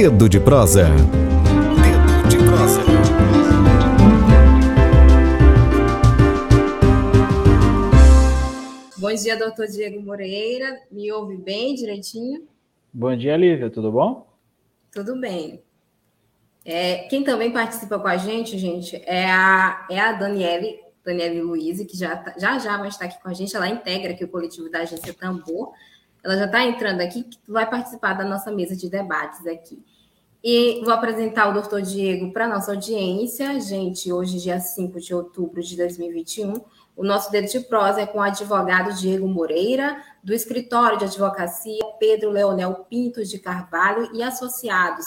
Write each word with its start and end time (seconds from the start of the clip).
Dedo 0.00 0.28
de 0.28 0.38
prosa. 0.38 0.84
Dedo 0.84 2.28
de 2.28 2.36
prosa. 2.36 2.80
Bom 8.96 9.12
dia, 9.12 9.36
doutor 9.36 9.66
Diego 9.66 10.00
Moreira. 10.00 10.82
Me 10.88 11.10
ouve 11.10 11.36
bem 11.36 11.74
direitinho? 11.74 12.46
Bom 12.94 13.16
dia, 13.16 13.36
Lívia. 13.36 13.68
Tudo 13.70 13.90
bom? 13.90 14.24
Tudo 14.92 15.20
bem. 15.20 15.60
É, 16.64 17.08
quem 17.08 17.24
também 17.24 17.52
participa 17.52 17.98
com 17.98 18.06
a 18.06 18.16
gente, 18.16 18.56
gente, 18.56 19.02
é 19.04 19.28
a, 19.28 19.84
é 19.90 19.98
a 19.98 20.12
Daniele, 20.12 20.78
Daniele 21.04 21.42
Luiz, 21.42 21.84
que 21.84 21.96
já, 21.96 22.16
tá, 22.16 22.34
já 22.38 22.56
já 22.60 22.78
vai 22.78 22.86
estar 22.86 23.06
aqui 23.06 23.20
com 23.20 23.28
a 23.28 23.34
gente. 23.34 23.56
Ela 23.56 23.68
integra 23.68 24.12
aqui 24.12 24.22
o 24.22 24.28
coletivo 24.28 24.70
da 24.70 24.82
agência 24.82 25.12
Tambor. 25.12 25.72
Ela 26.22 26.36
já 26.36 26.46
está 26.46 26.64
entrando 26.64 27.00
aqui, 27.00 27.28
vai 27.46 27.68
participar 27.68 28.14
da 28.14 28.24
nossa 28.24 28.50
mesa 28.50 28.76
de 28.76 28.88
debates 28.88 29.46
aqui. 29.46 29.82
E 30.42 30.80
vou 30.84 30.94
apresentar 30.94 31.48
o 31.48 31.52
doutor 31.52 31.82
Diego 31.82 32.32
para 32.32 32.44
a 32.44 32.48
nossa 32.48 32.72
audiência. 32.72 33.58
Gente, 33.60 34.12
hoje, 34.12 34.38
dia 34.38 34.60
5 34.60 35.00
de 35.00 35.12
outubro 35.12 35.60
de 35.62 35.76
2021, 35.76 36.54
o 36.96 37.04
nosso 37.04 37.30
dedo 37.30 37.48
de 37.48 37.60
prosa 37.60 38.00
é 38.00 38.06
com 38.06 38.18
o 38.18 38.22
advogado 38.22 38.92
Diego 38.92 39.26
Moreira, 39.26 40.02
do 40.22 40.34
escritório 40.34 40.98
de 40.98 41.04
advocacia 41.04 41.84
Pedro 41.98 42.30
Leonel 42.30 42.86
Pinto 42.90 43.24
de 43.24 43.38
Carvalho 43.38 44.10
e 44.14 44.22
Associados, 44.22 45.06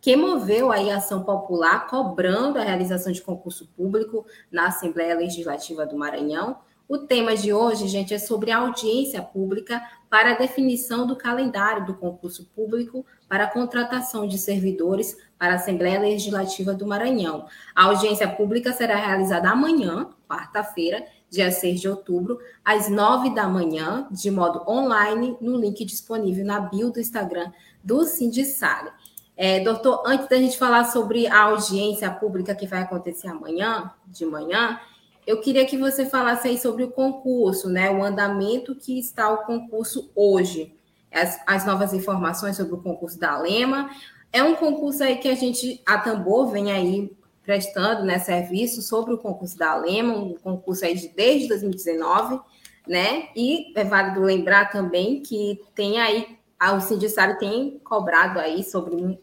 que 0.00 0.16
moveu 0.16 0.72
aí 0.72 0.90
a 0.90 0.96
ação 0.96 1.22
popular 1.22 1.86
cobrando 1.86 2.58
a 2.58 2.62
realização 2.62 3.12
de 3.12 3.22
concurso 3.22 3.68
público 3.76 4.26
na 4.50 4.66
Assembleia 4.66 5.14
Legislativa 5.14 5.86
do 5.86 5.96
Maranhão. 5.96 6.58
O 6.90 6.98
tema 6.98 7.36
de 7.36 7.52
hoje, 7.52 7.86
gente, 7.86 8.12
é 8.12 8.18
sobre 8.18 8.50
a 8.50 8.58
audiência 8.58 9.22
pública 9.22 9.80
para 10.10 10.32
a 10.32 10.36
definição 10.36 11.06
do 11.06 11.14
calendário 11.14 11.86
do 11.86 11.94
concurso 11.94 12.50
público 12.52 13.06
para 13.28 13.44
a 13.44 13.46
contratação 13.46 14.26
de 14.26 14.36
servidores 14.36 15.16
para 15.38 15.52
a 15.52 15.54
Assembleia 15.54 16.00
Legislativa 16.00 16.74
do 16.74 16.84
Maranhão. 16.84 17.46
A 17.76 17.84
audiência 17.84 18.26
pública 18.26 18.72
será 18.72 18.96
realizada 18.96 19.48
amanhã, 19.48 20.10
quarta-feira, 20.28 21.06
dia 21.30 21.52
6 21.52 21.80
de 21.80 21.88
outubro, 21.88 22.40
às 22.64 22.88
9 22.88 23.36
da 23.36 23.46
manhã, 23.46 24.08
de 24.10 24.28
modo 24.28 24.68
online, 24.68 25.36
no 25.40 25.56
link 25.60 25.84
disponível 25.84 26.44
na 26.44 26.58
bio 26.58 26.90
do 26.90 26.98
Instagram 26.98 27.52
do 27.84 28.02
Sindicale. 28.02 28.90
É, 29.36 29.60
doutor, 29.60 30.02
antes 30.04 30.28
da 30.28 30.36
gente 30.38 30.58
falar 30.58 30.86
sobre 30.86 31.28
a 31.28 31.44
audiência 31.44 32.10
pública 32.10 32.52
que 32.52 32.66
vai 32.66 32.82
acontecer 32.82 33.28
amanhã, 33.28 33.92
de 34.08 34.26
manhã, 34.26 34.80
eu 35.26 35.40
queria 35.40 35.66
que 35.66 35.76
você 35.76 36.06
falasse 36.06 36.48
aí 36.48 36.58
sobre 36.58 36.82
o 36.82 36.90
concurso, 36.90 37.68
né? 37.68 37.90
O 37.90 38.02
andamento 38.02 38.74
que 38.74 38.98
está 38.98 39.30
o 39.32 39.44
concurso 39.44 40.10
hoje, 40.14 40.74
as, 41.12 41.40
as 41.46 41.66
novas 41.66 41.92
informações 41.92 42.56
sobre 42.56 42.74
o 42.74 42.82
concurso 42.82 43.18
da 43.18 43.38
Lema. 43.38 43.90
É 44.32 44.42
um 44.42 44.54
concurso 44.54 45.02
aí 45.02 45.16
que 45.18 45.28
a 45.28 45.34
gente, 45.34 45.82
a 45.84 45.98
Tambor, 45.98 46.50
vem 46.50 46.70
aí 46.70 47.12
prestando 47.42 48.04
né, 48.04 48.18
serviço 48.18 48.80
sobre 48.82 49.12
o 49.14 49.18
concurso 49.18 49.58
da 49.58 49.74
Lema, 49.74 50.14
um 50.14 50.34
concurso 50.34 50.84
aí 50.84 50.94
de, 50.94 51.08
desde 51.08 51.48
2019, 51.48 52.40
né? 52.86 53.28
E 53.34 53.72
é 53.76 53.84
válido 53.84 54.20
lembrar 54.20 54.70
também 54.70 55.20
que 55.20 55.60
tem 55.74 56.00
aí, 56.00 56.38
o 56.74 56.80
Sindicato 56.80 57.38
tem 57.38 57.78
cobrado 57.82 58.38
aí 58.38 58.62
sobre 58.62 59.18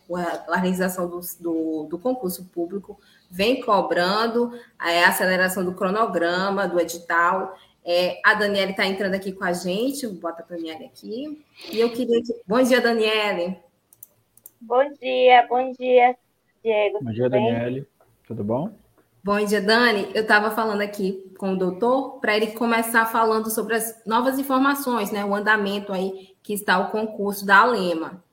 a 0.50 0.58
realização 0.58 1.08
do, 1.08 1.20
do, 1.40 1.84
do 1.90 2.00
concurso 2.00 2.46
público 2.46 3.00
vem 3.30 3.62
cobrando 3.62 4.52
é, 4.82 5.04
a 5.04 5.10
aceleração 5.10 5.64
do 5.64 5.74
cronograma, 5.74 6.68
do 6.68 6.80
edital. 6.80 7.58
É, 7.86 8.20
a 8.24 8.34
Daniela 8.34 8.72
está 8.72 8.86
entrando 8.86 9.14
aqui 9.14 9.32
com 9.32 9.44
a 9.44 9.54
gente, 9.54 10.08
bota 10.08 10.44
a 10.44 10.46
Daniela 10.46 10.86
aqui. 10.86 11.44
E 11.72 11.80
eu 11.80 11.92
queria 11.92 12.22
que. 12.22 12.34
Bom 12.46 12.62
dia, 12.62 12.82
Daniele. 12.82 13.58
Bom 14.60 14.84
dia, 15.00 15.46
bom 15.48 15.72
dia, 15.72 16.16
Diego. 16.64 17.00
Bom 17.02 17.12
dia, 17.12 17.30
Daniele. 17.30 17.88
Tudo 18.28 18.44
bom? 18.44 18.72
Bom 19.24 19.44
dia, 19.44 19.62
Dani. 19.62 20.10
Eu 20.16 20.22
estava 20.22 20.52
falando 20.52 20.82
aqui 20.82 21.34
com 21.38 21.52
o 21.52 21.58
doutor 21.58 22.20
para 22.20 22.36
ele 22.36 22.48
começar 22.48 23.06
falando 23.08 23.50
sobre 23.50 23.76
as 23.76 24.02
novas 24.06 24.40
informações, 24.40 25.12
né? 25.12 25.26
O 25.26 25.36
andamento 25.36 25.92
aí 25.92 26.36
que 26.42 26.54
está 26.54 26.80
o 26.80 26.92
concurso 26.92 27.46
da 27.46 27.60
Alema. 27.60 28.24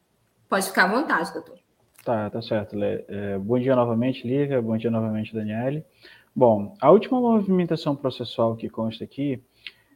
Pode 0.49 0.66
ficar 0.66 0.84
à 0.84 0.88
vontade, 0.88 1.33
doutor. 1.33 1.59
Tá, 2.04 2.28
tá 2.28 2.42
certo. 2.42 2.76
É, 2.82 3.38
bom 3.38 3.59
dia 3.59 3.75
novamente, 3.75 4.28
Lívia. 4.28 4.60
Bom 4.60 4.76
dia 4.76 4.91
novamente, 4.91 5.32
Daniele. 5.32 5.82
Bom, 6.37 6.76
a 6.78 6.91
última 6.91 7.19
movimentação 7.19 7.97
processual 7.97 8.54
que 8.56 8.69
consta 8.69 9.04
aqui, 9.04 9.42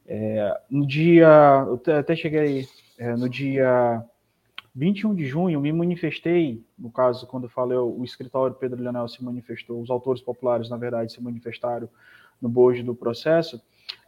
é, 0.07 0.59
no 0.71 0.87
dia, 0.87 1.67
eu 1.67 1.99
até 1.99 2.17
cheguei 2.17 2.67
é, 2.97 3.15
no 3.15 3.29
dia 3.29 4.03
21 4.75 5.15
de 5.15 5.27
junho, 5.27 5.61
me 5.61 5.71
manifestei, 5.71 6.65
no 6.79 6.91
caso, 6.91 7.27
quando 7.27 7.47
falei, 7.47 7.77
o 7.77 8.03
escritório 8.03 8.57
Pedro 8.57 8.83
Leonel 8.83 9.07
se 9.09 9.23
manifestou, 9.23 9.83
os 9.83 9.91
autores 9.91 10.23
populares, 10.23 10.71
na 10.71 10.79
verdade, 10.79 11.13
se 11.13 11.23
manifestaram 11.23 11.91
no 12.41 12.49
bojo 12.49 12.83
do 12.83 12.95
processo, 12.95 13.61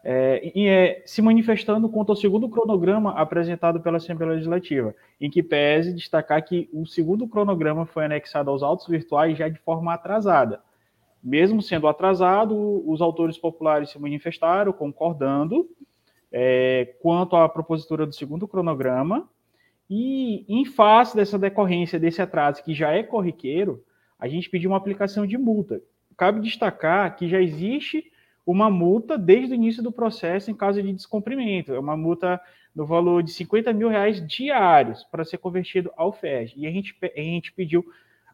é, 0.03 0.53
e 0.55 0.67
é, 0.67 1.03
se 1.05 1.21
manifestando 1.21 1.89
contra 1.89 2.13
o 2.13 2.17
segundo 2.17 2.49
cronograma 2.49 3.13
apresentado 3.13 3.81
pela 3.81 3.99
Assembleia 3.99 4.33
Legislativa, 4.33 4.95
em 5.21 5.31
que 5.31 5.43
pese 5.43 5.93
destacar 5.93 6.43
que 6.45 6.69
o 6.73 6.87
segundo 6.87 7.29
cronograma 7.29 7.85
foi 7.85 8.07
anexado 8.07 8.51
aos 8.51 8.63
autos 8.63 8.87
virtuais 8.87 9.37
já 9.37 9.49
de 9.49 9.59
forma 9.59 9.93
atrasada. 9.93 10.61
Mesmo 11.23 11.61
sendo 11.61 11.87
atrasado, 11.87 12.83
os 12.91 13.03
autores 13.03 13.37
populares 13.37 13.91
se 13.91 13.99
manifestaram 13.99 14.73
concordando 14.73 15.69
é, 16.33 16.95
quanto 17.03 17.37
à 17.37 17.49
propositura 17.49 18.07
do 18.07 18.15
segundo 18.15 18.49
cronograma, 18.49 19.29
e 19.91 20.47
em 20.49 20.65
face 20.65 21.17
dessa 21.17 21.37
decorrência 21.37 21.99
desse 21.99 22.23
atraso 22.23 22.63
que 22.63 22.73
já 22.73 22.93
é 22.93 23.03
corriqueiro, 23.03 23.85
a 24.19 24.29
gente 24.29 24.49
pediu 24.49 24.71
uma 24.71 24.77
aplicação 24.77 25.27
de 25.27 25.37
multa. 25.37 25.83
Cabe 26.17 26.41
destacar 26.41 27.17
que 27.17 27.29
já 27.29 27.41
existe 27.41 28.11
uma 28.51 28.69
multa 28.69 29.17
desde 29.17 29.53
o 29.53 29.55
início 29.55 29.83
do 29.83 29.93
processo 29.93 30.51
em 30.51 30.55
caso 30.55 30.83
de 30.83 30.93
descumprimento. 30.93 31.73
É 31.73 31.79
uma 31.79 31.97
multa 31.97 32.41
no 32.75 32.85
valor 32.85 33.23
de 33.23 33.31
50 33.33 33.73
mil 33.73 33.89
reais 33.89 34.27
diários 34.27 35.05
para 35.05 35.25
ser 35.25 35.39
convertido 35.39 35.91
ao 35.97 36.13
FED. 36.13 36.55
E 36.57 36.67
a 36.67 36.71
gente, 36.71 36.97
a 37.03 37.21
gente 37.21 37.53
pediu 37.53 37.85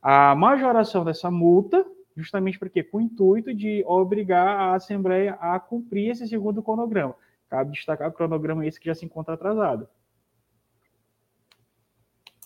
a 0.01 0.35
majoração 0.35 1.05
dessa 1.05 1.31
multa, 1.31 1.85
justamente 2.17 2.59
porque 2.59 2.83
com 2.83 2.99
o 2.99 3.01
intuito 3.01 3.55
de 3.55 3.85
obrigar 3.87 4.49
a 4.49 4.75
Assembleia 4.75 5.37
a 5.41 5.61
cumprir 5.61 6.11
esse 6.11 6.27
segundo 6.27 6.63
cronograma. 6.63 7.15
Cabe 7.49 7.73
destacar 7.73 8.09
o 8.09 8.13
cronograma 8.13 8.67
esse 8.67 8.81
que 8.81 8.87
já 8.87 8.95
se 8.95 9.05
encontra 9.05 9.35
atrasado. 9.35 9.89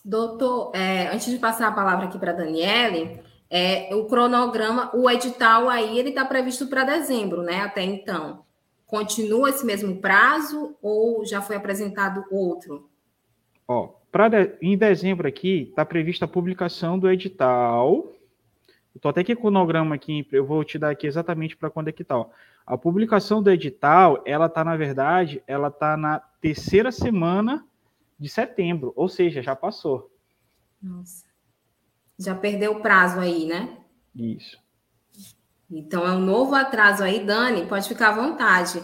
Doutor, 0.05 0.73
é, 0.75 1.09
antes 1.09 1.31
de 1.31 1.39
passar 1.39 1.69
a 1.69 1.73
palavra 1.73 2.07
aqui 2.07 2.19
para 2.19 2.33
a 2.33 2.35
Daniele, 2.35 3.21
é, 3.51 3.93
o 3.95 4.05
cronograma, 4.05 4.95
o 4.95 5.11
edital 5.11 5.69
aí, 5.69 5.99
ele 5.99 6.11
está 6.11 6.25
previsto 6.25 6.69
para 6.69 6.85
dezembro, 6.85 7.43
né? 7.43 7.63
Até 7.63 7.83
então. 7.83 8.45
Continua 8.87 9.51
esse 9.51 9.67
mesmo 9.67 9.97
prazo 10.01 10.77
ou 10.81 11.25
já 11.25 11.43
foi 11.43 11.57
apresentado 11.57 12.25
outro? 12.31 12.89
Ó, 13.67 13.89
pra 14.11 14.29
de, 14.29 14.53
em 14.63 14.77
dezembro 14.77 15.27
aqui 15.27 15.69
está 15.71 15.85
prevista 15.85 16.25
a 16.25 16.29
publicação 16.29 16.99
do 16.99 17.11
edital. 17.11 18.13
Estou 18.95 19.11
até 19.11 19.21
aqui 19.21 19.35
com 19.35 19.43
o 19.43 19.45
cronograma 19.45 19.95
aqui, 19.95 20.27
eu 20.33 20.45
vou 20.45 20.65
te 20.65 20.79
dar 20.79 20.91
aqui 20.91 21.07
exatamente 21.07 21.57
para 21.57 21.71
quando 21.71 21.89
é 21.89 21.93
que 21.93 22.03
está. 22.03 22.25
A 22.67 22.79
publicação 22.79 23.43
do 23.43 23.51
edital, 23.51 24.23
ela 24.25 24.47
está, 24.47 24.63
na 24.65 24.77
verdade, 24.77 25.43
ela 25.47 25.69
está 25.69 25.97
na 25.97 26.21
terceira 26.41 26.93
semana 26.93 27.65
de 28.19 28.29
setembro, 28.29 28.93
ou 28.95 29.09
seja, 29.09 29.43
já 29.43 29.57
passou. 29.57 30.11
Nossa. 30.83 31.30
Já 32.21 32.35
perdeu 32.35 32.73
o 32.73 32.81
prazo 32.81 33.19
aí, 33.19 33.47
né? 33.47 33.79
Isso. 34.15 34.59
Então 35.71 36.07
é 36.07 36.11
um 36.11 36.21
novo 36.21 36.55
atraso 36.55 37.03
aí, 37.03 37.25
Dani, 37.25 37.67
pode 37.67 37.89
ficar 37.89 38.09
à 38.09 38.13
vontade. 38.13 38.83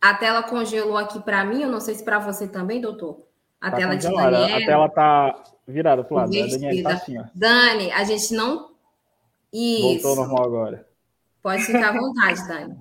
A 0.00 0.12
tela 0.12 0.42
congelou 0.42 0.98
aqui 0.98 1.18
para 1.22 1.44
mim, 1.44 1.62
eu 1.62 1.70
não 1.70 1.80
sei 1.80 1.94
se 1.94 2.04
para 2.04 2.18
você 2.18 2.46
também, 2.46 2.80
doutor. 2.80 3.26
A 3.60 3.70
tá 3.70 3.76
tela 3.78 3.94
congelada. 3.94 4.30
de 4.30 4.42
Daniela. 4.42 4.62
A 4.62 4.66
tela 4.66 4.88
tá 4.90 5.42
virada 5.66 6.04
para 6.04 6.14
o 6.14 6.16
lado. 6.18 6.28
A 6.28 6.46
Daniela 6.46 6.82
tá 6.82 6.94
assim, 6.94 7.18
ó. 7.18 7.24
Dani, 7.34 7.90
a 7.92 8.04
gente 8.04 8.34
não. 8.34 8.74
Isso. 9.50 10.02
Voltou 10.02 10.16
normal 10.16 10.44
agora. 10.44 10.88
Pode 11.42 11.62
ficar 11.62 11.90
à 11.90 11.92
vontade, 11.92 12.46
Dani. 12.46 12.76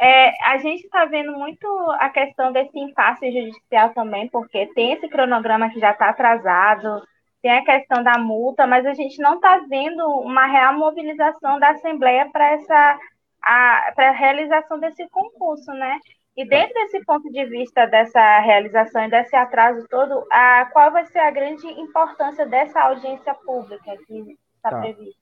É, 0.00 0.32
a 0.50 0.58
gente 0.58 0.82
está 0.82 1.04
vendo 1.04 1.32
muito 1.32 1.64
a 2.00 2.08
questão 2.08 2.52
desse 2.52 2.76
impasse 2.76 3.30
judicial 3.30 3.90
também, 3.90 4.28
porque 4.30 4.66
tem 4.74 4.94
esse 4.94 5.08
cronograma 5.08 5.70
que 5.70 5.78
já 5.78 5.92
está 5.92 6.08
atrasado, 6.08 7.06
tem 7.42 7.50
a 7.50 7.64
questão 7.64 8.02
da 8.02 8.16
multa, 8.18 8.66
mas 8.66 8.86
a 8.86 8.94
gente 8.94 9.20
não 9.20 9.34
está 9.34 9.58
vendo 9.68 10.06
uma 10.20 10.46
real 10.46 10.78
mobilização 10.78 11.58
da 11.58 11.70
Assembleia 11.70 12.30
para 12.30 12.52
essa 12.52 12.98
para 13.42 14.10
a 14.10 14.12
realização 14.12 14.78
desse 14.78 15.08
concurso, 15.08 15.72
né? 15.72 15.98
E 16.36 16.46
dentro 16.46 16.72
desse 16.74 17.04
ponto 17.04 17.30
de 17.30 17.44
vista 17.44 17.86
dessa 17.86 18.38
realização 18.38 19.04
e 19.04 19.10
desse 19.10 19.34
atraso 19.34 19.86
todo, 19.88 20.24
a, 20.30 20.64
qual 20.72 20.92
vai 20.92 21.04
ser 21.06 21.18
a 21.18 21.30
grande 21.30 21.66
importância 21.66 22.46
dessa 22.46 22.80
audiência 22.80 23.34
pública 23.34 23.96
que 24.06 24.38
está 24.56 24.70
tá. 24.70 24.80
prevista? 24.80 25.20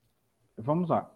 Vamos 0.58 0.90
lá. 0.90 1.11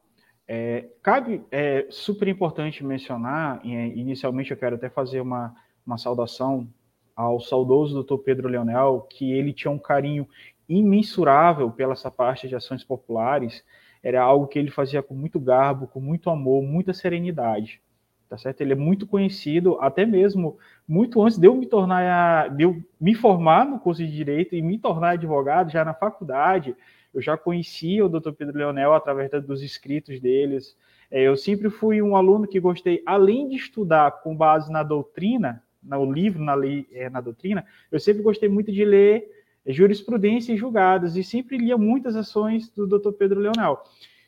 É, 0.49 0.89
cabe, 1.03 1.45
é 1.51 1.87
super 1.91 2.27
importante 2.27 2.85
mencionar, 2.85 3.65
inicialmente 3.65 4.51
eu 4.51 4.56
quero 4.56 4.77
até 4.77 4.91
fazer 4.91 5.21
uma, 5.21 5.55
uma 5.87 5.97
saudação 5.97 6.69
ao 7.15 7.39
saudoso 7.39 7.95
doutor 7.95 8.19
Pedro 8.19 8.49
Leonel, 8.49 9.06
que 9.09 9.33
ele 9.33 9.53
tinha 9.53 9.71
um 9.71 9.79
carinho 9.79 10.29
imensurável 10.69 11.71
pela 11.71 11.93
essa 11.93 12.11
parte 12.11 12.49
de 12.49 12.55
ações 12.55 12.83
populares, 12.83 13.65
era 14.03 14.23
algo 14.23 14.47
que 14.47 14.59
ele 14.59 14.71
fazia 14.71 15.03
com 15.03 15.15
muito 15.15 15.41
garbo, 15.41 15.87
com 15.87 16.01
muito 16.01 16.29
amor, 16.29 16.63
muita 16.63 16.93
serenidade. 16.93 17.81
Tá 18.29 18.39
certo? 18.39 18.61
Ele 18.63 18.73
é 18.73 18.77
muito 18.77 19.07
conhecido, 19.07 19.79
até 19.81 20.05
mesmo 20.05 20.59
muito 20.89 21.23
antes 21.23 21.39
de 21.39 21.47
eu 21.47 21.55
me 21.55 21.67
tornar, 21.67 22.51
de 22.51 22.65
eu 22.65 22.83
me 23.01 23.15
formar 23.15 23.65
no 23.65 23.79
curso 23.79 24.05
de 24.05 24.11
direito 24.11 24.55
e 24.55 24.63
me 24.63 24.79
tornar 24.79 25.11
advogado, 25.11 25.71
já 25.71 25.85
na 25.85 25.95
faculdade, 25.95 26.75
eu 27.15 27.23
já 27.23 27.37
conhecia 27.37 28.05
o 28.05 28.09
Dr. 28.09 28.33
Pedro 28.33 28.59
Leonel 28.59 28.93
através 28.93 29.31
dos 29.47 29.63
escritos 29.63 30.19
deles. 30.21 30.77
É, 31.11 31.23
eu 31.23 31.37
sempre 31.37 31.71
fui 31.71 32.03
um 32.03 32.17
aluno 32.17 32.49
que 32.49 32.59
gostei, 32.59 33.03
além 33.07 33.49
de 33.49 33.57
estudar 33.57 34.11
com 34.23 34.35
base 34.35 34.73
na 34.73 34.83
doutrina, 34.83 35.63
no 35.83 36.11
livro, 36.11 36.43
na 36.43 36.55
lei, 36.55 36.87
é, 36.93 37.09
na 37.09 37.21
doutrina, 37.21 37.65
eu 37.93 38.01
sempre 38.01 38.23
gostei 38.23 38.49
muito 38.49 38.73
de 38.73 38.85
ler 38.85 39.31
jurisprudência 39.67 40.53
e 40.53 40.57
julgados, 40.57 41.17
e 41.17 41.25
sempre 41.25 41.57
lia 41.57 41.77
muitas 41.77 42.17
ações 42.17 42.69
do 42.71 42.87
Dr. 42.87 43.13
Pedro 43.13 43.41
Leonel. 43.41 43.83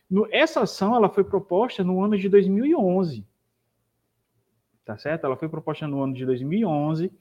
No, 0.09 0.27
essa 0.31 0.61
ação 0.61 0.95
ela 0.95 1.09
foi 1.09 1.25
proposta 1.25 1.83
no 1.83 2.03
ano 2.03 2.17
de 2.17 2.29
2011, 2.29 3.27
tá 4.85 4.97
certo? 4.97 5.27
Ela 5.27 5.37
foi 5.37 5.49
proposta 5.49 5.87
no 5.87 6.03
ano 6.03 6.15
de 6.15 6.25
2011 6.25 7.13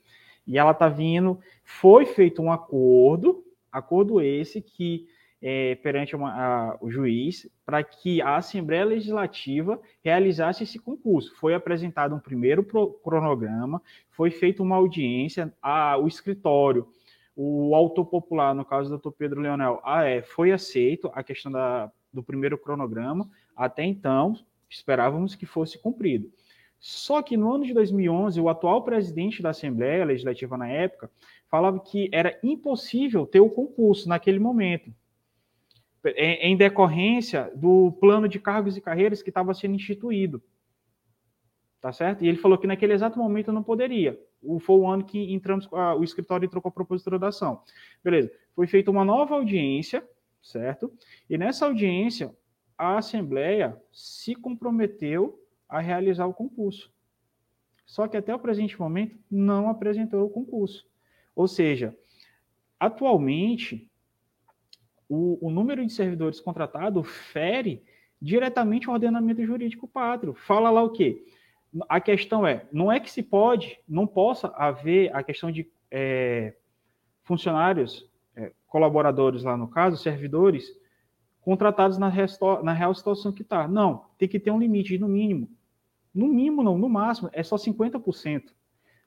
e 0.47 0.57
ela 0.57 0.71
está 0.71 0.87
vindo. 0.87 1.39
Foi 1.63 2.05
feito 2.05 2.41
um 2.41 2.51
acordo, 2.51 3.43
acordo 3.71 4.21
esse 4.21 4.61
que 4.61 5.07
é, 5.41 5.75
perante 5.75 6.15
uma, 6.15 6.31
a, 6.31 6.77
o 6.79 6.89
juiz 6.89 7.49
para 7.65 7.83
que 7.83 8.21
a 8.21 8.37
Assembleia 8.37 8.85
Legislativa 8.85 9.79
realizasse 10.03 10.63
esse 10.63 10.79
concurso. 10.79 11.35
Foi 11.35 11.53
apresentado 11.53 12.15
um 12.15 12.19
primeiro 12.19 12.63
pro, 12.63 12.93
cronograma, 13.03 13.81
foi 14.11 14.31
feita 14.31 14.63
uma 14.63 14.75
audiência, 14.75 15.53
a, 15.61 15.97
o 15.97 16.07
escritório 16.07 16.87
o 17.35 17.75
autor 17.75 18.05
popular, 18.05 18.55
no 18.55 18.63
caso 18.63 18.89
do 18.89 18.97
Dr. 18.97 19.15
Pedro 19.17 19.41
Leonel, 19.41 19.81
ah, 19.83 20.03
é, 20.05 20.21
foi 20.21 20.51
aceito 20.51 21.11
a 21.13 21.21
questão 21.21 21.51
da, 21.51 21.91
do 22.13 22.23
primeiro 22.23 22.57
cronograma. 22.57 23.29
Até 23.55 23.83
então, 23.83 24.35
esperávamos 24.69 25.35
que 25.35 25.45
fosse 25.45 25.77
cumprido. 25.77 26.31
Só 26.79 27.21
que 27.21 27.35
no 27.35 27.53
ano 27.53 27.65
de 27.65 27.73
2011, 27.73 28.39
o 28.39 28.47
atual 28.47 28.83
presidente 28.83 29.41
da 29.41 29.49
Assembleia 29.49 30.05
Legislativa 30.05 30.57
na 30.57 30.67
época 30.67 31.11
falava 31.49 31.79
que 31.79 32.09
era 32.11 32.39
impossível 32.43 33.25
ter 33.25 33.39
o 33.39 33.49
concurso 33.49 34.07
naquele 34.07 34.39
momento, 34.39 34.93
em 36.15 36.55
decorrência 36.55 37.51
do 37.55 37.91
plano 37.99 38.29
de 38.29 38.39
cargos 38.39 38.77
e 38.77 38.81
carreiras 38.81 39.21
que 39.21 39.29
estava 39.29 39.53
sendo 39.53 39.75
instituído. 39.75 40.41
Tá 41.81 41.91
certo? 41.91 42.23
E 42.23 42.27
ele 42.27 42.37
falou 42.37 42.57
que 42.57 42.67
naquele 42.67 42.93
exato 42.93 43.17
momento 43.17 43.51
não 43.51 43.63
poderia 43.63 44.19
foi 44.59 44.75
o 44.77 44.87
ano 44.87 45.03
que 45.03 45.33
entramos, 45.33 45.67
a, 45.71 45.95
o 45.95 46.03
escritório 46.03 46.45
entrou 46.45 46.61
com 46.61 46.69
a 46.69 46.71
propositura 46.71 47.19
da 47.19 47.29
ação. 47.29 47.61
Beleza. 48.03 48.31
Foi 48.55 48.67
feita 48.67 48.91
uma 48.91 49.03
nova 49.03 49.35
audiência, 49.35 50.07
certo? 50.41 50.91
E 51.29 51.37
nessa 51.37 51.65
audiência, 51.65 52.33
a 52.77 52.97
Assembleia 52.97 53.81
se 53.91 54.35
comprometeu 54.35 55.41
a 55.67 55.79
realizar 55.79 56.25
o 56.25 56.33
concurso. 56.33 56.93
Só 57.85 58.07
que 58.07 58.17
até 58.17 58.33
o 58.33 58.39
presente 58.39 58.79
momento 58.79 59.17
não 59.29 59.69
apresentou 59.69 60.25
o 60.25 60.29
concurso. 60.29 60.87
Ou 61.35 61.47
seja, 61.47 61.95
atualmente, 62.79 63.89
o, 65.07 65.37
o 65.45 65.49
número 65.49 65.85
de 65.85 65.91
servidores 65.91 66.39
contratados 66.39 67.07
fere 67.07 67.83
diretamente 68.21 68.89
o 68.89 68.93
ordenamento 68.93 69.45
jurídico 69.45 69.87
pátrio. 69.87 70.33
Fala 70.33 70.69
lá 70.71 70.81
o 70.81 70.89
quê? 70.89 71.23
A 71.89 71.99
questão 71.99 72.45
é, 72.45 72.65
não 72.71 72.91
é 72.91 72.99
que 72.99 73.11
se 73.11 73.21
pode, 73.21 73.79
não 73.87 74.07
possa 74.07 74.47
haver 74.55 75.13
a 75.15 75.23
questão 75.23 75.51
de 75.51 75.69
é, 75.91 76.53
funcionários, 77.23 78.09
é, 78.35 78.51
colaboradores 78.67 79.43
lá 79.43 79.57
no 79.57 79.67
caso, 79.67 79.97
servidores, 79.97 80.65
contratados 81.41 81.97
na, 81.97 82.11
na 82.63 82.73
real 82.73 82.93
situação 82.93 83.31
que 83.31 83.41
está. 83.41 83.67
Não, 83.67 84.05
tem 84.17 84.27
que 84.27 84.39
ter 84.39 84.51
um 84.51 84.59
limite, 84.59 84.97
no 84.97 85.07
mínimo. 85.07 85.49
No 86.13 86.27
mínimo, 86.27 86.63
não, 86.63 86.77
no 86.77 86.89
máximo, 86.89 87.29
é 87.33 87.43
só 87.43 87.55
50%. 87.55 88.43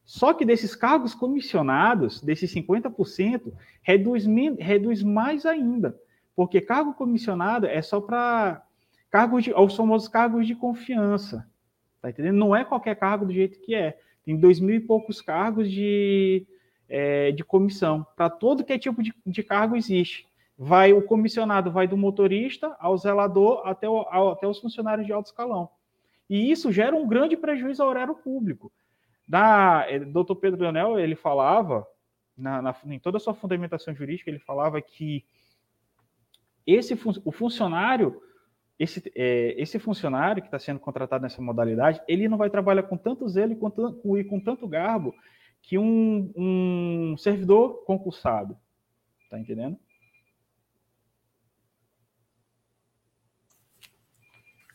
Só 0.05 0.33
que 0.33 0.45
desses 0.45 0.75
cargos 0.75 1.15
comissionados, 1.15 2.23
desses 2.23 2.55
50%, 2.55 3.53
reduz, 3.83 4.25
reduz 4.59 5.03
mais 5.03 5.45
ainda. 5.45 5.99
Porque 6.35 6.61
cargo 6.61 6.95
comissionado 6.95 7.67
é 7.67 7.83
só 7.83 8.01
para 8.01 8.63
cargos 9.11 9.45
de, 9.45 9.53
os 9.53 9.77
famosos 9.77 10.09
cargos 10.09 10.47
de 10.47 10.55
confiança. 10.55 11.47
Tá 12.01 12.11
entendendo? 12.11 12.37
Não 12.37 12.55
é 12.55 12.65
qualquer 12.65 12.97
cargo 12.97 13.27
do 13.27 13.33
jeito 13.33 13.61
que 13.61 13.75
é. 13.75 13.99
Tem 14.25 14.37
dois 14.37 14.61
mil 14.61 14.77
e 14.77 14.81
poucos 14.81 15.21
cargos 15.21 15.71
de, 15.71 16.47
é, 16.89 17.33
de 17.33 17.45
comissão. 17.45 18.07
Para 18.17 18.31
todo 18.31 18.65
que 18.65 18.73
é 18.73 18.79
tipo 18.79 19.03
de, 19.03 19.13
de 19.27 19.43
cargo 19.43 19.77
existe. 19.77 20.27
Vai 20.57 20.93
o 20.93 21.03
comissionado 21.03 21.71
vai 21.71 21.87
do 21.87 21.97
motorista 21.97 22.77
ao 22.79 22.97
zelador 22.99 23.63
até, 23.65 23.89
o, 23.89 23.99
ao, 24.11 24.33
até 24.33 24.47
os 24.47 24.59
funcionários 24.59 25.07
de 25.07 25.13
alto 25.13 25.27
escalão. 25.27 25.71
E 26.29 26.51
isso 26.51 26.71
gera 26.71 26.95
um 26.95 27.07
grande 27.07 27.37
prejuízo 27.37 27.83
ao 27.83 27.89
horário 27.89 28.15
público. 28.15 28.73
Da, 29.27 29.87
é, 29.89 29.99
Dr. 29.99 30.35
Pedro 30.41 30.61
Leonel, 30.61 30.99
ele 30.99 31.15
falava, 31.15 31.87
na, 32.37 32.61
na, 32.61 32.77
em 32.87 32.99
toda 32.99 33.17
a 33.17 33.21
sua 33.21 33.35
fundamentação 33.35 33.95
jurídica, 33.95 34.31
ele 34.31 34.39
falava 34.39 34.81
que 34.81 35.25
esse, 36.67 36.99
o 37.25 37.33
funcionário 37.33 38.21
esse, 38.79 39.11
é, 39.15 39.55
esse 39.61 39.79
funcionário 39.79 40.43
que 40.43 40.49
está 40.49 40.59
sendo 40.59 40.79
contratado 40.79 41.23
nessa 41.23 41.43
modalidade, 41.43 42.01
ele 42.07 42.29
não 42.29 42.39
vai 42.39 42.49
trabalhar 42.49 42.85
com 42.85 42.97
tanto 42.97 43.29
zelo 43.29 43.53
e 43.53 43.57
com, 43.57 44.17
e 44.17 44.25
com 44.25 44.39
tanto 44.39 44.69
garbo 44.69 45.15
que 45.61 45.77
um, 45.77 46.33
um 46.37 47.17
servidor 47.19 47.85
concursado. 47.85 48.57
Está 49.25 49.39
entendendo? 49.39 49.79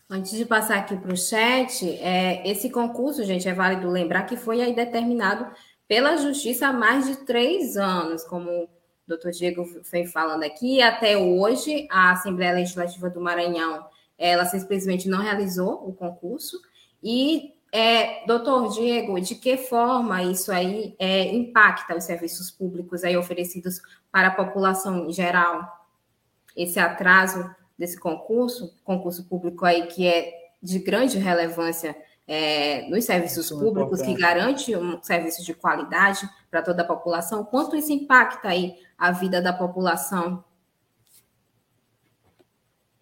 Antes 0.10 0.34
de 0.34 0.46
passar 0.46 0.78
aqui 0.78 0.96
para 0.96 1.14
o 1.14 1.18
chat, 1.18 1.90
é, 2.00 2.48
esse 2.48 2.70
concurso, 2.70 3.24
gente, 3.24 3.48
é 3.48 3.54
válido 3.54 3.90
lembrar 3.90 4.24
que 4.24 4.36
foi 4.36 4.62
aí 4.62 4.76
determinado 4.76 5.48
pela 5.88 6.18
Justiça 6.18 6.68
há 6.68 6.74
mais 6.74 7.08
de 7.08 7.26
três 7.26 7.78
anos, 7.78 8.24
como 8.24 8.50
o 8.52 8.70
doutor 9.08 9.32
Diego 9.32 9.66
foi 9.84 10.06
falando 10.06 10.44
aqui. 10.44 10.82
Até 10.82 11.18
hoje, 11.18 11.88
a 11.90 12.12
Assembleia 12.12 12.54
Legislativa 12.54 13.10
do 13.10 13.22
Maranhão 13.22 13.86
ela 14.18 14.46
simplesmente 14.46 15.10
não 15.10 15.20
realizou 15.22 15.88
o 15.88 15.94
concurso. 15.94 16.60
E, 17.02 17.54
é, 17.72 18.26
doutor 18.26 18.70
Diego, 18.70 19.20
de 19.20 19.36
que 19.36 19.58
forma 19.58 20.24
isso 20.24 20.52
aí 20.52 20.96
é, 21.00 21.34
impacta 21.34 21.96
os 21.96 22.04
serviços 22.04 22.52
públicos 22.52 23.04
aí 23.04 23.18
oferecidos 23.18 23.82
para 24.12 24.28
a 24.28 24.36
população 24.36 25.10
em 25.10 25.14
geral? 25.14 25.68
Esse 26.56 26.80
atraso 26.80 27.50
desse 27.78 28.00
concurso, 28.00 28.76
concurso 28.84 29.26
público 29.26 29.66
aí 29.66 29.88
que 29.88 30.08
é 30.08 30.32
de 30.62 30.80
grande 30.80 31.18
relevância 31.18 31.96
é, 32.28 32.88
nos 32.90 33.04
serviços 33.04 33.46
isso 33.46 33.60
públicos, 33.60 34.02
é 34.02 34.06
que 34.06 34.14
garante 34.14 34.76
um 34.76 35.02
serviço 35.02 35.44
de 35.44 35.54
qualidade 35.54 36.28
para 36.50 36.62
toda 36.62 36.82
a 36.82 36.86
população, 36.86 37.44
quanto 37.44 37.76
isso 37.76 37.92
impacta 37.92 38.50
aí 38.50 38.76
a 38.98 39.12
vida 39.12 39.42
da 39.42 39.52
população 39.52 40.44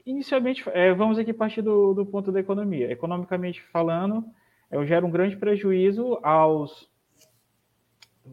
Inicialmente, 0.06 0.64
é, 0.70 0.94
vamos 0.94 1.18
aqui 1.18 1.34
partir 1.34 1.62
do, 1.62 1.94
do, 1.94 2.06
ponto 2.06 2.32
da 2.32 2.40
economia. 2.40 2.92
Economicamente 2.92 3.62
falando, 3.62 4.26
eu 4.70 4.86
gero 4.86 5.08
um 5.08 5.12
grande 5.12 5.36
prejuízo 5.38 6.20
aos. 6.24 6.90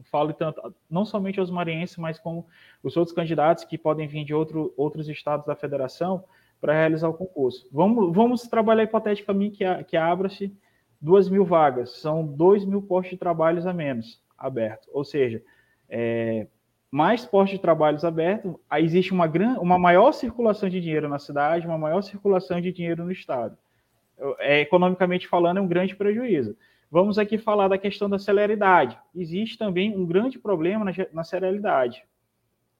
Falo 0.03 0.33
tanto, 0.33 0.73
não 0.89 1.03
somente 1.03 1.39
aos 1.39 1.49
maranhenses, 1.49 1.97
mas 1.97 2.19
como 2.19 2.45
os 2.83 2.95
outros 2.95 3.15
candidatos 3.15 3.63
que 3.63 3.77
podem 3.77 4.07
vir 4.07 4.23
de 4.23 4.33
outro, 4.33 4.73
outros 4.77 5.09
estados 5.09 5.45
da 5.45 5.55
federação 5.55 6.23
para 6.61 6.73
realizar 6.73 7.09
o 7.09 7.13
concurso. 7.13 7.67
Vamos, 7.71 8.15
vamos 8.15 8.41
trabalhar 8.43 8.83
hipoteticamente 8.83 9.57
que, 9.57 9.83
que 9.85 9.97
abra-se 9.97 10.55
duas 11.01 11.29
mil 11.29 11.45
vagas, 11.45 11.97
são 11.97 12.25
dois 12.25 12.65
mil 12.65 12.81
postos 12.81 13.11
de 13.11 13.17
trabalhos 13.17 13.65
a 13.65 13.73
menos 13.73 14.21
abertos. 14.37 14.87
Ou 14.93 15.03
seja, 15.03 15.41
é, 15.89 16.47
mais 16.91 17.25
postos 17.25 17.57
de 17.57 17.61
trabalhos 17.61 18.03
abertos, 18.03 18.55
existe 18.77 19.13
uma, 19.13 19.27
gran, 19.27 19.59
uma 19.59 19.77
maior 19.77 20.11
circulação 20.11 20.67
de 20.67 20.81
dinheiro 20.81 21.07
na 21.07 21.19
cidade, 21.19 21.67
uma 21.67 21.77
maior 21.77 22.01
circulação 22.01 22.59
de 22.59 22.71
dinheiro 22.71 23.03
no 23.03 23.11
Estado. 23.11 23.57
É, 24.39 24.61
economicamente 24.61 25.27
falando, 25.27 25.57
é 25.57 25.61
um 25.61 25.67
grande 25.67 25.95
prejuízo. 25.95 26.57
Vamos 26.91 27.19
aqui 27.19 27.37
falar 27.37 27.67
da 27.67 27.77
questão 27.77 28.09
da 28.09 28.17
celeridade. 28.17 28.97
Existe 29.15 29.57
também 29.57 29.95
um 29.95 30.05
grande 30.05 30.39
problema 30.39 30.83
na, 30.83 30.91
na 31.13 31.23
celeridade. 31.23 32.03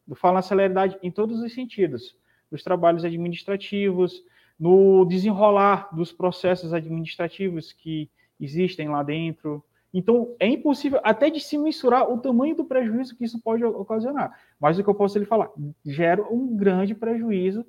Eu 0.08 0.16
falo 0.16 0.36
na 0.36 0.42
celeridade 0.42 0.98
em 1.04 1.12
todos 1.12 1.40
os 1.40 1.54
sentidos. 1.54 2.18
Nos 2.52 2.64
trabalhos 2.64 3.06
administrativos, 3.06 4.24
no 4.60 5.06
desenrolar 5.06 5.88
dos 5.96 6.12
processos 6.12 6.74
administrativos 6.74 7.72
que 7.72 8.10
existem 8.40 8.90
lá 8.90 9.04
dentro, 9.04 9.64
então, 9.94 10.36
é 10.40 10.48
impossível 10.48 11.00
até 11.04 11.30
de 11.30 11.40
se 11.40 11.58
mensurar 11.58 12.10
o 12.10 12.20
tamanho 12.20 12.56
do 12.56 12.66
prejuízo 12.66 13.16
que 13.16 13.26
isso 13.26 13.42
pode 13.42 13.64
ocasionar. 13.64 14.40
Mas 14.60 14.78
o 14.78 14.84
que 14.84 14.90
eu 14.90 14.96
posso 14.96 15.18
lhe 15.18 15.26
falar, 15.26 15.50
gera 15.84 16.22
um 16.22 16.56
grande 16.56 16.94
prejuízo, 16.94 17.66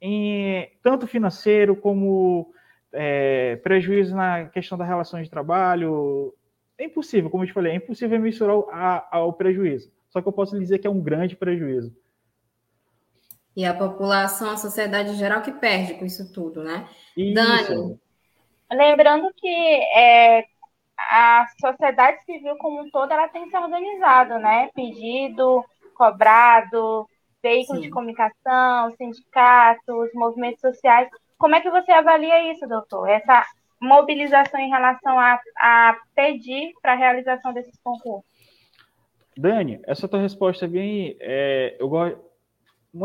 em, 0.00 0.70
tanto 0.82 1.06
financeiro 1.06 1.76
como 1.76 2.52
é, 2.92 3.56
prejuízo 3.56 4.16
na 4.16 4.46
questão 4.46 4.78
da 4.78 4.84
relação 4.84 5.20
de 5.22 5.28
trabalho. 5.28 6.34
É 6.78 6.84
impossível, 6.84 7.28
como 7.28 7.44
eu 7.44 7.48
te 7.48 7.52
falei, 7.52 7.72
é 7.72 7.76
impossível 7.76 8.18
mensurar 8.18 8.56
o, 8.56 8.68
a, 8.70 9.08
a, 9.10 9.24
o 9.24 9.32
prejuízo. 9.34 9.92
Só 10.08 10.22
que 10.22 10.28
eu 10.28 10.32
posso 10.32 10.58
dizer 10.58 10.78
que 10.78 10.86
é 10.86 10.90
um 10.90 11.00
grande 11.00 11.36
prejuízo. 11.36 11.94
E 13.54 13.64
a 13.66 13.74
população, 13.74 14.50
a 14.50 14.56
sociedade 14.56 15.10
em 15.10 15.16
geral 15.16 15.42
que 15.42 15.52
perde 15.52 15.94
com 15.94 16.06
isso 16.06 16.32
tudo, 16.32 16.62
né? 16.62 16.88
Isso. 17.16 17.34
Dani. 17.34 18.00
Lembrando 18.72 19.32
que 19.34 19.48
é, 19.48 20.46
a 21.08 21.46
sociedade 21.60 22.22
civil 22.24 22.56
como 22.56 22.82
um 22.82 22.90
todo 22.90 23.12
ela 23.12 23.28
tem 23.28 23.48
se 23.48 23.56
organizado, 23.56 24.38
né? 24.38 24.70
Pedido, 24.74 25.64
cobrado, 25.94 27.06
veículos 27.42 27.82
de 27.82 27.90
comunicação, 27.90 28.94
sindicatos, 28.96 30.10
movimentos 30.14 30.60
sociais. 30.60 31.08
Como 31.38 31.54
é 31.54 31.60
que 31.60 31.70
você 31.70 31.92
avalia 31.92 32.52
isso, 32.52 32.66
doutor? 32.66 33.08
Essa 33.08 33.44
mobilização 33.80 34.60
em 34.60 34.68
relação 34.68 35.18
a, 35.18 35.40
a 35.56 35.96
pedir 36.14 36.72
para 36.82 36.92
a 36.92 36.96
realização 36.96 37.52
desses 37.52 37.78
concursos? 37.82 38.28
Dani, 39.36 39.80
essa 39.84 40.06
tua 40.06 40.20
resposta 40.20 40.66
é 40.66 40.68
bem. 40.68 41.16
É, 41.18 41.76
eu 41.78 41.88
gosto. 41.88 42.20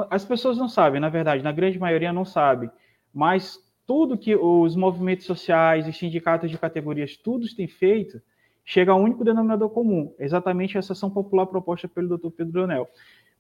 As 0.10 0.26
pessoas 0.26 0.58
não 0.58 0.68
sabem, 0.68 1.00
na 1.00 1.10
verdade, 1.10 1.44
na 1.44 1.52
grande 1.52 1.78
maioria 1.78 2.12
não 2.12 2.26
sabe, 2.26 2.72
mas 3.14 3.60
tudo 3.86 4.18
que 4.18 4.36
os 4.36 4.76
movimentos 4.76 5.26
sociais, 5.26 5.88
os 5.88 5.98
sindicatos 5.98 6.50
de 6.50 6.58
categorias, 6.58 7.16
todos 7.16 7.54
têm 7.54 7.68
feito, 7.68 8.22
chega 8.64 8.92
a 8.92 8.96
um 8.96 9.04
único 9.04 9.24
denominador 9.24 9.70
comum, 9.70 10.14
exatamente 10.18 10.78
essa 10.78 10.94
ação 10.94 11.10
popular 11.10 11.46
proposta 11.46 11.88
pelo 11.88 12.18
Dr. 12.18 12.30
Pedro 12.30 12.60
Leonel. 12.60 12.90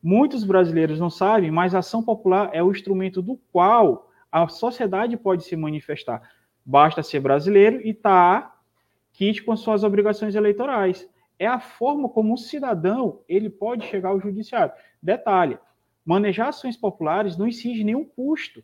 Muitos 0.01 0.43
brasileiros 0.43 0.99
não 0.99 1.09
sabem, 1.09 1.49
mas 1.49 1.73
a 1.73 1.79
ação 1.79 2.03
popular 2.03 2.51
é 2.53 2.61
o 2.61 2.71
instrumento 2.71 3.21
do 3.21 3.39
qual 3.51 4.11
a 4.31 4.47
sociedade 4.47 5.17
pode 5.17 5.43
se 5.43 5.55
manifestar. 5.55 6.21
Basta 6.63 7.01
ser 7.01 7.19
brasileiro 7.19 7.81
e 7.81 7.89
estar 7.89 8.41
tá 8.41 8.55
com 9.45 9.55
suas 9.55 9.83
obrigações 9.83 10.35
eleitorais. 10.35 11.09
É 11.39 11.47
a 11.47 11.59
forma 11.59 12.07
como 12.07 12.33
um 12.33 12.37
cidadão 12.37 13.21
ele 13.27 13.49
pode 13.49 13.85
chegar 13.87 14.09
ao 14.09 14.21
judiciário. 14.21 14.73
Detalhe: 15.01 15.57
manejar 16.05 16.49
ações 16.49 16.77
populares 16.77 17.35
não 17.35 17.47
exige 17.47 17.83
nenhum 17.83 18.05
custo 18.05 18.63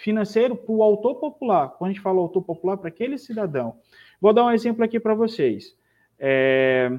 financeiro 0.00 0.56
para 0.56 0.72
o 0.72 0.82
autor 0.82 1.16
popular. 1.16 1.68
Quando 1.70 1.90
a 1.90 1.92
gente 1.92 2.02
fala 2.02 2.20
autor 2.20 2.42
popular, 2.42 2.76
para 2.76 2.88
aquele 2.88 3.18
cidadão. 3.18 3.78
Vou 4.20 4.32
dar 4.32 4.44
um 4.44 4.50
exemplo 4.50 4.84
aqui 4.84 4.98
para 4.98 5.14
vocês. 5.14 5.76
É... 6.18 6.98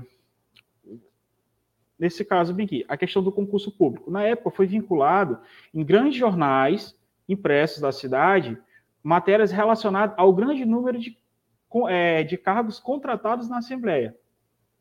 Nesse 1.98 2.26
caso, 2.26 2.54
bem 2.54 2.66
aqui, 2.66 2.86
a 2.88 2.98
questão 2.98 3.22
do 3.22 3.32
concurso 3.32 3.72
público. 3.72 4.10
Na 4.10 4.24
época, 4.24 4.50
foi 4.52 4.66
vinculado 4.66 5.40
em 5.74 5.84
grandes 5.84 6.16
jornais 6.16 6.98
impressos 7.28 7.80
da 7.80 7.92
cidade 7.92 8.58
matérias 9.04 9.52
relacionadas 9.52 10.16
ao 10.18 10.34
grande 10.34 10.66
número 10.66 11.00
de, 11.00 11.18
é, 11.88 12.24
de 12.24 12.38
cargos 12.38 12.80
contratados 12.80 13.50
na 13.50 13.58
Assembleia. 13.58 14.16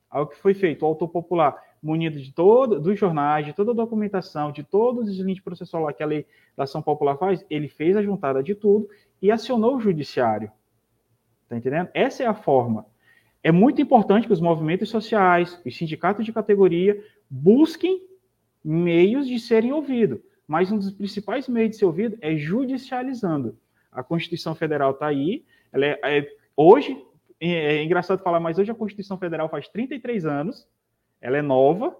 Ao 0.08 0.26
que 0.26 0.36
foi 0.36 0.54
feito, 0.54 0.82
o 0.82 0.86
autor 0.86 1.08
popular, 1.08 1.56
munido 1.82 2.20
de 2.20 2.32
todo, 2.32 2.78
dos 2.78 2.98
jornais, 2.98 3.46
de 3.46 3.52
toda 3.52 3.70
a 3.70 3.74
documentação, 3.74 4.52
de 4.52 4.62
todos 4.62 5.08
os 5.08 5.18
links 5.18 5.42
processuais 5.42 5.96
que 5.96 6.02
a 6.02 6.06
lei 6.06 6.26
da 6.56 6.64
ação 6.64 6.82
popular 6.82 7.16
faz, 7.16 7.44
ele 7.48 7.68
fez 7.68 7.96
a 7.96 8.02
juntada 8.02 8.42
de 8.42 8.54
tudo 8.54 8.88
e 9.20 9.30
acionou 9.30 9.76
o 9.76 9.80
judiciário. 9.80 10.50
Está 11.44 11.56
entendendo? 11.56 11.88
Essa 11.94 12.22
é 12.22 12.26
a 12.26 12.34
forma. 12.34 12.86
É 13.42 13.50
muito 13.50 13.80
importante 13.80 14.26
que 14.26 14.32
os 14.32 14.40
movimentos 14.40 14.90
sociais, 14.90 15.60
os 15.64 15.76
sindicatos 15.76 16.24
de 16.24 16.32
categoria, 16.32 17.02
busquem 17.28 18.06
meios 18.62 19.26
de 19.26 19.38
serem 19.40 19.72
ouvidos. 19.72 20.20
Mas 20.46 20.70
um 20.70 20.78
dos 20.78 20.90
principais 20.90 21.48
meios 21.48 21.70
de 21.70 21.76
ser 21.76 21.86
ouvido 21.86 22.18
é 22.20 22.36
judicializando. 22.36 23.56
A 23.90 24.02
Constituição 24.02 24.54
Federal 24.54 24.90
está 24.90 25.06
aí. 25.06 25.44
Ela 25.72 25.86
é, 25.86 26.00
é, 26.02 26.28
hoje, 26.56 27.02
é, 27.40 27.76
é 27.76 27.84
engraçado 27.84 28.22
falar, 28.22 28.40
mas 28.40 28.58
hoje 28.58 28.70
a 28.70 28.74
Constituição 28.74 29.16
Federal 29.16 29.48
faz 29.48 29.68
33 29.68 30.26
anos. 30.26 30.68
Ela 31.20 31.38
é 31.38 31.42
nova. 31.42 31.96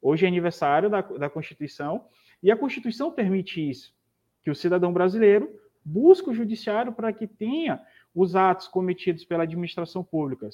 Hoje 0.00 0.24
é 0.24 0.28
aniversário 0.28 0.88
da, 0.88 1.00
da 1.00 1.30
Constituição. 1.30 2.06
E 2.42 2.50
a 2.50 2.56
Constituição 2.56 3.10
permite 3.10 3.68
isso, 3.68 3.94
que 4.42 4.50
o 4.50 4.54
cidadão 4.54 4.92
brasileiro 4.92 5.60
busque 5.84 6.30
o 6.30 6.34
judiciário 6.34 6.92
para 6.92 7.12
que 7.12 7.26
tenha 7.26 7.80
os 8.14 8.36
atos 8.36 8.68
cometidos 8.68 9.24
pela 9.24 9.44
administração 9.44 10.02
pública, 10.02 10.48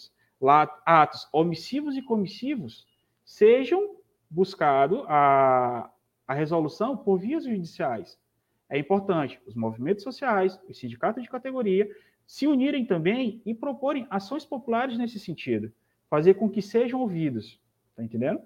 atos 0.87 1.29
omissivos 1.33 1.97
e 1.97 2.03
comissivos, 2.03 2.87
sejam 3.25 3.97
buscados 4.31 5.03
a, 5.07 5.91
a 6.27 6.35
resolução 6.35 6.97
por 6.97 7.19
vias 7.19 7.45
judiciais 7.45 8.19
é 8.69 8.79
importante 8.79 9.41
os 9.47 9.55
movimentos 9.55 10.05
sociais, 10.05 10.61
os 10.69 10.79
sindicatos 10.79 11.23
de 11.23 11.29
categoria, 11.29 11.89
se 12.27 12.47
unirem 12.47 12.85
também 12.85 13.41
e 13.47 13.55
proporem 13.55 14.07
ações 14.11 14.45
populares 14.45 14.99
nesse 14.99 15.19
sentido, 15.19 15.73
fazer 16.11 16.35
com 16.35 16.51
que 16.51 16.61
sejam 16.61 17.01
ouvidos. 17.01 17.59
Tá 17.99 18.05
entendendo? 18.05 18.41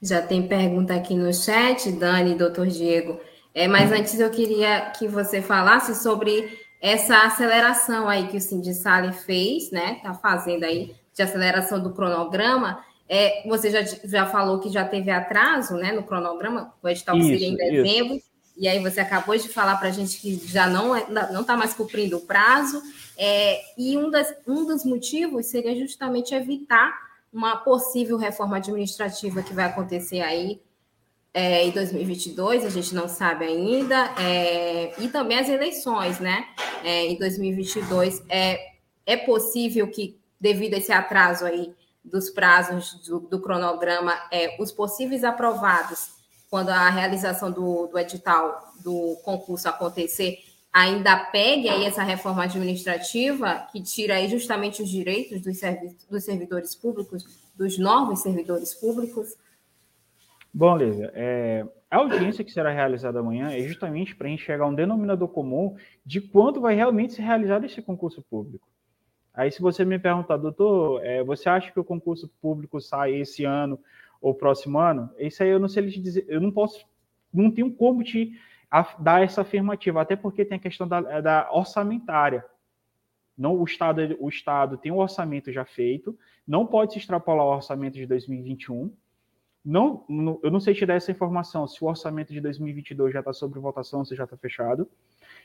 Já 0.00 0.22
tem 0.22 0.46
pergunta 0.46 0.94
aqui 0.94 1.16
no 1.16 1.34
chat, 1.34 1.90
Dani, 1.90 2.36
doutor 2.36 2.68
Diego. 2.68 3.20
É, 3.52 3.66
mas 3.66 3.90
antes 3.90 4.20
eu 4.20 4.30
queria 4.30 4.92
que 4.92 5.08
você 5.08 5.42
falasse 5.42 6.00
sobre 6.00 6.56
essa 6.80 7.26
aceleração 7.26 8.08
aí 8.08 8.28
que 8.28 8.36
o 8.36 8.40
Sindicale 8.40 9.12
fez, 9.12 9.72
né? 9.72 9.98
Tá 10.00 10.14
fazendo 10.14 10.62
aí 10.62 10.94
de 11.12 11.22
aceleração 11.22 11.82
do 11.82 11.92
cronograma. 11.92 12.84
É, 13.08 13.42
você 13.48 13.68
já, 13.68 13.82
já 13.82 14.26
falou 14.26 14.60
que 14.60 14.68
já 14.68 14.84
teve 14.84 15.10
atraso 15.10 15.74
né, 15.74 15.90
no 15.90 16.04
cronograma, 16.04 16.72
o 16.80 16.88
edital 16.88 17.16
isso, 17.16 17.26
seria 17.26 17.48
em 17.48 17.56
dezembro, 17.56 18.14
isso. 18.14 18.30
E 18.56 18.66
aí 18.66 18.78
você 18.80 19.00
acabou 19.00 19.36
de 19.36 19.48
falar 19.48 19.76
para 19.76 19.88
a 19.88 19.92
gente 19.92 20.18
que 20.18 20.40
já 20.46 20.66
não 20.66 20.94
é, 20.94 21.06
não 21.32 21.42
está 21.42 21.56
mais 21.56 21.74
cumprindo 21.74 22.16
o 22.16 22.20
prazo, 22.20 22.82
é, 23.16 23.60
e 23.76 23.96
um, 23.96 24.10
das, 24.10 24.34
um 24.46 24.64
dos 24.64 24.84
motivos 24.84 25.46
seria 25.46 25.74
justamente 25.76 26.34
evitar 26.34 27.06
uma 27.32 27.56
possível 27.56 28.16
reforma 28.16 28.56
administrativa 28.56 29.42
que 29.42 29.52
vai 29.52 29.66
acontecer 29.66 30.20
aí 30.20 30.60
é, 31.38 31.66
em 31.66 31.70
2022, 31.70 32.64
a 32.64 32.70
gente 32.70 32.94
não 32.94 33.06
sabe 33.06 33.44
ainda, 33.44 34.10
é, 34.18 34.94
e 34.98 35.06
também 35.08 35.38
as 35.38 35.50
eleições, 35.50 36.18
né? 36.18 36.48
É, 36.82 37.04
em 37.08 37.18
2022, 37.18 38.22
é, 38.26 38.58
é 39.04 39.18
possível 39.18 39.86
que, 39.86 40.18
devido 40.40 40.72
a 40.72 40.78
esse 40.78 40.92
atraso 40.92 41.44
aí, 41.44 41.74
dos 42.02 42.30
prazos 42.30 42.94
do, 43.06 43.20
do 43.20 43.38
cronograma, 43.38 44.14
é, 44.32 44.56
os 44.58 44.72
possíveis 44.72 45.24
aprovados, 45.24 46.15
quando 46.50 46.70
a 46.70 46.88
realização 46.88 47.50
do, 47.50 47.86
do 47.86 47.98
edital 47.98 48.72
do 48.82 49.16
concurso 49.24 49.68
acontecer, 49.68 50.38
ainda 50.72 51.16
pegue 51.16 51.68
aí 51.68 51.84
essa 51.84 52.02
reforma 52.02 52.44
administrativa 52.44 53.66
que 53.72 53.82
tira 53.82 54.16
aí 54.16 54.28
justamente 54.28 54.82
os 54.82 54.88
direitos 54.90 55.40
dos, 55.40 55.58
servi 55.58 55.96
dos 56.10 56.22
servidores 56.22 56.74
públicos, 56.74 57.24
dos 57.56 57.78
novos 57.78 58.20
servidores 58.20 58.74
públicos? 58.74 59.36
Bom, 60.52 60.76
Lívia, 60.76 61.10
é, 61.14 61.66
a 61.90 61.96
audiência 61.96 62.44
que 62.44 62.52
será 62.52 62.70
realizada 62.70 63.20
amanhã 63.20 63.50
é 63.50 63.60
justamente 63.60 64.14
para 64.14 64.26
a 64.26 64.30
gente 64.30 64.42
chegar 64.42 64.64
a 64.64 64.68
um 64.68 64.74
denominador 64.74 65.28
comum 65.28 65.76
de 66.04 66.20
quando 66.20 66.60
vai 66.60 66.74
realmente 66.74 67.14
ser 67.14 67.22
realizado 67.22 67.64
esse 67.64 67.80
concurso 67.80 68.22
público. 68.28 68.68
Aí, 69.32 69.50
se 69.50 69.60
você 69.60 69.84
me 69.84 69.98
perguntar, 69.98 70.38
doutor, 70.38 71.04
é, 71.04 71.22
você 71.22 71.48
acha 71.48 71.70
que 71.70 71.78
o 71.78 71.84
concurso 71.84 72.28
público 72.40 72.80
sai 72.80 73.14
esse 73.14 73.44
ano 73.44 73.78
ou 74.20 74.34
próximo 74.34 74.78
ano? 74.78 75.10
Isso 75.18 75.42
aí 75.42 75.50
eu 75.50 75.58
não 75.58 75.68
sei 75.68 75.84
lhe 75.84 76.00
dizer, 76.00 76.24
eu 76.28 76.40
não 76.40 76.50
posso, 76.50 76.86
não 77.32 77.50
tenho 77.50 77.72
como 77.72 78.02
te 78.02 78.32
dar 78.98 79.22
essa 79.22 79.42
afirmativa, 79.42 80.00
até 80.00 80.16
porque 80.16 80.44
tem 80.44 80.56
a 80.56 80.60
questão 80.60 80.86
da, 80.86 81.20
da 81.20 81.48
orçamentária. 81.52 82.44
Não, 83.36 83.54
o 83.54 83.64
Estado, 83.64 84.16
o 84.18 84.28
Estado 84.28 84.78
tem 84.78 84.90
um 84.90 84.98
orçamento 84.98 85.52
já 85.52 85.64
feito, 85.64 86.18
não 86.46 86.66
pode 86.66 86.92
se 86.92 86.98
extrapolar 86.98 87.46
o 87.46 87.54
orçamento 87.54 87.94
de 87.94 88.06
2021. 88.06 88.92
Não, 89.64 90.04
não, 90.08 90.38
eu 90.42 90.50
não 90.50 90.60
sei 90.60 90.74
te 90.74 90.86
dar 90.86 90.94
essa 90.94 91.10
informação 91.10 91.66
se 91.66 91.82
o 91.82 91.88
orçamento 91.88 92.32
de 92.32 92.40
2022 92.40 93.12
já 93.12 93.18
está 93.18 93.32
sobre 93.32 93.58
votação, 93.58 94.04
se 94.04 94.14
já 94.14 94.24
está 94.24 94.36
fechado. 94.36 94.88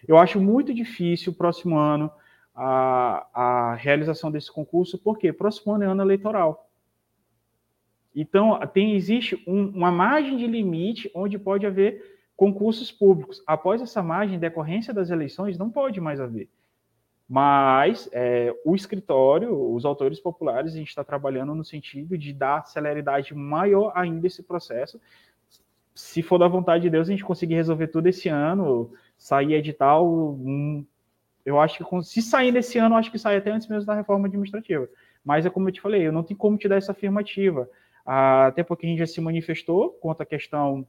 Eu 0.07 0.17
acho 0.17 0.39
muito 0.39 0.73
difícil 0.73 1.33
o 1.33 1.35
próximo 1.35 1.77
ano 1.77 2.11
a, 2.55 3.27
a 3.33 3.75
realização 3.75 4.31
desse 4.31 4.51
concurso, 4.51 4.97
porque 4.97 5.33
próximo 5.33 5.73
ano 5.73 5.83
é 5.83 5.87
ano 5.87 6.03
eleitoral. 6.03 6.70
Então, 8.15 8.59
tem, 8.73 8.95
existe 8.95 9.41
um, 9.47 9.67
uma 9.69 9.91
margem 9.91 10.37
de 10.37 10.45
limite 10.47 11.09
onde 11.13 11.39
pode 11.39 11.65
haver 11.65 12.19
concursos 12.35 12.91
públicos. 12.91 13.41
Após 13.45 13.81
essa 13.81 14.01
margem, 14.01 14.39
decorrência 14.39 14.93
das 14.93 15.09
eleições, 15.09 15.57
não 15.57 15.69
pode 15.69 16.01
mais 16.01 16.19
haver. 16.19 16.49
Mas 17.27 18.09
é, 18.11 18.53
o 18.65 18.75
escritório, 18.75 19.73
os 19.73 19.85
autores 19.85 20.19
populares, 20.19 20.73
a 20.73 20.77
gente 20.77 20.89
está 20.89 21.03
trabalhando 21.03 21.55
no 21.55 21.63
sentido 21.63 22.17
de 22.17 22.33
dar 22.33 22.65
celeridade 22.65 23.33
maior 23.33 23.93
ainda 23.95 24.27
esse 24.27 24.43
processo. 24.43 24.99
Se 25.95 26.21
for 26.21 26.37
da 26.37 26.47
vontade 26.47 26.83
de 26.83 26.89
Deus, 26.89 27.07
a 27.07 27.11
gente 27.11 27.23
conseguir 27.23 27.55
resolver 27.55 27.87
tudo 27.87 28.07
esse 28.07 28.27
ano, 28.27 28.91
sair 29.17 29.53
edital, 29.53 30.05
um, 30.05 30.85
eu 31.45 31.59
acho 31.59 31.85
que 31.85 32.03
se 32.03 32.21
sair 32.21 32.51
desse 32.51 32.77
ano, 32.77 32.95
acho 32.95 33.11
que 33.11 33.17
sai 33.17 33.37
até 33.37 33.51
antes 33.51 33.67
mesmo 33.67 33.85
da 33.85 33.95
reforma 33.95 34.27
administrativa. 34.27 34.89
Mas 35.23 35.45
é 35.45 35.49
como 35.49 35.69
eu 35.69 35.73
te 35.73 35.79
falei, 35.79 36.05
eu 36.05 36.11
não 36.11 36.23
tenho 36.23 36.37
como 36.37 36.57
te 36.57 36.67
dar 36.67 36.77
essa 36.77 36.91
afirmativa. 36.91 37.69
Até 38.05 38.63
porque 38.63 38.86
a 38.86 38.89
gente 38.89 39.00
já 39.00 39.08
se 39.08 39.22
manifestou 39.22 39.91
contra 39.91 40.24
a 40.24 40.25
questão 40.25 40.86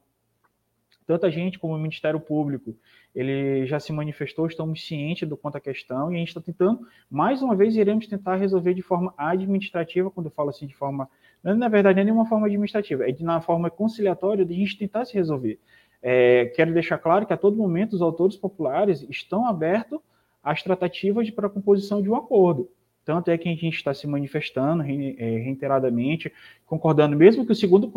Tanto 1.07 1.27
a 1.27 1.31
gente 1.31 1.59
como 1.59 1.75
o 1.75 1.79
Ministério 1.79 2.21
Público, 2.21 2.77
ele 3.15 3.67
já 3.67 3.81
se 3.81 3.93
manifestou, 3.93 4.47
estamos 4.47 4.85
cientes 4.87 5.29
do 5.29 5.37
quanto 5.37 5.57
a 5.57 5.61
questão, 5.61 6.13
e 6.13 6.17
a 6.17 6.19
gente 6.19 6.29
está 6.29 6.41
tentando, 6.41 6.87
mais 7.11 7.43
uma 7.43 7.55
vez, 7.55 7.77
iremos 7.77 8.07
tentar 8.07 8.37
resolver 8.37 8.75
de 8.75 8.83
forma 8.83 9.13
administrativa, 9.17 10.11
quando 10.11 10.27
eu 10.27 10.33
falo 10.33 10.51
assim 10.51 10.67
de 10.67 10.75
forma, 10.75 11.09
na 11.43 11.69
verdade, 11.69 11.97
não 11.97 12.03
é 12.03 12.05
nenhuma 12.05 12.27
forma 12.27 12.47
administrativa, 12.47 13.09
é 13.09 13.13
de, 13.13 13.25
na 13.25 13.41
forma 13.41 13.69
conciliatória 13.69 14.45
de 14.45 14.55
a 14.55 14.57
gente 14.57 14.79
tentar 14.79 15.05
se 15.05 15.15
resolver. 15.15 15.59
É, 16.01 16.47
quero 16.57 16.73
deixar 16.73 16.99
claro 16.99 17.27
que 17.27 17.33
a 17.33 17.37
todo 17.37 17.57
momento 17.57 17.93
os 17.93 18.03
autores 18.03 18.37
populares 18.37 19.07
estão 19.09 19.47
abertos 19.47 20.01
às 20.43 20.63
tratativas 20.63 21.31
para 21.31 21.47
a 21.47 21.51
composição 21.51 22.01
de 22.01 22.09
um 22.09 22.15
acordo. 22.15 22.69
Tanto 23.05 23.31
é 23.31 23.39
que 23.39 23.49
a 23.49 23.53
gente 23.53 23.71
está 23.71 23.93
se 23.93 24.07
manifestando 24.07 24.83
é, 24.83 24.87
reiteradamente, 24.87 26.33
concordando, 26.67 27.17
mesmo 27.17 27.45
que 27.45 27.53
o 27.53 27.55
segundo 27.55 27.91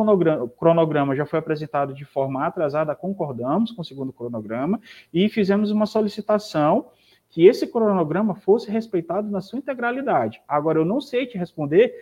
cronograma 0.58 1.16
já 1.16 1.26
foi 1.26 1.40
apresentado 1.40 1.94
de 1.94 2.04
forma 2.06 2.46
atrasada, 2.46 2.96
concordamos 2.96 3.72
com 3.72 3.82
o 3.82 3.86
segundo 3.86 4.12
cronograma 4.12 4.80
e 5.14 5.30
fizemos 5.30 5.70
uma 5.72 5.86
solicitação 5.86 6.88
que 7.30 7.46
esse 7.46 7.68
cronograma 7.68 8.34
fosse 8.34 8.72
respeitado 8.72 9.30
na 9.30 9.42
sua 9.42 9.60
integralidade. 9.60 10.42
Agora, 10.48 10.80
eu 10.80 10.86
não 10.86 11.02
sei 11.02 11.26
te 11.26 11.38
responder, 11.38 11.94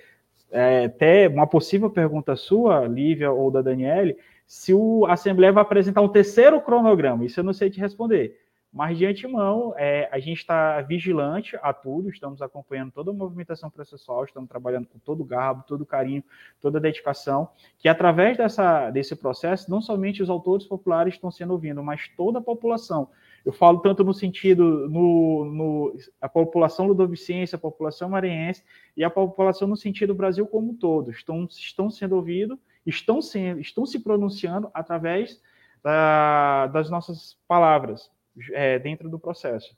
é, 0.51 0.86
até 0.86 1.27
uma 1.27 1.48
possível 1.48 1.89
pergunta 1.89 2.36
sua, 2.36 2.86
Lívia 2.86 3.31
ou 3.31 3.50
da 3.50 3.62
Daniele, 3.62 4.15
se 4.45 4.74
o, 4.74 5.05
a 5.07 5.13
Assembleia 5.13 5.51
vai 5.51 5.63
apresentar 5.63 6.01
um 6.01 6.07
terceiro 6.07 6.62
cronograma. 6.62 7.25
Isso 7.25 7.39
eu 7.39 7.43
não 7.43 7.53
sei 7.53 7.69
te 7.69 7.79
responder. 7.79 8.42
Mas, 8.73 8.97
de 8.97 9.05
antemão, 9.05 9.75
é, 9.77 10.09
a 10.11 10.17
gente 10.17 10.39
está 10.39 10.81
vigilante 10.81 11.55
a 11.61 11.71
tudo, 11.71 12.09
estamos 12.09 12.41
acompanhando 12.41 12.91
toda 12.91 13.11
a 13.11 13.13
movimentação 13.13 13.69
processual, 13.69 14.23
estamos 14.23 14.49
trabalhando 14.49 14.87
com 14.87 14.97
todo 14.97 15.21
o 15.21 15.23
garbo, 15.23 15.63
todo 15.67 15.81
o 15.81 15.85
carinho, 15.85 16.23
toda 16.59 16.79
a 16.79 16.81
dedicação, 16.81 17.49
que 17.77 17.87
através 17.87 18.35
dessa, 18.35 18.89
desse 18.89 19.15
processo, 19.15 19.69
não 19.69 19.79
somente 19.79 20.23
os 20.23 20.29
autores 20.29 20.65
populares 20.65 21.13
estão 21.13 21.29
sendo 21.29 21.51
ouvidos, 21.51 21.83
mas 21.83 22.09
toda 22.17 22.39
a 22.39 22.41
população. 22.41 23.09
Eu 23.45 23.53
falo 23.53 23.77
tanto 23.77 24.03
no 24.03 24.13
sentido, 24.13 24.89
no, 24.89 25.45
no, 25.45 25.97
a 26.19 26.27
população 26.27 26.87
ludovicense, 26.87 27.53
a 27.53 27.59
população 27.59 28.09
maranhense 28.09 28.63
e 28.97 29.03
a 29.03 29.09
população 29.09 29.67
no 29.67 29.77
sentido 29.77 30.15
Brasil 30.15 30.47
como 30.47 30.71
um 30.71 30.75
todo, 30.75 31.11
estão, 31.11 31.45
estão 31.45 31.91
sendo 31.91 32.15
ouvidos, 32.15 32.57
estão, 32.83 33.21
sendo, 33.21 33.59
estão 33.59 33.85
se 33.85 33.99
pronunciando 33.99 34.71
através 34.73 35.39
da, 35.83 36.65
das 36.67 36.89
nossas 36.89 37.37
palavras 37.47 38.11
é, 38.51 38.79
dentro 38.79 39.09
do 39.09 39.19
processo. 39.19 39.75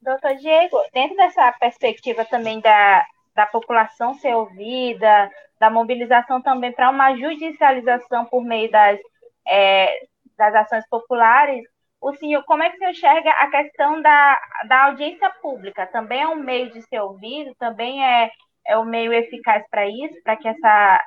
Doutor 0.00 0.34
Diego, 0.36 0.76
dentro 0.92 1.16
dessa 1.16 1.52
perspectiva 1.52 2.24
também 2.24 2.60
da, 2.60 3.06
da 3.34 3.46
população 3.46 4.14
ser 4.14 4.34
ouvida, 4.34 5.30
da 5.60 5.70
mobilização 5.70 6.42
também 6.42 6.72
para 6.72 6.90
uma 6.90 7.14
judicialização 7.16 8.24
por 8.26 8.44
meio 8.44 8.70
das, 8.70 8.98
é, 9.46 10.06
das 10.36 10.54
ações 10.54 10.84
populares, 10.88 11.64
o 12.00 12.12
senhor, 12.16 12.42
como 12.44 12.64
é 12.64 12.70
que 12.70 12.74
o 12.74 12.78
senhor 12.78 12.90
enxerga 12.90 13.30
a 13.30 13.48
questão 13.48 14.02
da, 14.02 14.40
da 14.66 14.84
audiência 14.86 15.30
pública? 15.40 15.86
Também 15.86 16.20
é 16.20 16.26
um 16.26 16.34
meio 16.34 16.68
de 16.72 16.82
ser 16.82 17.00
ouvido? 17.00 17.54
Também 17.54 18.04
é, 18.04 18.28
é 18.66 18.76
um 18.76 18.84
meio 18.84 19.12
eficaz 19.12 19.64
para 19.70 19.86
isso, 19.86 20.20
para 20.24 20.36
que 20.36 20.48
essa, 20.48 21.04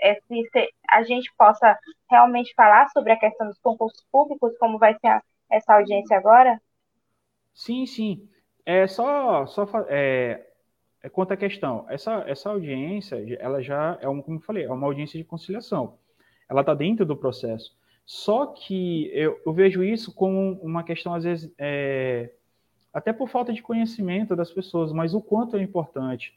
esse, 0.00 0.68
a 0.90 1.04
gente 1.04 1.32
possa 1.38 1.78
realmente 2.10 2.52
falar 2.56 2.88
sobre 2.88 3.12
a 3.12 3.18
questão 3.18 3.46
dos 3.46 3.58
concursos 3.60 4.04
públicos, 4.10 4.52
como 4.58 4.80
vai 4.80 4.94
ser 4.98 5.06
a, 5.06 5.22
essa 5.52 5.74
audiência 5.74 6.16
agora? 6.16 6.60
Sim, 7.52 7.84
sim. 7.84 8.28
É 8.64 8.86
só, 8.86 9.46
só 9.46 9.66
é, 9.88 10.46
é 11.02 11.08
quanto 11.08 11.32
à 11.32 11.36
questão. 11.36 11.84
Essa, 11.88 12.24
essa 12.26 12.50
audiência, 12.50 13.22
ela 13.38 13.62
já 13.62 13.98
é 14.00 14.08
um, 14.08 14.22
como 14.22 14.38
eu 14.38 14.42
falei, 14.42 14.64
é 14.64 14.72
uma 14.72 14.86
audiência 14.86 15.18
de 15.18 15.24
conciliação. 15.24 15.98
Ela 16.48 16.62
está 16.62 16.74
dentro 16.74 17.04
do 17.04 17.16
processo. 17.16 17.76
Só 18.06 18.46
que 18.46 19.10
eu, 19.12 19.40
eu, 19.44 19.52
vejo 19.52 19.84
isso 19.84 20.12
como 20.12 20.58
uma 20.62 20.82
questão, 20.82 21.14
às 21.14 21.24
vezes, 21.24 21.52
é, 21.58 22.32
até 22.92 23.12
por 23.12 23.28
falta 23.28 23.52
de 23.52 23.62
conhecimento 23.62 24.34
das 24.34 24.50
pessoas, 24.50 24.92
mas 24.92 25.14
o 25.14 25.20
quanto 25.20 25.56
é 25.56 25.62
importante. 25.62 26.34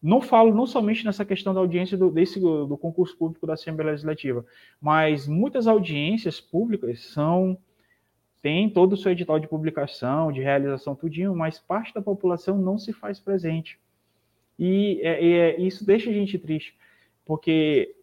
Não 0.00 0.20
falo 0.20 0.54
não 0.54 0.64
somente 0.64 1.04
nessa 1.04 1.24
questão 1.24 1.52
da 1.52 1.58
audiência 1.58 1.96
do, 1.96 2.08
desse, 2.10 2.38
do 2.38 2.78
concurso 2.78 3.16
público 3.16 3.46
da 3.46 3.54
Assembleia 3.54 3.90
Legislativa, 3.90 4.46
mas 4.80 5.26
muitas 5.26 5.66
audiências 5.66 6.40
públicas 6.40 7.04
são 7.06 7.58
tem 8.40 8.70
todo 8.70 8.92
o 8.92 8.96
seu 8.96 9.12
edital 9.12 9.38
de 9.38 9.48
publicação, 9.48 10.30
de 10.30 10.40
realização, 10.40 10.94
tudinho, 10.94 11.34
mas 11.34 11.58
parte 11.58 11.92
da 11.92 12.00
população 12.00 12.58
não 12.58 12.78
se 12.78 12.92
faz 12.92 13.18
presente. 13.18 13.80
E 14.58 15.00
é, 15.02 15.24
é, 15.24 15.60
isso 15.60 15.84
deixa 15.84 16.10
a 16.10 16.12
gente 16.12 16.38
triste, 16.38 16.76
porque 17.24 17.94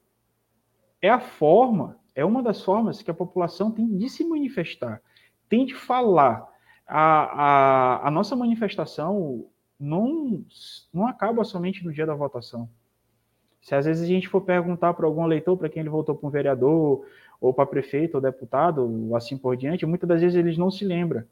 é 1.01 1.09
a 1.09 1.19
forma, 1.19 1.99
é 2.13 2.23
uma 2.23 2.41
das 2.41 2.63
formas 2.63 3.01
que 3.01 3.11
a 3.11 3.13
população 3.13 3.71
tem 3.71 3.97
de 3.97 4.09
se 4.09 4.23
manifestar, 4.23 5.01
tem 5.49 5.65
de 5.65 5.73
falar. 5.73 6.47
A, 6.87 8.03
a, 8.03 8.07
a 8.07 8.11
nossa 8.11 8.35
manifestação 8.35 9.47
não, 9.79 10.45
não 10.93 11.07
acaba 11.07 11.43
somente 11.43 11.83
no 11.83 11.91
dia 11.91 12.05
da 12.05 12.13
votação. 12.13 12.69
Se 13.61 13.73
às 13.73 13.85
vezes 13.85 14.03
a 14.03 14.07
gente 14.07 14.29
for 14.29 14.41
perguntar 14.41 14.93
para 14.93 15.07
algum 15.07 15.25
eleitor, 15.25 15.57
para 15.57 15.67
quem 15.67 15.79
ele 15.79 15.89
votou 15.89 16.13
para 16.13 16.27
um 16.27 16.31
vereador, 16.31 17.03
ou 17.45 17.53
para 17.53 17.65
prefeito 17.67 18.15
ou 18.15 18.21
deputado, 18.21 18.81
ou 18.81 19.15
assim 19.15 19.37
por 19.37 19.55
diante, 19.55 19.85
muitas 19.85 20.09
das 20.09 20.19
vezes 20.19 20.35
eles 20.35 20.57
não 20.57 20.71
se 20.71 20.83
lembram. 20.83 21.23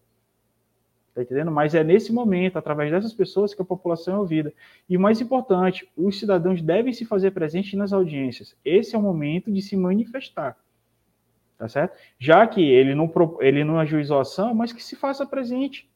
Tá 1.15 1.23
entendendo? 1.23 1.52
Mas 1.52 1.73
é 1.73 1.84
nesse 1.84 2.13
momento, 2.13 2.58
através 2.58 2.91
dessas 2.91 3.13
pessoas, 3.13 3.54
que 3.54 3.62
a 3.62 3.65
população 3.65 4.15
é 4.15 4.19
ouvida. 4.19 4.54
E 4.88 4.95
mais 4.95 5.21
importante, 5.21 5.89
os 5.97 6.19
cidadãos 6.19 6.62
devem 6.62 6.93
se 6.93 7.04
fazer 7.04 7.32
presentes 7.32 7.73
nas 7.73 7.91
audiências. 7.91 8.56
Esse 8.63 8.95
é 8.95 8.97
o 8.97 9.02
momento 9.02 9.52
de 9.52 9.62
se 9.62 9.76
manifestar. 9.76 10.56
Tá 11.58 11.67
certo? 11.67 11.97
Já 12.19 12.45
que 12.45 12.62
ele 12.62 12.93
não, 12.93 13.12
ele 13.39 13.63
não 13.63 13.80
ajuizou 13.80 14.19
a 14.19 14.21
ação, 14.21 14.54
mas 14.54 14.71
que 14.71 14.84
se 14.84 14.95
faça 14.95 15.26
presente. 15.26 15.89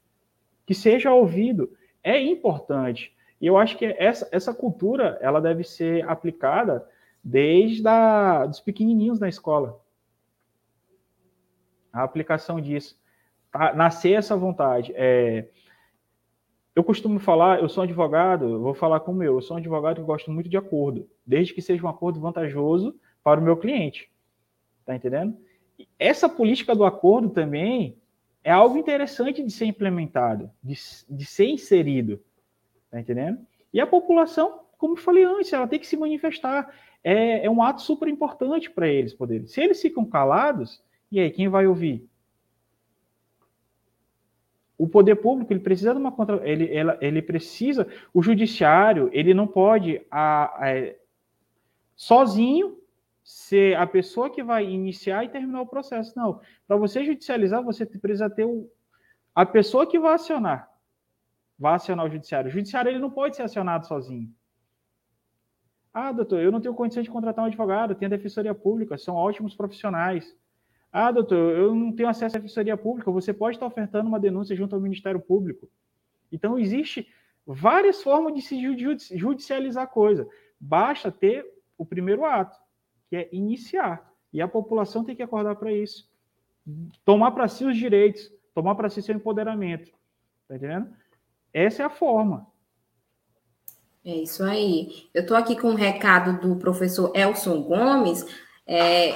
Que 0.66 0.74
seja 0.74 1.14
ouvido. 1.14 1.72
É 2.04 2.20
importante. 2.20 3.16
E 3.40 3.46
eu 3.46 3.56
acho 3.56 3.78
que 3.78 3.86
essa, 3.86 4.28
essa 4.32 4.54
cultura 4.54 5.18
ela 5.22 5.40
deve 5.40 5.64
ser 5.64 6.08
aplicada 6.10 6.88
desde 7.24 7.88
a, 7.88 8.48
dos 8.48 8.60
pequenininhos 8.60 9.20
na 9.20 9.30
escola 9.30 9.80
a 12.02 12.04
aplicação 12.04 12.60
disso. 12.60 13.00
Tá? 13.52 13.74
Nascer 13.74 14.14
essa 14.14 14.36
vontade. 14.36 14.94
É, 14.96 15.48
eu 16.76 16.84
costumo 16.84 17.20
falar, 17.20 17.60
eu 17.60 17.68
sou 17.68 17.84
advogado, 17.84 18.62
vou 18.62 18.74
falar 18.74 19.00
como 19.00 19.24
eu, 19.24 19.36
eu 19.36 19.42
sou 19.42 19.56
um 19.56 19.60
advogado 19.60 19.96
que 19.96 20.04
gosto 20.04 20.30
muito 20.30 20.48
de 20.48 20.58
acordo, 20.58 21.10
desde 21.26 21.54
que 21.54 21.62
seja 21.62 21.84
um 21.84 21.90
acordo 21.90 22.20
vantajoso 22.20 22.96
para 23.24 23.40
o 23.40 23.44
meu 23.44 23.58
cliente. 23.58 24.12
Tá 24.86 24.96
entendendo? 24.96 25.36
Essa 25.98 26.30
política 26.30 26.76
do 26.76 26.86
acordo 26.86 27.30
também 27.30 27.98
é 28.44 28.52
algo 28.52 28.78
interessante 28.78 29.44
de 29.44 29.52
ser 29.52 29.66
implementado, 29.66 30.52
de, 30.64 30.76
de 31.10 31.26
ser 31.26 31.48
inserido. 31.48 32.24
Tá 32.90 33.00
entendendo? 33.00 33.40
E 33.74 33.82
a 33.82 33.88
população, 33.88 34.62
como 34.78 34.94
eu 34.94 35.02
falei 35.02 35.24
antes, 35.24 35.52
ela 35.52 35.68
tem 35.68 35.80
que 35.80 35.88
se 35.88 35.98
manifestar. 35.98 36.74
É, 37.04 37.46
é 37.46 37.50
um 37.50 37.62
ato 37.62 37.82
super 37.82 38.08
importante 38.08 38.70
para 38.70 38.88
eles 38.88 39.14
poderem. 39.14 39.48
Se 39.48 39.62
eles 39.62 39.82
ficam 39.82 40.06
calados, 40.06 40.82
e 41.12 41.20
aí, 41.20 41.32
quem 41.32 41.48
vai 41.48 41.68
ouvir? 41.68 42.08
O 44.78 44.88
poder 44.88 45.16
público 45.16 45.52
ele 45.52 45.60
precisa 45.60 45.94
de 45.94 46.00
uma 46.00 46.12
contra, 46.12 46.48
ele, 46.48 46.72
ela, 46.74 46.98
ele 47.02 47.22
precisa, 47.22 47.88
o 48.14 48.22
judiciário 48.22 49.10
ele 49.12 49.34
não 49.34 49.48
pode 49.48 50.06
a, 50.12 50.64
a, 50.64 50.70
é, 50.70 51.00
sozinho 51.96 52.78
ser 53.24 53.76
a 53.76 53.88
pessoa 53.88 54.30
que 54.30 54.44
vai 54.44 54.66
iniciar 54.66 55.24
e 55.24 55.30
terminar 55.30 55.62
o 55.62 55.68
processo. 55.68 56.14
Não, 56.16 56.40
para 56.68 56.78
você 56.78 57.04
judicializar 57.04 57.64
você 57.64 57.86
precisa 57.86 58.30
ter 58.30 58.46
o, 58.46 58.70
a 59.34 59.46
pessoa 59.46 59.88
que 59.88 59.98
vai 59.98 60.14
acionar, 60.14 60.70
vai 61.58 61.74
acionar 61.74 62.06
o 62.06 62.10
judiciário. 62.10 62.50
O 62.50 62.52
judiciário 62.52 62.90
ele 62.90 63.00
não 63.00 63.10
pode 63.10 63.36
ser 63.36 63.44
acionado 63.44 63.88
sozinho. 63.88 64.32
Ah, 65.92 66.12
doutor, 66.12 66.40
eu 66.40 66.52
não 66.52 66.62
tenho 66.62 66.76
condição 66.76 67.02
de 67.02 67.10
contratar 67.10 67.44
um 67.44 67.48
advogado, 67.48 67.96
tenho 67.96 68.14
a 68.14 68.16
defensoria 68.16 68.54
pública, 68.54 68.96
são 69.00 69.16
ótimos 69.16 69.56
profissionais. 69.56 70.38
Ah, 70.92 71.12
doutor, 71.12 71.56
eu 71.56 71.76
não 71.76 71.92
tenho 71.92 72.10
acesso 72.10 72.38
à 72.38 72.40
defensoria 72.40 72.78
pública. 72.78 73.12
Você 73.12 73.34
pode 73.34 73.58
estar 73.58 73.66
ofertando 73.66 74.08
uma 74.08 74.20
denúncia 74.20 74.56
junto 74.56 74.76
ao 74.76 74.82
Ministério 74.82 75.20
Público. 75.20 75.70
Então, 76.32 76.58
existe 76.58 77.08
várias 77.46 78.02
formas 78.02 78.34
de 78.34 78.42
se 78.42 78.60
judicializar 79.18 79.84
a 79.84 79.88
coisa. 79.88 80.28
Basta 80.60 81.12
ter 81.12 81.46
o 81.78 81.86
primeiro 81.86 82.26
ato, 82.26 82.58
que 83.10 83.16
é 83.16 83.30
iniciar. 83.32 84.12
E 84.34 84.42
a 84.42 84.48
população 84.48 85.04
tem 85.04 85.16
que 85.16 85.24
acordar 85.24 85.56
para 85.56 85.72
isso. 85.72 86.10
Tomar 87.06 87.32
para 87.32 87.48
si 87.48 87.64
os 87.64 87.78
direitos, 87.78 88.32
tomar 88.54 88.76
para 88.76 88.90
si 88.90 89.02
seu 89.02 89.16
empoderamento. 89.16 89.92
Tá 90.48 90.56
entendendo? 90.56 90.90
Essa 91.54 91.84
é 91.84 91.86
a 91.86 91.90
forma. 91.90 92.48
É 94.04 94.16
isso 94.16 94.44
aí. 94.44 95.10
Eu 95.14 95.22
estou 95.22 95.36
aqui 95.36 95.60
com 95.60 95.70
um 95.70 95.76
recado 95.76 96.40
do 96.40 96.56
professor 96.58 97.12
Elson 97.16 97.62
Gomes. 97.64 98.26
É, 98.66 99.16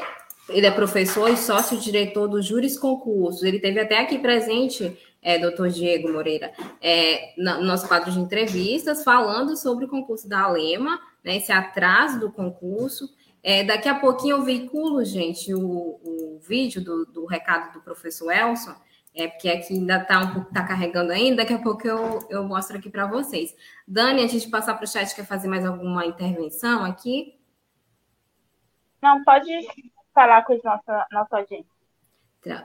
ele 0.50 0.66
é 0.66 0.72
professor 0.72 1.30
e 1.30 1.38
sócio-diretor 1.38 2.28
do 2.28 2.42
Júris 2.42 2.78
Concursos. 2.78 3.44
Ele 3.44 3.60
teve 3.60 3.80
até 3.80 4.00
aqui 4.00 4.20
presente, 4.20 4.98
é, 5.22 5.38
doutor 5.38 5.70
Diego 5.70 6.12
Moreira, 6.12 6.52
é, 6.82 7.34
no 7.38 7.64
nosso 7.64 7.88
quadro 7.88 8.12
de 8.12 8.20
entrevistas, 8.20 9.04
falando 9.04 9.56
sobre 9.56 9.86
o 9.86 9.88
concurso 9.88 10.28
da 10.28 10.42
Alema, 10.42 11.00
né, 11.24 11.38
esse 11.38 11.52
atraso 11.52 12.20
do 12.20 12.32
concurso. 12.32 13.10
É, 13.44 13.64
daqui 13.64 13.90
a 13.90 13.96
pouquinho 13.96 14.38
eu 14.38 14.44
veiculo, 14.44 15.04
gente, 15.04 15.54
o, 15.54 15.62
o 15.62 16.40
vídeo 16.48 16.84
do, 16.84 17.06
do 17.06 17.26
recado 17.26 17.74
do 17.74 17.82
professor 17.82 18.32
Elson, 18.32 18.76
é 19.14 19.28
porque 19.28 19.50
aqui 19.50 19.74
ainda 19.74 19.98
está 19.98 20.20
um 20.20 20.34
pouco 20.34 20.54
tá 20.54 20.64
carregando 20.64 21.12
ainda, 21.12 21.38
daqui 21.38 21.54
a 21.54 21.60
pouco 21.60 21.86
eu, 21.86 22.26
eu 22.30 22.44
mostro 22.44 22.78
aqui 22.78 22.90
para 22.90 23.08
vocês. 23.08 23.54
Dani, 23.88 24.24
antes 24.24 24.42
de 24.42 24.50
passar 24.50 24.76
para 24.76 24.86
o 24.86 24.88
chat, 24.88 25.14
quer 25.14 25.26
fazer 25.26 25.48
mais 25.48 25.66
alguma 25.66 26.06
intervenção 26.06 26.84
aqui? 26.86 27.38
Não, 29.02 29.24
pode 29.24 29.50
falar 30.14 30.44
com 30.44 30.54
a 30.54 30.58
nossa, 30.64 31.08
nossa 31.12 31.38
audiência. 31.38 31.72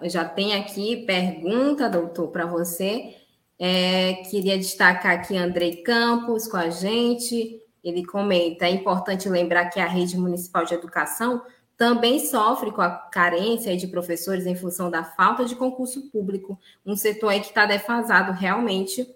Já 0.02 0.24
tem 0.24 0.54
aqui 0.54 1.04
pergunta, 1.04 1.88
doutor, 1.88 2.28
para 2.28 2.46
você. 2.46 3.14
É, 3.58 4.14
queria 4.30 4.56
destacar 4.58 5.12
aqui 5.12 5.36
Andrei 5.36 5.82
Campos 5.82 6.48
com 6.48 6.56
a 6.56 6.70
gente. 6.70 7.60
Ele 7.84 8.04
comenta: 8.04 8.66
é 8.66 8.70
importante 8.70 9.28
lembrar 9.28 9.66
que 9.66 9.78
a 9.78 9.86
rede 9.86 10.16
municipal 10.18 10.64
de 10.64 10.74
educação 10.74 11.42
também 11.76 12.18
sofre 12.18 12.72
com 12.72 12.80
a 12.80 12.90
carência 12.90 13.76
de 13.76 13.86
professores 13.86 14.46
em 14.46 14.56
função 14.56 14.90
da 14.90 15.04
falta 15.04 15.44
de 15.44 15.54
concurso 15.54 16.10
público, 16.10 16.58
um 16.86 16.96
setor 16.96 17.28
aí 17.28 17.40
que 17.40 17.48
está 17.48 17.66
defasado 17.66 18.32
realmente, 18.32 19.06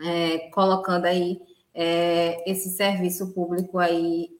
é, 0.00 0.50
colocando 0.50 1.04
aí 1.04 1.40
é, 1.72 2.50
esse 2.50 2.70
serviço 2.70 3.32
público 3.32 3.78
aí 3.78 4.30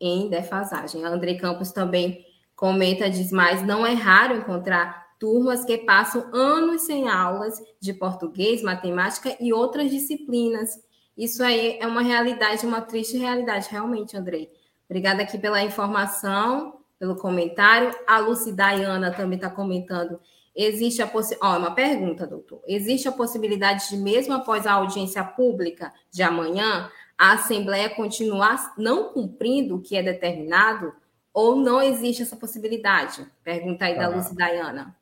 em 0.00 0.28
defasagem. 0.30 1.04
A 1.04 1.08
André 1.08 1.34
Campos 1.34 1.70
também 1.70 2.25
comenta, 2.56 3.08
diz 3.08 3.30
mais, 3.30 3.62
não 3.62 3.86
é 3.86 3.92
raro 3.92 4.36
encontrar 4.36 5.06
turmas 5.18 5.64
que 5.64 5.78
passam 5.78 6.28
anos 6.32 6.82
sem 6.82 7.08
aulas 7.08 7.62
de 7.80 7.92
português, 7.92 8.62
matemática 8.62 9.36
e 9.38 9.52
outras 9.52 9.90
disciplinas. 9.90 10.70
Isso 11.16 11.42
aí 11.42 11.78
é 11.78 11.86
uma 11.86 12.02
realidade, 12.02 12.66
uma 12.66 12.80
triste 12.80 13.16
realidade, 13.16 13.68
realmente, 13.70 14.16
Andrei. 14.16 14.50
Obrigada 14.88 15.22
aqui 15.22 15.38
pela 15.38 15.62
informação 15.62 16.76
pelo 16.98 17.16
comentário. 17.16 17.90
A 18.06 18.18
Lucy 18.18 18.52
Dayana 18.52 19.12
também 19.12 19.36
está 19.36 19.50
comentando. 19.50 20.18
Existe 20.54 21.02
a 21.02 21.06
possibilidade. 21.06 21.58
Uma 21.58 21.74
pergunta, 21.74 22.26
doutor. 22.26 22.62
Existe 22.66 23.08
a 23.08 23.12
possibilidade 23.12 23.88
de, 23.90 23.96
mesmo 23.96 24.34
após 24.34 24.66
a 24.66 24.72
audiência 24.72 25.22
pública 25.22 25.92
de 26.10 26.22
amanhã, 26.22 26.90
a 27.18 27.32
Assembleia 27.32 27.90
continuar 27.90 28.74
não 28.78 29.12
cumprindo 29.12 29.76
o 29.76 29.80
que 29.80 29.96
é 29.96 30.02
determinado? 30.02 30.92
Ou 31.36 31.54
não 31.54 31.82
existe 31.82 32.22
essa 32.22 32.34
possibilidade? 32.34 33.26
Pergunta 33.44 33.84
aí 33.84 33.94
da 33.94 34.06
ah, 34.06 34.08
Lucy 34.08 34.34
Dayana. 34.34 34.96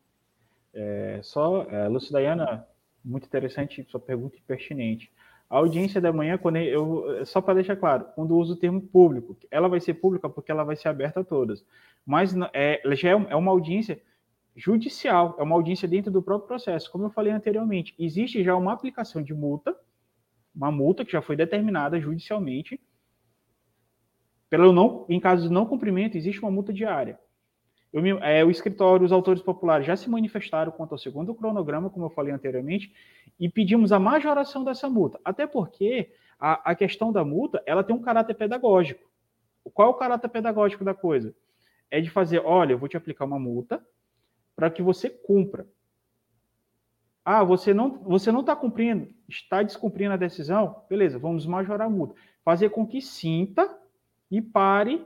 É, 0.74 1.20
só, 1.22 1.62
é, 1.70 1.86
Lucy 1.86 2.12
Dayana, 2.12 2.66
muito 3.04 3.24
interessante 3.24 3.86
sua 3.88 4.00
pergunta 4.00 4.36
e 4.36 4.40
pertinente. 4.40 5.12
A 5.48 5.58
audiência 5.58 6.00
da 6.00 6.12
manhã, 6.12 6.36
quando 6.36 6.56
eu, 6.56 7.24
só 7.24 7.40
para 7.40 7.54
deixar 7.54 7.76
claro, 7.76 8.06
quando 8.16 8.36
uso 8.36 8.54
o 8.54 8.56
termo 8.56 8.80
público, 8.80 9.36
ela 9.48 9.68
vai 9.68 9.78
ser 9.78 9.94
pública 9.94 10.28
porque 10.28 10.50
ela 10.50 10.64
vai 10.64 10.74
ser 10.74 10.88
aberta 10.88 11.20
a 11.20 11.24
todas. 11.24 11.64
Mas 12.04 12.34
é, 12.52 12.82
já 12.96 13.10
é, 13.10 13.12
é 13.12 13.36
uma 13.36 13.52
audiência 13.52 14.02
judicial, 14.56 15.36
é 15.38 15.42
uma 15.44 15.54
audiência 15.54 15.86
dentro 15.86 16.10
do 16.10 16.20
próprio 16.20 16.48
processo. 16.48 16.90
Como 16.90 17.04
eu 17.04 17.10
falei 17.10 17.32
anteriormente, 17.32 17.94
existe 17.96 18.42
já 18.42 18.56
uma 18.56 18.72
aplicação 18.72 19.22
de 19.22 19.32
multa, 19.32 19.72
uma 20.52 20.72
multa 20.72 21.04
que 21.04 21.12
já 21.12 21.22
foi 21.22 21.36
determinada 21.36 22.00
judicialmente. 22.00 22.80
Pelo 24.54 24.72
não, 24.72 25.04
em 25.08 25.18
caso 25.18 25.48
de 25.48 25.52
não 25.52 25.66
cumprimento, 25.66 26.16
existe 26.16 26.40
uma 26.40 26.48
multa 26.48 26.72
diária. 26.72 27.18
É, 28.22 28.44
o 28.44 28.50
escritório, 28.52 29.04
os 29.04 29.10
autores 29.10 29.42
populares 29.42 29.84
já 29.84 29.96
se 29.96 30.08
manifestaram 30.08 30.70
quanto 30.70 30.92
ao 30.92 30.98
segundo 30.98 31.34
cronograma, 31.34 31.90
como 31.90 32.04
eu 32.04 32.10
falei 32.10 32.32
anteriormente, 32.32 32.94
e 33.36 33.48
pedimos 33.48 33.90
a 33.90 33.98
majoração 33.98 34.62
dessa 34.62 34.88
multa. 34.88 35.18
Até 35.24 35.44
porque 35.44 36.12
a, 36.38 36.70
a 36.70 36.74
questão 36.76 37.10
da 37.10 37.24
multa 37.24 37.64
ela 37.66 37.82
tem 37.82 37.96
um 37.96 38.00
caráter 38.00 38.34
pedagógico. 38.34 39.10
Qual 39.72 39.88
é 39.88 39.90
o 39.90 39.94
caráter 39.94 40.28
pedagógico 40.28 40.84
da 40.84 40.94
coisa? 40.94 41.34
É 41.90 42.00
de 42.00 42.08
fazer, 42.08 42.38
olha, 42.38 42.74
eu 42.74 42.78
vou 42.78 42.88
te 42.88 42.96
aplicar 42.96 43.24
uma 43.24 43.40
multa 43.40 43.84
para 44.54 44.70
que 44.70 44.82
você 44.82 45.10
cumpra. 45.10 45.66
Ah, 47.24 47.42
você 47.42 47.74
não 47.74 47.98
você 48.04 48.30
não 48.30 48.38
está 48.38 48.54
cumprindo, 48.54 49.08
está 49.28 49.64
descumprindo 49.64 50.12
a 50.12 50.16
decisão? 50.16 50.84
Beleza, 50.88 51.18
vamos 51.18 51.44
majorar 51.44 51.88
a 51.88 51.90
multa. 51.90 52.14
Fazer 52.44 52.68
com 52.68 52.86
que 52.86 53.02
sinta 53.02 53.82
e 54.30 54.40
pare 54.40 55.04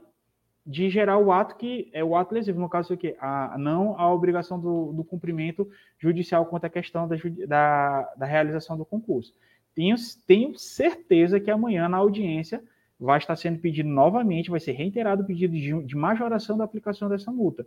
de 0.65 0.89
gerar 0.89 1.17
o 1.17 1.31
ato 1.31 1.55
que 1.55 1.89
é 1.93 2.03
o 2.03 2.15
ato 2.15 2.33
lesivo, 2.33 2.59
no 2.59 2.69
caso 2.69 2.93
aqui, 2.93 3.15
a, 3.19 3.57
não 3.57 3.99
a 3.99 4.13
obrigação 4.13 4.59
do, 4.59 4.93
do 4.93 5.03
cumprimento 5.03 5.67
judicial 5.97 6.45
quanto 6.45 6.65
à 6.65 6.69
questão 6.69 7.07
da, 7.07 7.15
da, 7.47 8.13
da, 8.17 8.25
realização 8.25 8.77
do 8.77 8.85
concurso. 8.85 9.33
Tenho, 9.73 9.95
tenho 10.27 10.57
certeza 10.59 11.39
que 11.39 11.49
amanhã 11.49 11.89
na 11.89 11.97
audiência 11.97 12.61
vai 12.99 13.17
estar 13.17 13.35
sendo 13.35 13.59
pedido 13.59 13.89
novamente, 13.89 14.51
vai 14.51 14.59
ser 14.59 14.73
reiterado 14.73 15.23
o 15.23 15.25
pedido 15.25 15.53
de, 15.53 15.83
de 15.83 15.95
majoração 15.95 16.57
da 16.57 16.65
aplicação 16.65 17.09
dessa 17.09 17.31
multa. 17.31 17.65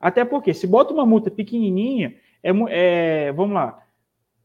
Até 0.00 0.24
porque, 0.24 0.54
se 0.54 0.66
bota 0.66 0.94
uma 0.94 1.04
multa 1.04 1.30
pequenininha, 1.30 2.14
é, 2.42 2.50
é 2.70 3.32
vamos 3.32 3.54
lá, 3.54 3.85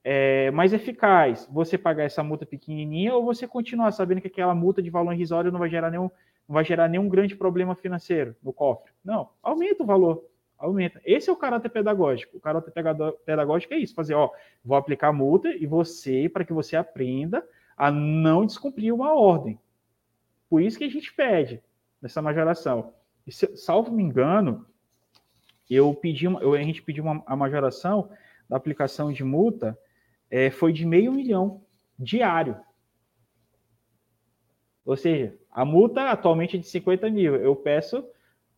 é 0.04 0.50
mais 0.52 0.74
eficaz 0.74 1.48
você 1.52 1.78
pagar 1.78 2.04
essa 2.04 2.24
multa 2.24 2.46
pequenininha 2.46 3.14
ou 3.14 3.24
você 3.24 3.48
continuar 3.48 3.92
sabendo 3.92 4.22
que 4.22 4.28
aquela 4.28 4.56
multa 4.56 4.82
de 4.82 4.90
valor 4.90 5.14
irrisório 5.14 5.52
não 5.52 5.60
vai 5.60 5.70
gerar 5.70 5.92
nenhum 5.92 6.10
não 6.48 6.56
vai 6.56 6.66
gerar 6.66 6.88
nenhum 6.88 7.08
grande 7.08 7.36
problema 7.36 7.76
financeiro 7.76 8.36
no 8.44 8.52
cofre. 8.52 8.92
Não, 9.06 9.30
aumenta 9.42 9.84
o 9.84 9.86
valor, 9.86 10.26
aumenta. 10.58 11.00
Esse 11.06 11.30
é 11.30 11.34
o 11.34 11.38
caráter 11.38 11.70
pedagógico. 11.70 12.38
O 12.38 12.42
caráter 12.42 12.74
pedagógico 13.26 13.74
é 13.74 13.78
isso, 13.78 13.96
fazer, 13.96 14.16
ó, 14.16 14.30
vou 14.64 14.76
aplicar 14.76 15.10
a 15.10 15.14
multa 15.14 15.50
e 15.50 15.66
você, 15.66 16.28
para 16.28 16.44
que 16.44 16.52
você 16.52 16.76
aprenda 16.76 17.48
a 17.78 17.90
não 17.90 18.46
descumprir 18.46 18.94
uma 18.94 19.14
ordem. 19.14 19.58
Por 20.50 20.62
isso 20.62 20.78
que 20.78 20.84
a 20.84 20.90
gente 20.90 21.14
pede 21.14 21.64
nessa 22.02 22.22
majoração. 22.22 22.94
E, 23.26 23.32
se, 23.32 23.56
salvo 23.56 23.92
me 23.92 24.04
engano, 24.04 24.66
eu 25.70 25.94
pedi 25.94 26.26
eu, 26.26 26.54
a 26.54 26.62
gente 26.62 26.82
pediu 26.82 27.06
uma, 27.06 27.24
a 27.26 27.36
majoração 27.36 28.10
da 28.50 28.58
aplicação 28.58 29.14
de 29.14 29.24
multa 29.24 29.78
é, 30.32 30.50
foi 30.50 30.72
de 30.72 30.86
meio 30.86 31.12
milhão 31.12 31.62
diário. 32.00 32.58
Ou 34.86 34.96
seja, 34.96 35.38
a 35.52 35.64
multa 35.66 36.10
atualmente 36.10 36.56
é 36.56 36.60
de 36.60 36.68
50 36.68 37.10
mil. 37.10 37.36
Eu 37.36 37.56
peço 37.56 38.04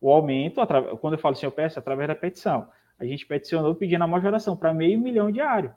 o 0.00 0.10
aumento, 0.10 0.60
quando 1.00 1.14
eu 1.14 1.18
falo 1.18 1.34
assim, 1.34 1.46
eu 1.46 1.52
peço 1.52 1.78
através 1.78 2.08
da 2.08 2.14
petição. 2.14 2.68
A 2.98 3.04
gente 3.04 3.26
peticionou 3.26 3.74
pedindo 3.74 4.04
a 4.04 4.06
majoração 4.06 4.56
para 4.56 4.72
meio 4.72 4.98
milhão 4.98 5.30
diário. 5.30 5.74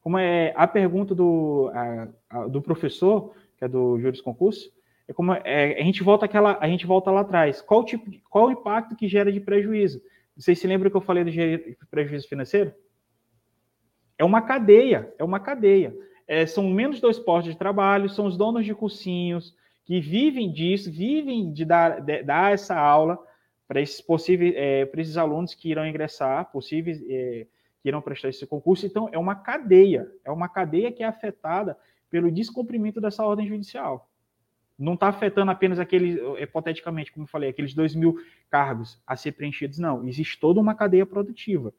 Como 0.00 0.18
é 0.18 0.52
a 0.56 0.66
pergunta 0.66 1.14
do, 1.14 1.70
a, 1.74 2.08
a, 2.30 2.46
do 2.46 2.62
professor, 2.62 3.34
que 3.56 3.64
é 3.64 3.68
do 3.68 3.98
Juros 4.00 4.20
Concurso, 4.20 4.72
é 5.06 5.12
como 5.12 5.32
é, 5.32 5.80
a 5.80 5.84
gente 5.84 6.02
volta 6.02 6.24
aquela, 6.24 6.58
a 6.60 6.68
gente 6.68 6.86
volta 6.86 7.10
lá 7.10 7.20
atrás. 7.20 7.60
Qual 7.60 7.84
tipo, 7.84 8.10
qual 8.28 8.46
o 8.46 8.52
impacto 8.52 8.96
que 8.96 9.08
gera 9.08 9.32
de 9.32 9.40
prejuízo? 9.40 10.00
Vocês 10.36 10.58
se 10.58 10.66
lembram 10.66 10.90
que 10.90 10.96
eu 10.96 11.00
falei 11.00 11.24
de 11.24 11.76
prejuízo 11.90 12.28
financeiro? 12.28 12.72
É 14.22 14.24
uma 14.24 14.40
cadeia, 14.40 15.12
é 15.18 15.24
uma 15.24 15.40
cadeia 15.40 15.92
é, 16.32 16.46
são 16.46 16.66
menos 16.70 16.98
dois 16.98 17.18
postos 17.18 17.52
de 17.52 17.58
trabalho, 17.58 18.08
são 18.08 18.24
os 18.24 18.38
donos 18.38 18.64
de 18.64 18.74
cursinhos 18.74 19.54
que 19.84 20.00
vivem 20.00 20.50
disso, 20.50 20.90
vivem 20.90 21.52
de 21.52 21.62
dar, 21.62 22.00
de, 22.00 22.22
dar 22.22 22.54
essa 22.54 22.74
aula 22.74 23.18
para 23.68 23.82
esses 23.82 24.00
possíveis, 24.00 24.54
é, 24.56 24.86
para 24.86 25.02
esses 25.02 25.18
alunos 25.18 25.52
que 25.52 25.68
irão 25.68 25.86
ingressar, 25.86 26.50
possíveis 26.50 27.02
é, 27.06 27.46
que 27.82 27.88
irão 27.88 28.00
prestar 28.00 28.28
esse 28.28 28.46
concurso. 28.46 28.86
Então, 28.86 29.10
é 29.12 29.18
uma 29.18 29.34
cadeia, 29.34 30.10
é 30.24 30.30
uma 30.30 30.48
cadeia 30.48 30.90
que 30.90 31.02
é 31.02 31.06
afetada 31.06 31.76
pelo 32.08 32.30
descumprimento 32.30 32.98
dessa 32.98 33.24
ordem 33.26 33.46
judicial. 33.46 34.08
Não 34.78 34.94
está 34.94 35.08
afetando 35.08 35.50
apenas 35.50 35.78
aqueles, 35.78 36.18
hipoteticamente, 36.40 37.12
como 37.12 37.24
eu 37.24 37.28
falei, 37.28 37.50
aqueles 37.50 37.74
dois 37.74 37.94
mil 37.94 38.16
cargos 38.50 38.98
a 39.06 39.16
ser 39.16 39.32
preenchidos, 39.32 39.78
não. 39.78 40.08
Existe 40.08 40.40
toda 40.40 40.60
uma 40.60 40.74
cadeia 40.74 41.04
produtiva 41.04 41.74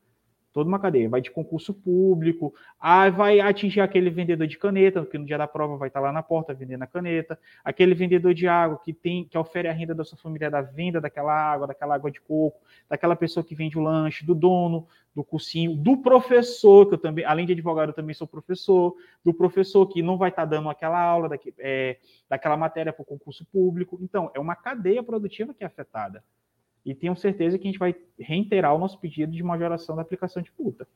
toda 0.54 0.70
uma 0.70 0.80
cadeia. 0.80 1.10
Vai 1.10 1.20
de 1.20 1.32
concurso 1.32 1.74
público, 1.74 2.54
aí 2.80 3.10
vai 3.10 3.40
atingir 3.40 3.82
aquele 3.82 4.10
vendedor 4.10 4.48
de 4.48 4.58
caneta, 4.58 5.06
que 5.06 5.18
no 5.18 5.26
dia 5.26 5.38
da 5.38 5.48
prova 5.48 5.76
vai 5.76 5.88
estar 5.88 6.00
lá 6.00 6.12
na 6.12 6.22
porta 6.22 6.54
vendendo 6.54 6.84
a 6.84 6.88
caneta, 6.88 7.38
aquele 7.64 7.96
vendedor 7.96 8.34
de 8.34 8.48
água 8.48 8.80
que 8.84 8.94
tem 8.94 9.26
que 9.26 9.38
oferece 9.38 9.74
a 9.74 9.78
renda 9.78 9.96
da 9.96 10.04
sua 10.04 10.18
família 10.18 10.52
da 10.52 10.62
venda 10.62 11.02
daquela 11.02 11.34
água, 11.34 11.68
daquela 11.68 11.96
água 11.96 12.12
de 12.12 12.22
coco, 12.22 12.62
daquela 12.88 13.16
pessoa 13.16 13.44
que 13.44 13.56
vende 13.56 13.78
o 13.78 13.82
lanche, 13.82 14.26
do 14.26 14.36
dono 14.36 14.88
do 15.16 15.24
cursinho, 15.24 15.76
do 15.76 15.98
professor, 15.98 16.88
que 16.88 16.96
eu 16.96 16.98
também, 16.98 17.24
além 17.24 17.46
de 17.46 17.54
advogado, 17.54 17.90
eu 17.90 17.94
também 17.94 18.16
sou 18.16 18.28
professor, 18.28 18.96
do 19.24 19.34
professor 19.34 19.86
que 19.88 20.02
não 20.02 20.18
vai 20.18 20.30
estar 20.30 20.46
dando 20.46 20.70
aquela 20.70 21.00
aula, 21.00 21.30
daqui, 21.30 21.54
é, 21.60 21.98
daquela 22.28 22.58
matéria 22.58 22.92
para 22.92 23.04
o 23.04 23.06
concurso 23.06 23.46
público. 23.46 24.00
Então, 24.02 24.32
é 24.34 24.40
uma 24.40 24.56
cadeia 24.56 25.04
produtiva 25.04 25.54
que 25.54 25.64
é 25.64 25.68
afetada 25.68 26.24
e 26.86 26.94
tenho 26.94 27.16
certeza 27.16 27.58
que 27.58 27.68
a 27.68 27.72
gente 27.72 27.80
vai 27.80 27.96
reiterar 28.20 28.74
o 28.74 28.80
nosso 28.80 29.00
pedido 29.00 29.32
de 29.32 29.44
majoração 29.44 29.96
da 29.96 30.02
aplicação 30.02 30.42
de 30.42 30.52
multa. 30.60 30.88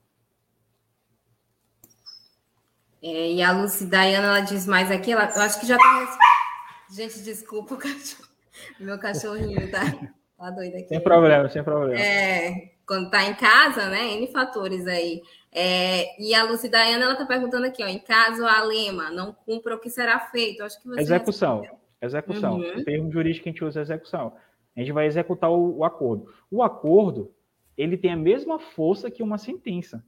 É, 3.01 3.31
e 3.33 3.41
a 3.41 3.51
Lucy 3.51 3.85
Dayana, 3.85 4.27
ela 4.27 4.39
diz 4.41 4.65
mais 4.65 4.91
aqui, 4.91 5.11
ela, 5.11 5.29
eu 5.35 5.41
acho 5.41 5.59
que 5.59 5.67
já 5.67 5.75
está... 5.75 6.17
Gente, 6.89 7.21
desculpa 7.21 7.75
o 7.75 7.77
cachorro. 7.77 8.27
Meu 8.79 8.97
cachorrinho 8.97 9.69
tá, 9.69 9.81
tá 10.37 10.49
doido 10.51 10.75
aqui. 10.75 10.87
Sem 10.87 11.01
problema, 11.01 11.49
sem 11.49 11.63
problema. 11.63 11.99
É, 11.99 12.71
quando 12.85 13.09
tá 13.09 13.23
em 13.23 13.35
casa, 13.35 13.89
né? 13.89 14.13
N 14.13 14.27
fatores 14.31 14.87
aí. 14.87 15.21
É, 15.51 16.21
e 16.21 16.33
a 16.33 16.43
Lucy 16.43 16.69
Dayana, 16.69 17.05
ela 17.05 17.15
tá 17.15 17.25
perguntando 17.25 17.65
aqui, 17.65 17.83
ó, 17.83 17.87
em 17.87 17.99
caso 17.99 18.45
a 18.45 18.63
Lema 18.63 19.09
não 19.11 19.33
cumpra 19.33 19.75
o 19.75 19.79
que 19.79 19.89
será 19.89 20.19
feito, 20.19 20.63
acho 20.63 20.81
que 20.81 20.87
você 20.87 21.01
Execução. 21.01 21.61
Respondeu. 21.61 21.87
Execução. 22.01 22.55
Uhum. 22.55 22.77
O 22.77 22.83
termo 22.83 23.11
jurídico 23.11 23.43
que 23.43 23.49
a 23.49 23.51
gente 23.51 23.63
usa 23.63 23.79
é 23.79 23.83
execução. 23.83 24.33
A 24.77 24.81
gente 24.81 24.91
vai 24.91 25.07
executar 25.07 25.51
o, 25.51 25.79
o 25.79 25.83
acordo. 25.83 26.31
O 26.51 26.61
acordo, 26.61 27.33
ele 27.75 27.97
tem 27.97 28.11
a 28.11 28.17
mesma 28.17 28.59
força 28.59 29.09
que 29.09 29.23
uma 29.23 29.39
sentença, 29.39 30.05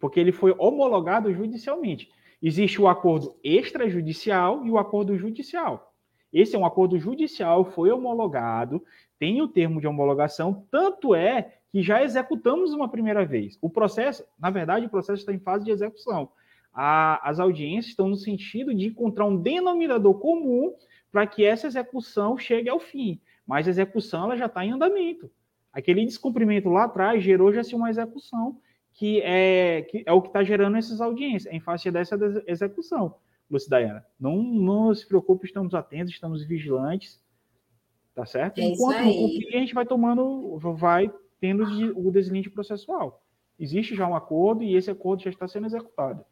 porque 0.00 0.18
ele 0.18 0.32
foi 0.32 0.54
homologado 0.58 1.32
judicialmente. 1.32 2.10
Existe 2.42 2.80
o 2.80 2.88
acordo 2.88 3.36
extrajudicial 3.44 4.64
e 4.64 4.70
o 4.70 4.78
acordo 4.78 5.16
judicial. 5.18 5.94
Esse 6.32 6.56
é 6.56 6.58
um 6.58 6.66
acordo 6.66 6.98
judicial, 6.98 7.64
foi 7.64 7.90
homologado, 7.90 8.82
tem 9.18 9.40
o 9.40 9.48
termo 9.48 9.80
de 9.80 9.86
homologação, 9.86 10.66
tanto 10.70 11.14
é 11.14 11.58
que 11.70 11.82
já 11.82 12.02
executamos 12.02 12.72
uma 12.72 12.88
primeira 12.88 13.24
vez. 13.24 13.58
O 13.60 13.68
processo, 13.68 14.24
na 14.38 14.50
verdade, 14.50 14.86
o 14.86 14.90
processo 14.90 15.20
está 15.20 15.32
em 15.32 15.38
fase 15.38 15.64
de 15.64 15.70
execução. 15.70 16.30
A, 16.72 17.28
as 17.28 17.38
audiências 17.38 17.92
estão 17.92 18.08
no 18.08 18.16
sentido 18.16 18.74
de 18.74 18.86
encontrar 18.86 19.26
um 19.26 19.36
denominador 19.36 20.14
comum 20.18 20.74
para 21.12 21.26
que 21.26 21.44
essa 21.44 21.66
execução 21.66 22.36
chegue 22.36 22.68
ao 22.68 22.80
fim. 22.80 23.20
Mas 23.46 23.66
a 23.66 23.70
execução 23.70 24.24
ela 24.24 24.36
já 24.36 24.46
está 24.46 24.64
em 24.64 24.72
andamento. 24.72 25.30
Aquele 25.72 26.04
descumprimento 26.04 26.68
lá 26.68 26.84
atrás 26.84 27.22
gerou 27.22 27.52
já 27.52 27.62
se 27.64 27.74
uma 27.74 27.90
execução 27.90 28.60
que 28.92 29.20
é, 29.22 29.82
que 29.82 30.04
é 30.06 30.12
o 30.12 30.22
que 30.22 30.28
está 30.28 30.44
gerando 30.44 30.76
essas 30.76 31.00
audiências, 31.00 31.52
em 31.52 31.60
face 31.60 31.90
dessa 31.90 32.16
execução. 32.46 33.16
Lucidaiana, 33.50 34.06
não, 34.18 34.42
não 34.42 34.94
se 34.94 35.06
preocupe, 35.06 35.46
estamos 35.46 35.74
atentos, 35.74 36.12
estamos 36.12 36.44
vigilantes, 36.44 37.22
tá 38.14 38.24
certo? 38.24 38.58
É 38.58 38.64
Enquanto 38.64 38.98
não 38.98 39.12
cumprir, 39.12 39.56
a 39.56 39.58
gente 39.58 39.74
vai 39.74 39.84
tomando, 39.84 40.58
vai 40.58 41.12
tendo 41.40 41.64
o 41.96 42.10
deslinde 42.10 42.48
processual. 42.48 43.22
Existe 43.58 43.94
já 43.94 44.06
um 44.06 44.16
acordo 44.16 44.62
e 44.62 44.76
esse 44.76 44.90
acordo 44.90 45.22
já 45.22 45.30
está 45.30 45.46
sendo 45.46 45.66
executado. 45.66 46.24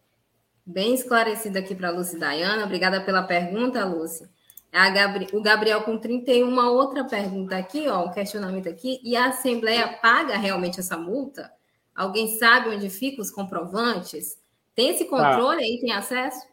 Bem 0.64 0.94
esclarecido 0.94 1.58
aqui 1.58 1.74
para 1.74 1.88
a 1.88 1.90
Lúcia 1.90 2.18
Dayana. 2.18 2.64
Obrigada 2.64 3.04
pela 3.04 3.22
pergunta, 3.24 3.84
Lúcia. 3.84 4.28
Gabri... 4.72 5.28
O 5.32 5.42
Gabriel 5.42 5.82
com 5.82 5.98
31, 5.98 6.48
uma 6.48 6.70
outra 6.70 7.04
pergunta 7.04 7.56
aqui, 7.56 7.86
ó, 7.88 8.06
um 8.06 8.10
questionamento 8.10 8.68
aqui. 8.68 9.00
E 9.04 9.14
a 9.14 9.26
Assembleia 9.26 9.98
paga 10.00 10.36
realmente 10.36 10.80
essa 10.80 10.96
multa? 10.96 11.52
Alguém 11.94 12.38
sabe 12.38 12.70
onde 12.70 12.88
ficam 12.88 13.20
os 13.20 13.30
comprovantes? 13.30 14.40
Tem 14.74 14.88
esse 14.88 15.04
controle 15.04 15.58
tá. 15.58 15.64
aí? 15.64 15.78
Tem 15.80 15.92
acesso? 15.92 16.46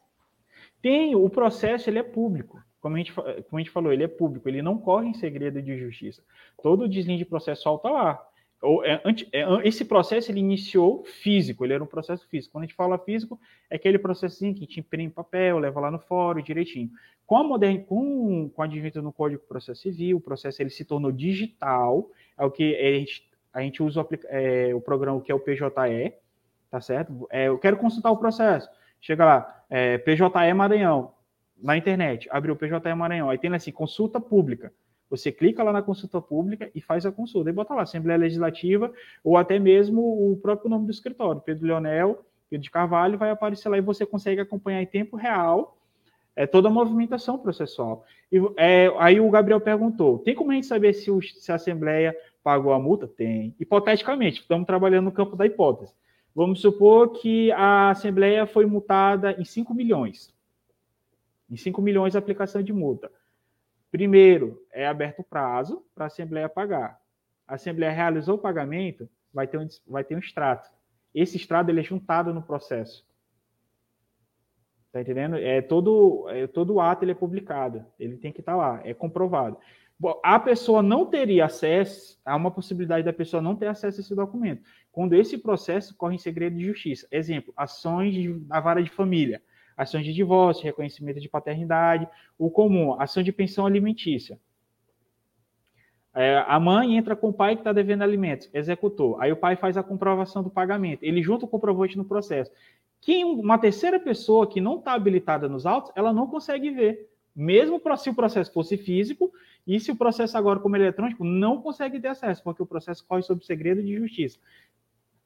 Tem, 0.82 1.16
o 1.16 1.30
processo 1.30 1.90
ele 1.90 2.00
é 2.00 2.04
público. 2.04 2.62
Como 2.82 2.96
a, 2.96 2.98
gente, 2.98 3.14
como 3.14 3.26
a 3.54 3.58
gente 3.60 3.72
falou, 3.72 3.92
ele 3.92 4.04
é 4.04 4.08
público, 4.08 4.48
ele 4.48 4.62
não 4.62 4.78
corre 4.78 5.08
em 5.08 5.14
segredo 5.14 5.62
de 5.62 5.78
justiça. 5.78 6.24
Todo 6.62 6.84
o 6.84 6.90
deslinde 6.90 7.26
processual 7.26 7.76
está 7.78 7.90
lá. 7.90 8.29
É, 8.84 9.02
é, 9.32 9.68
esse 9.68 9.86
processo 9.86 10.32
ele 10.32 10.40
iniciou 10.40 11.06
físico, 11.06 11.64
ele 11.64 11.74
era 11.74 11.84
um 11.84 11.88
processo 11.88 12.28
físico. 12.28 12.52
Quando 12.52 12.64
a 12.64 12.68
gente 12.68 12.76
fala 12.76 12.98
físico, 12.98 13.40
é 13.70 13.78
aquele 13.78 13.98
processinho 13.98 14.54
que 14.54 14.68
te 14.68 14.82
imprime 14.82 15.10
papel, 15.10 15.60
leva 15.60 15.80
lá 15.80 15.90
no 15.90 16.00
fórum 16.00 16.42
direitinho. 16.42 16.90
Com 17.26 17.38
a 17.38 17.44
moderna, 17.44 17.84
com, 17.86 18.50
com 18.50 18.62
o 18.62 18.66
advento 18.66 19.02
no 19.02 19.14
Código 19.14 19.44
Processo 19.48 19.82
Civil, 19.82 20.18
o 20.18 20.22
processo 20.22 20.62
ele 20.62 20.70
se 20.70 20.84
tornou 20.84 21.12
digital, 21.12 22.10
é 22.38 22.44
o 22.44 22.52
que 22.52 22.76
a 22.76 23.00
gente, 23.00 23.30
a 23.54 23.62
gente 23.62 23.82
usa 23.82 24.02
o, 24.02 24.08
é, 24.26 24.76
o 24.76 24.82
programa 24.82 25.22
que 25.22 25.32
é 25.32 25.36
o 25.36 25.40
PJE, 25.40 26.14
tá 26.70 26.82
certo? 26.82 27.28
É, 27.32 27.48
eu 27.48 27.58
quero 27.58 27.78
consultar 27.78 28.12
o 28.12 28.18
processo. 28.18 28.70
Chega 29.00 29.24
lá, 29.24 29.64
é, 29.70 29.98
PJE 30.00 30.54
Maranhão, 30.54 31.14
na 31.62 31.78
internet, 31.78 32.28
abriu 32.32 32.56
o 32.56 32.58
PJE 32.58 32.94
Maranhão, 32.96 33.30
aí 33.30 33.38
tem 33.38 33.54
assim, 33.54 33.72
consulta 33.72 34.20
pública. 34.20 34.74
Você 35.10 35.32
clica 35.32 35.64
lá 35.64 35.74
na 35.74 35.82
consulta 35.82 36.22
pública 36.22 36.70
e 36.76 36.82
faz 36.82 37.06
a 37.06 37.12
consulta. 37.12 37.50
E 37.50 37.54
bota 37.54 37.74
lá, 37.74 37.82
Assembleia 37.82 38.18
Legislativa, 38.18 38.92
ou 39.24 39.38
até 39.38 39.58
mesmo 39.58 40.02
o 40.02 40.38
próprio 40.38 40.70
nome 40.70 40.86
do 40.86 40.92
escritório, 40.92 41.42
Pedro 41.42 41.66
Leonel, 41.66 42.24
Pedro 42.50 42.64
de 42.64 42.72
Carvalho, 42.72 43.18
vai 43.18 43.32
aparecer 43.32 43.70
lá 43.70 43.78
e 43.78 43.82
você 43.82 44.06
consegue 44.06 44.42
acompanhar 44.42 44.82
em 44.82 44.86
tempo 44.86 45.18
real 45.18 45.78
é, 46.36 46.48
toda 46.48 46.70
a 46.70 46.72
movimentação 46.72 47.38
processual. 47.38 48.06
E, 48.32 48.38
é, 48.58 48.92
aí 48.98 49.20
o 49.20 49.30
Gabriel 49.30 49.60
perguntou: 49.60 50.20
tem 50.20 50.36
como 50.36 50.52
a 50.52 50.56
gente 50.56 50.68
saber 50.68 50.94
se, 50.94 51.12
o, 51.12 51.22
se 51.22 51.52
a 51.52 51.56
Assembleia 51.56 52.16
pagou 52.44 52.72
a 52.72 52.80
multa? 52.80 53.08
Tem. 53.08 53.56
Hipoteticamente, 53.60 54.42
estamos 54.42 54.66
trabalhando 54.66 55.06
no 55.06 55.12
campo 55.12 55.36
da 55.36 55.46
hipótese. 55.46 55.94
Vamos 56.34 56.62
supor 56.62 57.10
que 57.20 57.52
a 57.52 57.90
Assembleia 57.90 58.46
foi 58.46 58.66
multada 58.66 59.36
em 59.40 59.44
5 59.44 59.74
milhões. 59.74 60.34
Em 61.50 61.58
5 61.58 61.82
milhões 61.82 62.16
a 62.16 62.20
aplicação 62.20 62.62
de 62.62 62.72
multa. 62.72 63.12
Primeiro, 63.92 64.64
é 64.72 64.88
aberto 64.88 65.20
o 65.20 65.24
prazo 65.24 65.84
para 65.96 66.06
a 66.06 66.08
Assembleia 66.08 66.48
pagar. 66.48 67.00
A 67.48 67.56
Assembleia 67.56 67.92
realizou 67.92 68.36
o 68.36 68.40
pagamento, 68.40 69.10
vai 69.34 69.48
ter 69.48 69.58
um, 69.58 69.68
vai 69.88 70.04
ter 70.04 70.16
um 70.16 70.20
extrato. 70.20 70.70
Esse 71.14 71.38
extrato 71.38 71.72
ele 71.72 71.80
é 71.80 71.84
juntado 71.84 72.34
no 72.34 72.42
processo. 72.42 73.08
Tá 74.92 75.02
entendendo? 75.02 75.36
É 75.36 75.62
todo, 75.62 76.28
é, 76.30 76.48
todo 76.48 76.80
ato 76.80 77.04
ele 77.04 77.12
é 77.12 77.16
publicado. 77.16 77.84
Ele 78.00 78.18
tem 78.18 78.32
que 78.32 78.42
estar 78.42 78.54
tá 78.54 78.58
lá, 78.58 78.82
é 78.84 78.94
comprovado. 78.94 79.58
Bom, 80.00 80.20
a 80.24 80.40
pessoa 80.40 80.82
não 80.82 81.06
teria 81.06 81.46
acesso, 81.46 82.20
há 82.24 82.36
uma 82.36 82.52
possibilidade 82.52 83.04
da 83.04 83.12
pessoa 83.12 83.42
não 83.42 83.56
ter 83.56 83.68
acesso 83.68 84.00
a 84.00 84.02
esse 84.02 84.16
documento. 84.16 84.64
Quando 84.92 85.14
esse 85.14 85.38
processo 85.38 85.96
corre 85.98 86.16
em 86.16 86.20
segredo 86.20 86.56
de 86.56 86.66
justiça. 86.66 87.08
Exemplo, 87.12 87.54
ações 87.58 88.14
de, 88.14 88.30
na 88.48 88.60
vara 88.60 88.82
de 88.82 88.90
família 88.90 89.42
ações 89.80 90.04
de 90.04 90.14
divórcio, 90.14 90.66
reconhecimento 90.66 91.22
de 91.22 91.30
paternidade, 91.30 92.08
o 92.38 92.52
comum, 92.52 93.00
ação 93.00 93.24
de 93.24 93.32
pensão 93.32 93.66
alimentícia. 93.66 94.38
É, 96.14 96.44
a 96.46 96.60
mãe 96.60 96.98
entra 96.98 97.16
com 97.16 97.30
o 97.30 97.34
pai 97.34 97.56
que 97.56 97.62
está 97.62 97.72
devendo 97.72 98.02
alimentos, 98.02 98.50
executou. 98.54 99.20
Aí 99.22 99.32
o 99.32 99.38
pai 99.38 99.56
faz 99.56 99.78
a 99.78 99.84
comprovação 99.84 100.44
do 100.44 100.50
pagamento. 100.50 101.02
Ele 101.04 101.24
junta 101.24 101.46
o 101.46 101.48
comprovante 101.48 101.98
no 101.98 102.04
processo. 102.04 102.52
Quem 103.00 103.24
uma 103.24 103.58
terceira 103.58 104.00
pessoa 104.00 104.46
que 104.46 104.60
não 104.60 104.80
está 104.80 104.94
habilitada 104.94 105.48
nos 105.48 105.66
autos, 105.66 105.94
ela 105.96 106.12
não 106.12 106.28
consegue 106.28 106.72
ver. 106.72 107.10
Mesmo 107.34 107.82
se 107.98 108.10
o 108.10 108.14
processo 108.14 108.52
fosse 108.52 108.76
físico, 108.76 109.32
e 109.66 109.80
se 109.80 109.92
o 109.92 109.96
processo 109.96 110.38
agora, 110.38 110.60
como 110.60 110.76
é 110.76 110.80
eletrônico, 110.80 111.24
não 111.24 111.62
consegue 111.62 112.00
ter 112.00 112.10
acesso, 112.10 112.44
porque 112.44 112.62
o 112.62 112.66
processo 112.66 113.06
corre 113.08 113.22
sob 113.22 113.46
segredo 113.46 113.82
de 113.82 113.96
justiça. 113.96 114.40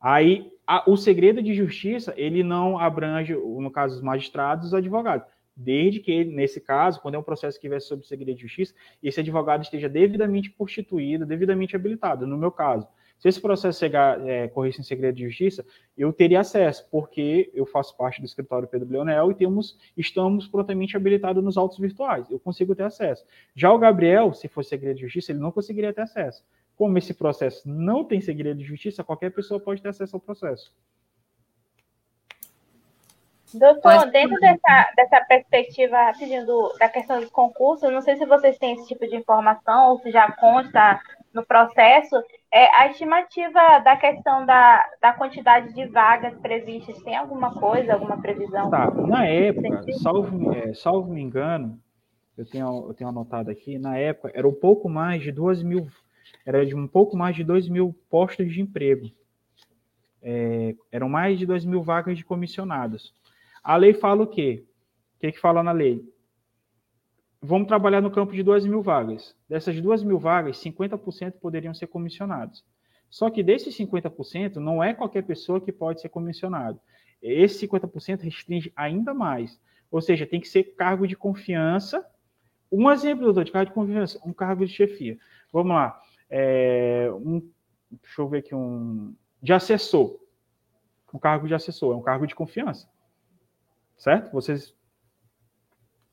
Aí, 0.03 0.51
a, 0.67 0.83
o 0.85 0.97
segredo 0.97 1.41
de 1.41 1.53
justiça, 1.53 2.13
ele 2.17 2.43
não 2.43 2.77
abrange, 2.77 3.33
no 3.33 3.71
caso, 3.71 3.95
os 3.95 4.01
magistrados 4.01 4.67
os 4.67 4.73
advogados. 4.73 5.25
Desde 5.55 6.01
que, 6.01 6.25
nesse 6.25 6.59
caso, 6.59 6.99
quando 6.99 7.15
é 7.15 7.17
um 7.17 7.23
processo 7.23 7.57
que 7.57 7.69
viesse 7.69 7.87
sob 7.87 8.05
segredo 8.05 8.35
de 8.35 8.41
justiça, 8.41 8.73
esse 9.01 9.21
advogado 9.21 9.63
esteja 9.63 9.87
devidamente 9.87 10.49
constituído, 10.49 11.25
devidamente 11.25 11.73
habilitado. 11.73 12.27
No 12.27 12.37
meu 12.37 12.51
caso, 12.51 12.85
se 13.17 13.29
esse 13.29 13.39
processo 13.39 13.79
chegar, 13.79 14.19
é, 14.27 14.49
corresse 14.49 14.81
em 14.81 14.83
segredo 14.83 15.15
de 15.15 15.23
justiça, 15.23 15.65
eu 15.97 16.11
teria 16.11 16.41
acesso, 16.41 16.85
porque 16.91 17.49
eu 17.53 17.65
faço 17.65 17.95
parte 17.95 18.19
do 18.19 18.25
escritório 18.25 18.67
Pedro 18.67 18.89
Leonel 18.89 19.31
e 19.31 19.35
temos, 19.35 19.77
estamos 19.95 20.49
prontamente 20.49 20.97
habilitados 20.97 21.41
nos 21.41 21.55
autos 21.55 21.79
virtuais. 21.79 22.29
Eu 22.29 22.39
consigo 22.39 22.75
ter 22.75 22.83
acesso. 22.83 23.23
Já 23.55 23.71
o 23.71 23.79
Gabriel, 23.79 24.33
se 24.33 24.49
fosse 24.49 24.67
segredo 24.67 24.97
de 24.97 25.03
justiça, 25.03 25.31
ele 25.31 25.39
não 25.39 25.51
conseguiria 25.51 25.93
ter 25.93 26.01
acesso. 26.01 26.43
Como 26.75 26.97
esse 26.97 27.13
processo 27.13 27.61
não 27.65 28.03
tem 28.03 28.19
segredo 28.19 28.57
de 28.57 28.65
justiça, 28.65 29.03
qualquer 29.03 29.31
pessoa 29.31 29.59
pode 29.59 29.81
ter 29.81 29.89
acesso 29.89 30.15
ao 30.15 30.19
processo. 30.19 30.73
Doutor, 33.53 34.09
dentro 34.09 34.35
dessa, 34.39 34.91
dessa 34.95 35.21
perspectiva 35.25 35.95
rapidinho 35.95 36.45
do, 36.45 36.75
da 36.79 36.89
questão 36.89 37.19
dos 37.19 37.29
concursos, 37.29 37.91
não 37.91 38.01
sei 38.01 38.15
se 38.17 38.25
vocês 38.25 38.57
têm 38.57 38.73
esse 38.73 38.87
tipo 38.87 39.07
de 39.07 39.15
informação 39.15 39.91
ou 39.91 39.99
se 39.99 40.09
já 40.09 40.31
consta 40.31 40.99
no 41.31 41.45
processo, 41.45 42.15
é, 42.51 42.67
a 42.75 42.87
estimativa 42.87 43.79
da 43.79 43.95
questão 43.95 44.45
da, 44.45 44.83
da 45.01 45.13
quantidade 45.13 45.73
de 45.73 45.85
vagas 45.87 46.35
previstas, 46.39 47.01
tem 47.03 47.15
alguma 47.15 47.53
coisa, 47.55 47.93
alguma 47.93 48.21
previsão? 48.21 48.69
Tá, 48.69 48.89
na 48.91 49.25
época, 49.25 49.83
salvo, 50.01 50.53
é, 50.53 50.73
salvo 50.73 51.11
me 51.11 51.21
engano, 51.21 51.79
eu 52.37 52.45
tenho, 52.45 52.85
eu 52.87 52.93
tenho 52.93 53.09
anotado 53.09 53.49
aqui, 53.51 53.77
na 53.77 53.97
época 53.97 54.31
era 54.33 54.47
um 54.47 54.53
pouco 54.53 54.89
mais 54.89 55.21
de 55.21 55.31
2 55.31 55.63
mil 55.63 55.87
era 56.45 56.65
de 56.65 56.75
um 56.75 56.87
pouco 56.87 57.15
mais 57.15 57.35
de 57.35 57.43
2 57.43 57.69
mil 57.69 57.95
postos 58.09 58.51
de 58.51 58.61
emprego. 58.61 59.09
É, 60.21 60.75
eram 60.91 61.09
mais 61.09 61.37
de 61.37 61.45
2 61.45 61.65
mil 61.65 61.81
vagas 61.81 62.17
de 62.17 62.25
comissionados. 62.25 63.13
A 63.63 63.75
lei 63.75 63.93
fala 63.93 64.23
o 64.23 64.27
quê? 64.27 64.65
O 65.15 65.19
que, 65.19 65.31
que 65.31 65.39
fala 65.39 65.63
na 65.63 65.71
lei? 65.71 66.03
Vamos 67.41 67.67
trabalhar 67.67 68.01
no 68.01 68.11
campo 68.11 68.33
de 68.33 68.43
2 68.43 68.65
mil 68.65 68.81
vagas. 68.81 69.35
Dessas 69.49 69.79
2 69.79 70.03
mil 70.03 70.17
vagas, 70.17 70.57
50% 70.57 71.33
poderiam 71.41 71.73
ser 71.73 71.87
comissionados. 71.87 72.63
Só 73.09 73.29
que 73.29 73.43
desses 73.43 73.77
50%, 73.77 74.55
não 74.55 74.83
é 74.83 74.93
qualquer 74.93 75.23
pessoa 75.23 75.61
que 75.61 75.71
pode 75.71 76.01
ser 76.01 76.09
comissionado. 76.09 76.79
Esse 77.21 77.67
50% 77.67 78.21
restringe 78.21 78.71
ainda 78.75 79.13
mais. 79.13 79.59
Ou 79.91 80.01
seja, 80.01 80.25
tem 80.25 80.41
que 80.41 80.47
ser 80.47 80.75
cargo 80.75 81.07
de 81.07 81.15
confiança. 81.15 82.05
Um 82.71 82.89
exemplo, 82.89 83.25
doutor, 83.25 83.43
de 83.43 83.51
cargo 83.51 83.69
de 83.69 83.75
confiança, 83.75 84.19
um 84.25 84.33
cargo 84.33 84.65
de 84.65 84.73
chefia. 84.73 85.17
Vamos 85.51 85.73
lá 85.73 86.01
é, 86.35 87.11
um, 87.13 87.47
deixa 88.01 88.21
eu 88.21 88.27
ver 88.27 88.39
aqui, 88.39 88.55
um, 88.55 89.13
de 89.39 89.53
assessor. 89.53 90.19
Um 91.13 91.19
cargo 91.19 91.47
de 91.47 91.53
assessor, 91.53 91.93
é 91.93 91.95
um 91.95 92.01
cargo 92.01 92.25
de 92.25 92.33
confiança. 92.33 92.89
Certo? 93.95 94.31
Vocês, 94.31 94.73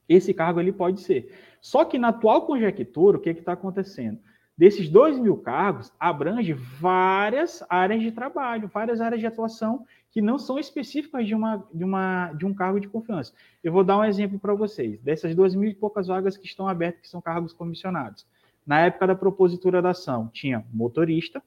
esse 0.07 0.35
cargo 0.35 0.61
ele 0.61 0.73
pode 0.73 1.01
ser. 1.01 1.35
Só 1.59 1.87
que 1.87 1.99
na 1.99 2.09
atual 2.09 2.45
conjectura, 2.45 3.17
o 3.17 3.21
que 3.21 3.31
está 3.31 3.55
acontecendo? 3.55 4.21
desses 4.61 4.91
2 4.91 5.19
mil 5.19 5.39
cargos, 5.39 5.91
abrange 5.99 6.53
várias 6.53 7.65
áreas 7.67 8.03
de 8.03 8.13
trabalho, 8.13 8.69
várias 8.69 9.01
áreas 9.01 9.19
de 9.19 9.27
atuação 9.27 9.87
que 10.11 10.21
não 10.21 10.39
são 10.39 10.59
específicas 10.59 11.27
de, 11.27 11.35
uma, 11.35 11.67
de, 11.73 11.83
uma, 11.83 12.31
de 12.35 12.45
um 12.45 12.53
cargo 12.53 12.79
de 12.79 12.87
confiança. 12.87 13.33
Eu 13.65 13.73
vou 13.73 13.83
dar 13.83 13.97
um 13.97 14.05
exemplo 14.05 14.39
para 14.39 14.53
vocês. 14.53 15.01
Dessas 15.01 15.35
duas 15.35 15.55
mil 15.55 15.71
e 15.71 15.75
poucas 15.75 16.09
vagas 16.09 16.37
que 16.37 16.45
estão 16.45 16.69
abertas, 16.69 17.01
que 17.01 17.09
são 17.09 17.23
cargos 17.23 17.55
comissionados. 17.55 18.27
Na 18.67 18.81
época 18.81 19.07
da 19.07 19.15
propositura 19.15 19.83
da 19.83 19.91
ação, 19.91 20.29
tinha 20.29 20.65
motorista, 20.73 21.43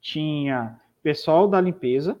tinha 0.00 0.80
pessoal 1.02 1.46
da 1.46 1.60
limpeza, 1.60 2.18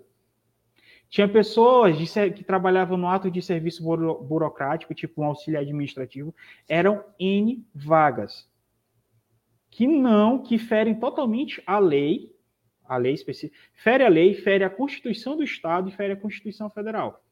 tinha 1.08 1.28
pessoas 1.28 1.96
de, 1.96 2.30
que 2.30 2.44
trabalhavam 2.44 2.96
no 2.96 3.08
ato 3.08 3.30
de 3.30 3.40
serviço 3.40 3.82
buro, 3.82 4.22
burocrático, 4.22 4.94
tipo 4.94 5.22
um 5.22 5.26
auxílio 5.26 5.60
administrativo, 5.60 6.34
eram 6.68 7.04
N 7.18 7.64
vagas 7.74 8.48
que 9.70 9.86
não, 9.86 10.42
que 10.42 10.56
ferem 10.56 10.94
totalmente 10.94 11.62
a 11.66 11.78
lei 11.78 12.34
a 12.86 12.96
lei 12.96 13.14
específica, 13.14 13.58
fere 13.72 14.04
a 14.04 14.08
lei, 14.08 14.34
fere 14.34 14.62
a 14.62 14.70
Constituição 14.70 15.36
do 15.36 15.42
Estado 15.42 15.88
e 15.88 15.92
fere 15.92 16.12
a 16.12 16.16
Constituição 16.16 16.68
Federal. 16.70 17.24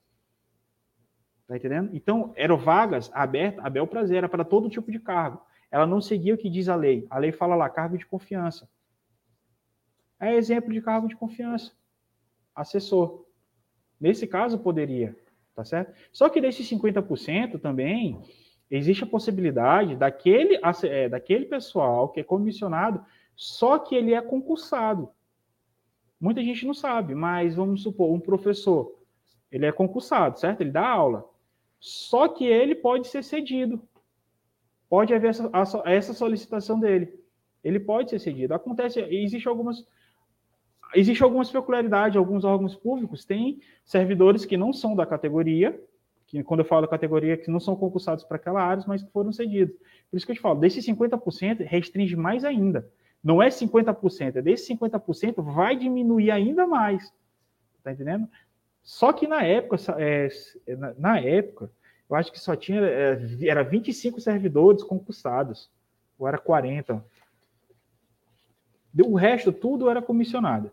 Tá 1.46 1.56
entendendo? 1.56 1.90
Então, 1.92 2.32
eram 2.34 2.56
vagas 2.56 3.10
abertas, 3.12 3.64
a 3.64 3.68
bel 3.68 3.86
prazer, 3.86 4.18
era 4.18 4.28
para 4.28 4.44
todo 4.44 4.70
tipo 4.70 4.90
de 4.90 4.98
cargo. 4.98 5.40
Ela 5.72 5.86
não 5.86 6.02
seguia 6.02 6.34
o 6.34 6.38
que 6.38 6.50
diz 6.50 6.68
a 6.68 6.76
lei. 6.76 7.06
A 7.08 7.18
lei 7.18 7.32
fala 7.32 7.56
lá, 7.56 7.68
cargo 7.70 7.96
de 7.96 8.04
confiança. 8.04 8.68
É 10.20 10.34
exemplo 10.34 10.70
de 10.70 10.82
cargo 10.82 11.08
de 11.08 11.16
confiança. 11.16 11.72
Assessor. 12.54 13.24
Nesse 13.98 14.26
caso, 14.26 14.58
poderia, 14.58 15.16
tá 15.54 15.64
certo? 15.64 15.94
Só 16.12 16.28
que 16.28 16.42
desses 16.42 16.68
50% 16.68 17.58
também, 17.58 18.20
existe 18.70 19.04
a 19.04 19.06
possibilidade 19.06 19.96
daquele, 19.96 20.60
é, 20.84 21.08
daquele 21.08 21.46
pessoal 21.46 22.10
que 22.10 22.20
é 22.20 22.24
comissionado, 22.24 23.02
só 23.34 23.78
que 23.78 23.94
ele 23.94 24.12
é 24.12 24.20
concursado. 24.20 25.08
Muita 26.20 26.42
gente 26.42 26.66
não 26.66 26.74
sabe, 26.74 27.14
mas 27.14 27.54
vamos 27.54 27.82
supor, 27.82 28.12
um 28.12 28.20
professor, 28.20 28.94
ele 29.50 29.64
é 29.64 29.72
concursado, 29.72 30.38
certo? 30.38 30.60
Ele 30.60 30.70
dá 30.70 30.86
aula. 30.86 31.28
Só 31.80 32.28
que 32.28 32.44
ele 32.44 32.74
pode 32.74 33.08
ser 33.08 33.24
cedido. 33.24 33.82
Pode 34.92 35.14
haver 35.14 35.30
essa, 35.30 35.50
essa 35.86 36.12
solicitação 36.12 36.78
dele. 36.78 37.18
Ele 37.64 37.80
pode 37.80 38.10
ser 38.10 38.18
cedido. 38.18 38.52
Acontece, 38.52 39.00
existe 39.00 39.48
algumas 39.48 39.86
existe 40.94 41.22
algumas 41.22 41.50
peculiaridades, 41.50 42.14
alguns 42.14 42.44
órgãos 42.44 42.76
públicos 42.76 43.24
têm 43.24 43.58
servidores 43.86 44.44
que 44.44 44.58
não 44.58 44.70
são 44.70 44.94
da 44.94 45.06
categoria, 45.06 45.82
que 46.26 46.42
quando 46.42 46.60
eu 46.60 46.66
falo 46.66 46.86
categoria, 46.86 47.38
que 47.38 47.50
não 47.50 47.58
são 47.58 47.74
concursados 47.74 48.22
para 48.22 48.36
aquela 48.36 48.62
área, 48.62 48.84
mas 48.86 49.02
que 49.02 49.10
foram 49.10 49.32
cedidos. 49.32 49.74
Por 50.10 50.18
isso 50.18 50.26
que 50.26 50.32
eu 50.32 50.36
te 50.36 50.42
falo, 50.42 50.60
desses 50.60 50.84
50% 50.86 51.64
restringe 51.64 52.14
mais 52.14 52.44
ainda. 52.44 52.86
Não 53.24 53.42
é 53.42 53.48
50%, 53.48 54.36
é 54.36 54.42
desse 54.42 54.76
50% 54.76 55.42
vai 55.42 55.74
diminuir 55.74 56.30
ainda 56.30 56.66
mais. 56.66 57.10
Tá 57.82 57.92
entendendo? 57.92 58.28
Só 58.82 59.10
que 59.10 59.26
na 59.26 59.42
época, 59.42 59.76
é, 59.96 60.28
na, 60.76 60.92
na, 60.98 61.18
época, 61.18 61.70
eu 62.08 62.16
acho 62.16 62.30
que 62.30 62.38
só 62.38 62.54
tinha 62.54 62.80
é, 62.80 63.18
era 63.42 63.62
25 63.62 64.20
servidores 64.20 64.82
concursados, 64.82 65.70
ou 66.18 66.28
era 66.28 66.38
40. 66.38 67.04
O 69.04 69.14
resto 69.14 69.52
tudo 69.52 69.88
era 69.88 70.02
comissionado. 70.02 70.70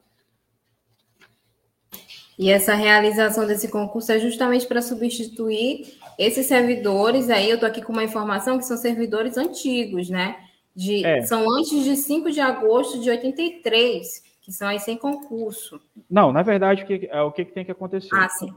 E 2.40 2.50
essa 2.50 2.74
realização 2.74 3.46
desse 3.46 3.68
concurso 3.68 4.14
é 4.14 4.20
justamente 4.20 4.66
para 4.66 4.82
substituir 4.82 5.98
esses 6.18 6.46
servidores. 6.46 7.30
Aí 7.30 7.50
eu 7.50 7.56
estou 7.56 7.68
aqui 7.68 7.82
com 7.82 7.92
uma 7.92 8.04
informação 8.04 8.58
que 8.58 8.66
são 8.66 8.78
servidores 8.78 9.38
antigos, 9.38 10.10
né? 10.10 10.38
De, 10.74 11.06
é. 11.06 11.22
São 11.24 11.46
antes 11.52 11.84
de 11.84 11.98
5 11.98 12.32
de 12.32 12.40
agosto 12.40 13.02
de 13.02 13.10
83, 13.10 14.24
que 14.42 14.54
são 14.54 14.70
aí 14.70 14.80
sem 14.80 14.98
concurso. 14.98 15.82
Não, 16.10 16.32
na 16.32 16.42
verdade, 16.42 16.84
o 16.84 16.86
que, 16.86 17.10
é, 17.12 17.22
o 17.22 17.32
que 17.32 17.44
tem 17.44 17.66
que 17.66 17.72
acontecer? 17.72 18.10
Ah, 18.14 18.30
sim. 18.30 18.54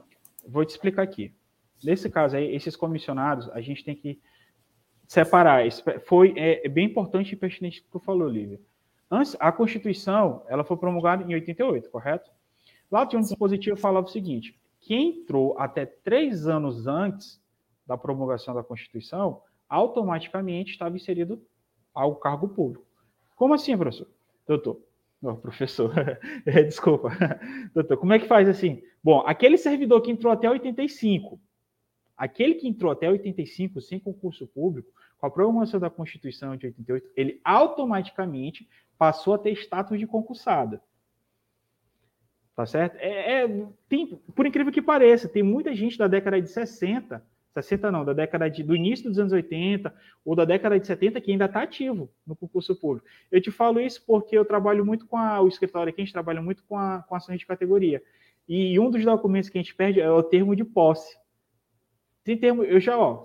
Vou 0.47 0.65
te 0.65 0.71
explicar 0.71 1.03
aqui. 1.03 1.33
Nesse 1.85 2.11
caso 2.11 2.37
aí, 2.37 2.55
esses 2.55 2.77
comissionados, 2.77 3.49
a 3.51 3.61
gente 3.61 3.85
tem 3.85 3.95
que 3.95 4.21
separar. 5.07 5.63
Foi 6.07 6.33
é, 6.37 6.67
é 6.67 6.69
bem 6.69 6.87
importante 6.87 7.33
e 7.33 7.37
pertinente 7.37 7.81
o 7.81 7.85
que 7.85 7.91
tu 7.91 7.99
falou, 7.99 8.29
Lívia. 8.29 8.61
Antes, 9.11 9.37
a 9.39 9.53
Constituição, 9.53 10.43
ela 10.49 10.65
foi 10.65 10.77
promulgada 10.77 11.23
em 11.23 11.35
88, 11.35 11.91
correto? 11.91 12.31
Lá 12.91 13.05
tinha 13.07 13.19
um 13.19 13.23
dispositivo 13.23 13.77
que 13.77 13.83
falava 13.83 14.07
o 14.07 14.11
seguinte, 14.11 14.59
quem 14.81 15.21
entrou 15.21 15.59
até 15.59 15.85
três 15.87 16.47
anos 16.47 16.87
antes 16.87 17.41
da 17.87 17.97
promulgação 17.97 18.55
da 18.55 18.63
Constituição, 18.63 19.43
automaticamente 19.69 20.73
estava 20.73 20.97
inserido 20.97 21.43
ao 21.95 22.17
cargo 22.17 22.49
público. 22.49 22.87
Como 23.37 23.55
assim, 23.55 23.77
professor? 23.77 24.09
Doutor, 24.47 24.81
não, 25.21 25.37
professor, 25.37 25.93
desculpa. 26.45 27.11
Doutor, 27.75 27.97
como 27.97 28.13
é 28.13 28.19
que 28.19 28.27
faz 28.27 28.49
assim? 28.49 28.83
Bom, 29.03 29.23
aquele 29.27 29.57
servidor 29.57 30.01
que 30.01 30.11
entrou 30.11 30.33
até 30.33 30.49
85, 30.51 31.41
aquele 32.23 32.55
que 32.55 32.69
entrou 32.69 32.93
até 32.93 33.11
85 33.11 33.81
sem 33.81 33.99
concurso 33.99 34.47
público, 34.47 34.89
com 35.19 35.27
a 35.27 35.31
promulgação 35.31 35.81
da 35.81 35.91
Constituição 35.91 36.57
de 36.57 36.67
88, 36.67 37.11
ele 37.17 37.41
automaticamente 37.43 38.69
passou 38.97 39.35
a 39.35 39.39
ter 39.39 39.51
status 39.55 39.99
de 39.99 40.07
concursada. 40.07 40.81
Tá 42.55 42.65
certo? 42.65 42.95
É, 42.99 43.43
é 43.43 43.67
tem, 43.89 44.07
por 44.37 44.47
incrível 44.47 44.73
que 44.73 44.81
pareça, 44.81 45.29
tem 45.29 45.43
muita 45.43 45.75
gente 45.75 45.99
da 45.99 46.07
década 46.07 46.41
de 46.41 46.49
60 46.49 47.21
60 47.55 47.91
não, 47.91 48.05
da 48.05 48.15
década 48.15 48.49
de, 48.49 48.63
do 48.63 48.75
início 48.75 49.11
dos 49.11 49.19
anos 49.19 49.33
80 49.33 49.93
ou 50.25 50.35
da 50.35 50.45
década 50.45 50.79
de 50.79 50.87
70 50.87 51.21
que 51.21 51.33
ainda 51.33 51.45
está 51.47 51.63
ativo 51.63 52.09
no 52.27 52.35
concurso 52.35 52.75
público. 52.75 53.07
Eu 53.31 53.43
te 53.43 53.51
falo 53.51 53.79
isso 53.79 54.03
porque 54.07 54.39
eu 54.39 54.45
trabalho 54.45 54.87
muito 54.87 55.07
com 55.07 55.19
a, 55.19 55.43
o 55.43 55.49
escritório 55.49 55.91
aqui, 55.91 56.01
a 56.01 56.05
gente 56.05 56.15
trabalha 56.15 56.41
muito 56.41 56.63
com, 56.65 56.79
a, 56.79 57.05
com 57.07 57.15
ações 57.15 57.39
de 57.39 57.47
categoria. 57.47 58.03
E 58.49 58.79
um 58.79 58.91
dos 58.91 59.05
documentos 59.05 59.51
que 59.51 59.59
a 59.59 59.61
gente 59.61 59.75
perde 59.75 60.01
é 60.01 60.11
o 60.11 60.23
termo 60.23 60.57
de 60.57 60.65
posse. 60.65 61.21
Tem 62.25 62.39
termo, 62.39 62.63
eu 62.63 62.79
já, 62.79 62.97
ó, 62.97 63.25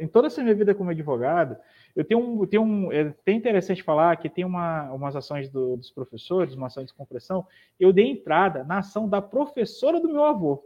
em 0.00 0.08
toda 0.08 0.28
essa 0.28 0.42
minha 0.42 0.54
vida 0.54 0.74
como 0.74 0.90
advogado, 0.90 1.56
eu 1.94 2.04
tenho 2.04 2.20
um, 2.20 2.46
tenho 2.46 2.62
um 2.62 2.90
é 2.90 3.14
interessante 3.28 3.82
falar 3.82 4.16
que 4.16 4.30
tem 4.30 4.44
uma, 4.44 4.90
umas 4.92 5.14
ações 5.14 5.48
do, 5.50 5.76
dos 5.76 5.90
professores, 5.90 6.54
uma 6.54 6.68
ação 6.68 6.84
de 6.84 6.94
compressão, 6.94 7.46
eu 7.78 7.92
dei 7.92 8.06
entrada 8.06 8.64
na 8.64 8.78
ação 8.78 9.08
da 9.08 9.20
professora 9.20 10.00
do 10.00 10.08
meu 10.08 10.24
avô. 10.24 10.64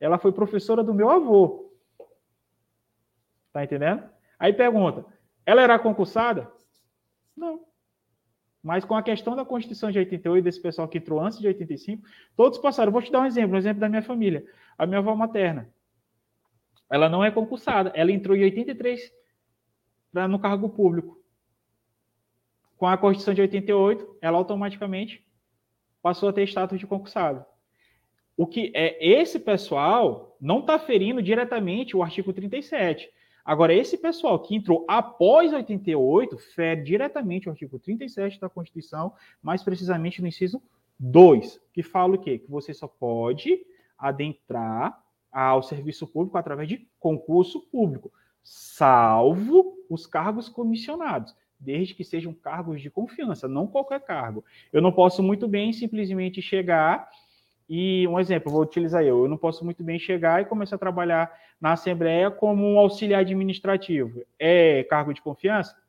Ela 0.00 0.18
foi 0.18 0.32
professora 0.32 0.82
do 0.82 0.92
meu 0.92 1.08
avô. 1.08 1.72
Tá 3.52 3.62
entendendo? 3.62 4.08
Aí 4.38 4.52
pergunta: 4.52 5.04
ela 5.46 5.62
era 5.62 5.78
concursada? 5.78 6.50
Não. 7.36 7.69
Mas 8.62 8.84
com 8.84 8.94
a 8.94 9.02
questão 9.02 9.34
da 9.34 9.44
Constituição 9.44 9.90
de 9.90 9.98
88, 9.98 10.44
desse 10.44 10.60
pessoal 10.60 10.86
que 10.86 10.98
entrou 10.98 11.20
antes 11.20 11.38
de 11.38 11.46
85, 11.46 12.06
todos 12.36 12.58
passaram. 12.58 12.92
Vou 12.92 13.00
te 13.00 13.10
dar 13.10 13.20
um 13.20 13.26
exemplo, 13.26 13.54
um 13.54 13.58
exemplo 13.58 13.80
da 13.80 13.88
minha 13.88 14.02
família. 14.02 14.44
A 14.76 14.86
minha 14.86 14.98
avó 14.98 15.14
materna. 15.14 15.72
Ela 16.90 17.08
não 17.08 17.24
é 17.24 17.30
concursada. 17.30 17.90
Ela 17.94 18.12
entrou 18.12 18.36
em 18.36 18.42
83 18.42 19.00
pra, 20.12 20.28
no 20.28 20.38
cargo 20.38 20.68
público. 20.68 21.18
Com 22.76 22.86
a 22.86 22.98
Constituição 22.98 23.34
de 23.34 23.40
88, 23.40 24.18
ela 24.20 24.38
automaticamente 24.38 25.26
passou 26.02 26.28
a 26.28 26.32
ter 26.32 26.44
status 26.44 26.78
de 26.78 26.86
concursado. 26.86 27.44
O 28.36 28.46
que 28.46 28.72
é 28.74 28.96
esse 29.06 29.38
pessoal 29.38 30.36
não 30.40 30.60
está 30.60 30.78
ferindo 30.78 31.22
diretamente 31.22 31.96
o 31.96 32.02
artigo 32.02 32.32
37. 32.32 33.10
Agora, 33.44 33.74
esse 33.74 33.96
pessoal 33.96 34.38
que 34.38 34.54
entrou 34.54 34.84
após 34.88 35.52
88 35.52 36.38
fere 36.38 36.82
diretamente 36.82 37.48
o 37.48 37.50
artigo 37.50 37.78
37 37.78 38.40
da 38.40 38.48
Constituição, 38.48 39.12
mais 39.42 39.62
precisamente 39.62 40.20
no 40.20 40.28
inciso 40.28 40.62
2, 40.98 41.60
que 41.72 41.82
fala 41.82 42.14
o 42.14 42.18
quê? 42.18 42.38
Que 42.38 42.50
você 42.50 42.74
só 42.74 42.86
pode 42.86 43.64
adentrar 43.98 45.02
ao 45.32 45.62
serviço 45.62 46.06
público 46.06 46.36
através 46.36 46.68
de 46.68 46.88
concurso 46.98 47.60
público, 47.70 48.12
salvo 48.42 49.76
os 49.88 50.06
cargos 50.06 50.48
comissionados, 50.48 51.34
desde 51.58 51.94
que 51.94 52.04
sejam 52.04 52.32
cargos 52.32 52.80
de 52.80 52.90
confiança, 52.90 53.46
não 53.46 53.66
qualquer 53.66 54.00
cargo. 54.00 54.44
Eu 54.72 54.82
não 54.82 54.92
posso 54.92 55.22
muito 55.22 55.46
bem 55.46 55.72
simplesmente 55.72 56.42
chegar 56.42 57.08
e 57.72 58.04
um 58.08 58.18
exemplo, 58.18 58.50
vou 58.50 58.62
utilizar 58.62 59.04
eu. 59.04 59.22
Eu 59.22 59.28
não 59.28 59.36
posso 59.36 59.64
muito 59.64 59.84
bem 59.84 59.96
chegar 59.96 60.42
e 60.42 60.44
começar 60.44 60.74
a 60.74 60.78
trabalhar 60.78 61.32
na 61.60 61.74
Assembleia 61.74 62.28
como 62.28 62.66
um 62.66 62.80
auxiliar 62.80 63.20
administrativo. 63.20 64.24
É 64.36 64.82
cargo 64.90 65.14
de 65.14 65.22
confiança? 65.22 65.80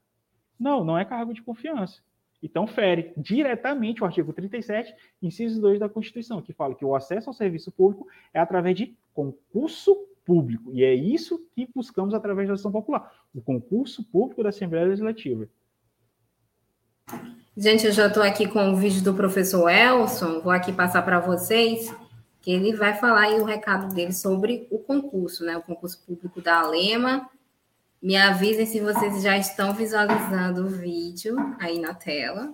Não, 0.59 0.83
não 0.83 0.95
é 0.95 1.03
cargo 1.03 1.33
de 1.33 1.41
confiança. 1.41 2.03
Então, 2.43 2.67
fere 2.67 3.11
diretamente 3.17 4.03
o 4.03 4.05
artigo 4.05 4.31
37, 4.31 4.93
inciso 5.23 5.59
2 5.59 5.79
da 5.79 5.89
Constituição, 5.89 6.39
que 6.39 6.53
fala 6.53 6.75
que 6.75 6.85
o 6.85 6.95
acesso 6.95 7.31
ao 7.31 7.33
serviço 7.33 7.71
público 7.71 8.07
é 8.31 8.39
através 8.39 8.75
de 8.75 8.95
concurso 9.11 9.95
público. 10.23 10.71
E 10.71 10.83
é 10.83 10.93
isso 10.93 11.43
que 11.55 11.67
buscamos 11.73 12.13
através 12.13 12.47
da 12.47 12.53
ação 12.53 12.71
popular, 12.71 13.11
o 13.33 13.41
concurso 13.41 14.03
público 14.03 14.43
da 14.43 14.49
Assembleia 14.49 14.85
Legislativa. 14.85 15.49
Gente, 17.55 17.85
eu 17.85 17.91
já 17.91 18.07
estou 18.07 18.23
aqui 18.23 18.47
com 18.47 18.71
o 18.71 18.77
vídeo 18.77 19.03
do 19.03 19.13
professor 19.13 19.67
Elson, 19.67 20.39
vou 20.39 20.53
aqui 20.53 20.71
passar 20.71 21.01
para 21.01 21.19
vocês, 21.19 21.93
que 22.39 22.49
ele 22.49 22.73
vai 22.73 22.93
falar 22.93 23.23
aí 23.23 23.41
o 23.41 23.43
recado 23.43 23.93
dele 23.93 24.13
sobre 24.13 24.69
o 24.71 24.79
concurso, 24.79 25.43
né? 25.43 25.57
O 25.57 25.61
concurso 25.61 26.01
público 26.07 26.41
da 26.41 26.61
Alema. 26.61 27.29
Me 28.01 28.15
avisem 28.15 28.65
se 28.65 28.79
vocês 28.79 29.21
já 29.21 29.37
estão 29.37 29.73
visualizando 29.73 30.65
o 30.65 30.69
vídeo 30.69 31.35
aí 31.59 31.77
na 31.77 31.93
tela. 31.93 32.53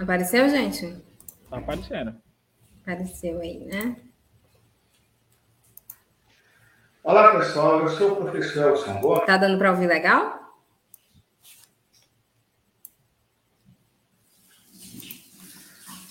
Apareceu, 0.00 0.48
gente? 0.48 0.96
Tá 1.50 1.58
aparecendo. 1.58 2.14
Apareceu 2.82 3.40
aí, 3.40 3.64
né? 3.64 3.96
Olá, 7.02 7.36
pessoal. 7.38 7.80
Eu 7.80 7.88
sou 7.88 8.12
o 8.12 8.16
professor 8.16 8.70
Elson 8.70 9.00
Gomes. 9.00 9.26
Tá 9.26 9.36
dando 9.36 9.58
para 9.58 9.72
ouvir 9.72 9.88
legal? 9.88 10.38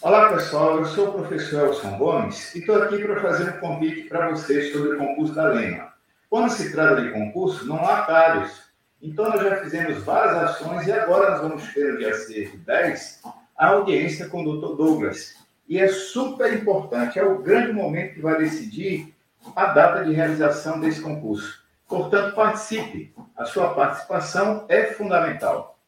Olá, 0.02 0.34
pessoal. 0.34 0.80
Eu 0.80 0.86
sou 0.86 1.10
o 1.10 1.14
professor 1.14 1.68
Elson 1.68 1.98
Gomes 1.98 2.56
e 2.56 2.60
estou 2.60 2.82
aqui 2.82 3.02
para 3.04 3.22
fazer 3.22 3.50
um 3.50 3.60
convite 3.60 4.10
para 4.10 4.32
vocês 4.32 4.74
sobre 4.74 4.96
o 4.96 4.98
concurso 4.98 5.34
da 5.34 5.48
Lema. 5.48 5.94
Quando 6.30 6.52
se 6.52 6.74
trata 6.74 7.02
de 7.02 7.12
concurso, 7.12 7.66
não 7.66 7.78
há 7.78 8.00
atalhos. 8.00 8.68
Então, 9.02 9.30
nós 9.30 9.42
já 9.42 9.58
fizemos 9.58 10.04
várias 10.04 10.36
ações 10.44 10.88
e 10.88 10.92
agora 10.92 11.32
nós 11.32 11.42
vamos 11.42 11.74
ter, 11.74 11.94
no 11.94 12.00
dia 12.00 12.14
6 12.14 12.52
de 12.52 12.58
10, 12.58 13.22
a 13.58 13.70
audiência 13.70 14.30
com 14.30 14.44
o 14.44 14.58
Dr. 14.58 14.76
Douglas. 14.76 15.36
E 15.68 15.80
é 15.80 15.88
super 15.88 16.54
importante, 16.54 17.20
é 17.20 17.26
o 17.26 17.42
grande 17.42 17.74
momento 17.74 18.14
que 18.14 18.22
vai 18.22 18.38
decidir 18.38 19.14
a 19.56 19.66
data 19.66 20.06
de 20.06 20.14
realização 20.14 20.80
desse 20.80 21.02
concurso. 21.02 21.66
Portanto, 21.88 22.36
participe. 22.36 23.14
A 23.36 23.46
sua 23.46 23.74
participação 23.74 24.66
é 24.68 24.86
fundamental. 24.86 25.80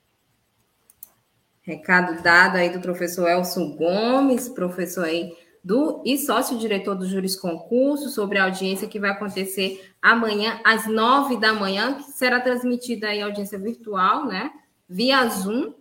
Recado 1.61 2.21
dado 2.23 2.55
aí 2.55 2.69
do 2.69 2.79
professor 2.79 3.29
Elson 3.29 3.75
Gomes, 3.75 4.49
professor 4.49 5.05
aí 5.05 5.37
do 5.63 6.01
e 6.05 6.17
sócio-diretor 6.17 6.95
do 6.95 7.05
Juris 7.05 7.35
Concurso, 7.35 8.09
sobre 8.09 8.37
a 8.37 8.45
audiência 8.45 8.87
que 8.87 8.99
vai 8.99 9.11
acontecer 9.11 9.93
amanhã 10.01 10.59
às 10.63 10.87
nove 10.87 11.37
da 11.37 11.53
manhã, 11.53 11.95
que 11.95 12.03
será 12.11 12.39
transmitida 12.39 13.07
aí 13.07 13.21
audiência 13.21 13.59
virtual, 13.59 14.25
né? 14.25 14.51
Via 14.87 15.27
Zoom, 15.27 15.73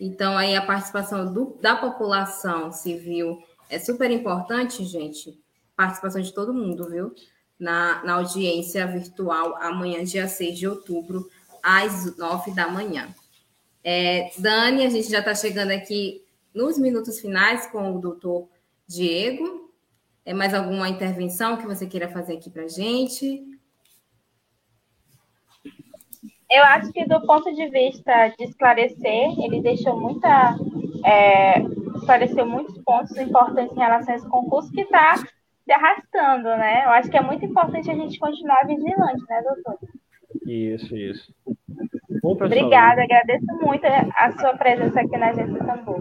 então, 0.00 0.38
aí 0.38 0.56
a 0.56 0.64
participação 0.64 1.30
do, 1.30 1.58
da 1.60 1.76
população 1.76 2.72
civil 2.72 3.38
é 3.68 3.78
super 3.78 4.10
importante, 4.10 4.82
gente. 4.86 5.38
Participação 5.76 6.22
de 6.22 6.32
todo 6.32 6.54
mundo, 6.54 6.88
viu? 6.88 7.14
Na, 7.58 8.02
na 8.02 8.14
audiência 8.14 8.86
virtual 8.86 9.54
amanhã, 9.56 10.02
dia 10.02 10.26
6 10.26 10.58
de 10.58 10.66
outubro, 10.66 11.28
às 11.62 12.16
9 12.16 12.52
da 12.52 12.66
manhã. 12.68 13.14
É, 13.84 14.30
Dani, 14.38 14.86
a 14.86 14.88
gente 14.88 15.10
já 15.10 15.18
está 15.18 15.34
chegando 15.34 15.70
aqui 15.70 16.24
nos 16.54 16.78
minutos 16.78 17.20
finais 17.20 17.66
com 17.66 17.94
o 17.94 18.00
doutor 18.00 18.48
Diego. 18.86 19.70
É 20.24 20.32
mais 20.32 20.54
alguma 20.54 20.88
intervenção 20.88 21.58
que 21.58 21.66
você 21.66 21.86
queira 21.86 22.08
fazer 22.08 22.38
aqui 22.38 22.48
para 22.48 22.62
a 22.62 22.68
gente? 22.68 23.42
Eu 26.50 26.64
acho 26.64 26.92
que 26.92 27.04
do 27.06 27.20
ponto 27.26 27.54
de 27.54 27.68
vista 27.68 28.28
de 28.36 28.44
esclarecer, 28.44 29.38
ele 29.38 29.62
deixou 29.62 29.98
muita. 29.98 30.56
É, 31.04 31.60
esclareceu 31.96 32.46
muitos 32.46 32.76
pontos 32.78 33.16
importantes 33.16 33.76
em 33.76 33.80
relação 33.80 34.14
a 34.14 34.16
esse 34.16 34.28
concurso 34.28 34.72
que 34.72 34.82
está 34.82 35.16
se 35.16 35.72
arrastando, 35.72 36.48
né? 36.48 36.84
Eu 36.84 36.90
acho 36.90 37.10
que 37.10 37.16
é 37.16 37.22
muito 37.22 37.44
importante 37.44 37.90
a 37.90 37.94
gente 37.94 38.18
continuar 38.18 38.66
vigilante, 38.66 39.24
né, 39.28 39.42
doutor? 39.42 39.78
Isso, 40.46 40.96
isso. 40.96 41.32
Bom, 42.22 42.32
Obrigada, 42.32 43.02
agradeço 43.02 43.46
muito 43.62 43.84
a 43.86 44.32
sua 44.32 44.56
presença 44.56 45.00
aqui 45.00 45.16
na 45.16 45.28
Agência 45.28 45.64
Tambor. 45.64 46.00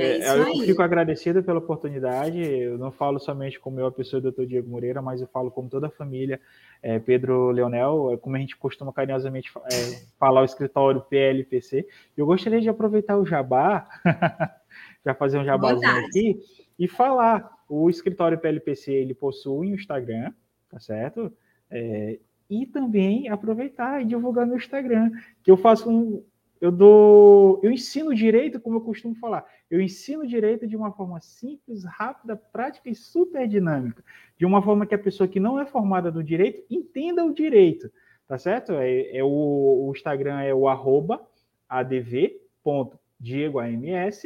É, 0.00 0.18
é 0.18 0.38
eu 0.38 0.64
fico 0.64 0.82
agradecido 0.82 1.42
pela 1.42 1.58
oportunidade. 1.58 2.40
Eu 2.40 2.78
não 2.78 2.90
falo 2.90 3.18
somente 3.18 3.58
como 3.58 3.78
eu, 3.78 3.86
a 3.86 3.92
pessoa 3.92 4.20
do 4.20 4.30
Dr. 4.32 4.44
Diego 4.44 4.68
Moreira, 4.68 5.02
mas 5.02 5.20
eu 5.20 5.26
falo 5.26 5.50
como 5.50 5.68
toda 5.68 5.88
a 5.88 5.90
família 5.90 6.40
é, 6.82 6.98
Pedro 6.98 7.50
Leonel, 7.50 8.12
é 8.12 8.16
como 8.16 8.36
a 8.36 8.38
gente 8.38 8.56
costuma 8.56 8.92
carinhosamente 8.92 9.50
é, 9.70 10.02
falar 10.18 10.42
o 10.42 10.44
escritório 10.44 11.00
PLPC. 11.02 11.86
Eu 12.16 12.26
gostaria 12.26 12.60
de 12.60 12.68
aproveitar 12.68 13.18
o 13.18 13.26
jabá, 13.26 13.88
já 15.04 15.14
fazer 15.14 15.38
um 15.38 15.44
jabazinho 15.44 16.06
aqui, 16.06 16.40
e 16.78 16.88
falar. 16.88 17.58
O 17.72 17.88
escritório 17.88 18.36
PLPC 18.36 18.92
ele 18.92 19.14
possui 19.14 19.70
um 19.70 19.74
Instagram, 19.76 20.32
tá 20.68 20.80
certo? 20.80 21.32
É, 21.70 22.18
e 22.50 22.66
também 22.66 23.28
aproveitar 23.28 24.02
e 24.02 24.04
divulgar 24.04 24.44
no 24.44 24.56
Instagram, 24.56 25.12
que 25.44 25.52
eu 25.52 25.56
faço 25.56 25.88
um, 25.88 26.24
eu 26.60 26.70
dou, 26.70 27.60
eu 27.62 27.70
ensino 27.70 28.14
direito, 28.14 28.60
como 28.60 28.76
eu 28.76 28.80
costumo 28.82 29.14
falar, 29.14 29.44
eu 29.70 29.80
ensino 29.80 30.26
direito 30.26 30.66
de 30.66 30.76
uma 30.76 30.92
forma 30.92 31.20
simples, 31.20 31.84
rápida, 31.84 32.36
prática 32.36 32.90
e 32.90 32.94
super 32.94 33.46
dinâmica, 33.46 34.02
de 34.36 34.44
uma 34.44 34.60
forma 34.60 34.84
que 34.84 34.94
a 34.94 34.98
pessoa 34.98 35.28
que 35.28 35.38
não 35.38 35.60
é 35.60 35.64
formada 35.64 36.10
do 36.10 36.24
direito 36.24 36.64
entenda 36.68 37.24
o 37.24 37.32
direito, 37.32 37.88
tá 38.26 38.36
certo? 38.36 38.72
É, 38.72 39.16
é 39.16 39.22
o, 39.22 39.28
o, 39.28 39.92
Instagram 39.94 40.40
é 40.40 40.52
o 40.52 40.68
arroba 40.68 41.24
adv.diegoams 41.68 44.24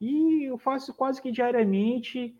e 0.00 0.44
eu 0.44 0.58
faço 0.58 0.92
quase 0.92 1.22
que 1.22 1.32
diariamente 1.32 2.36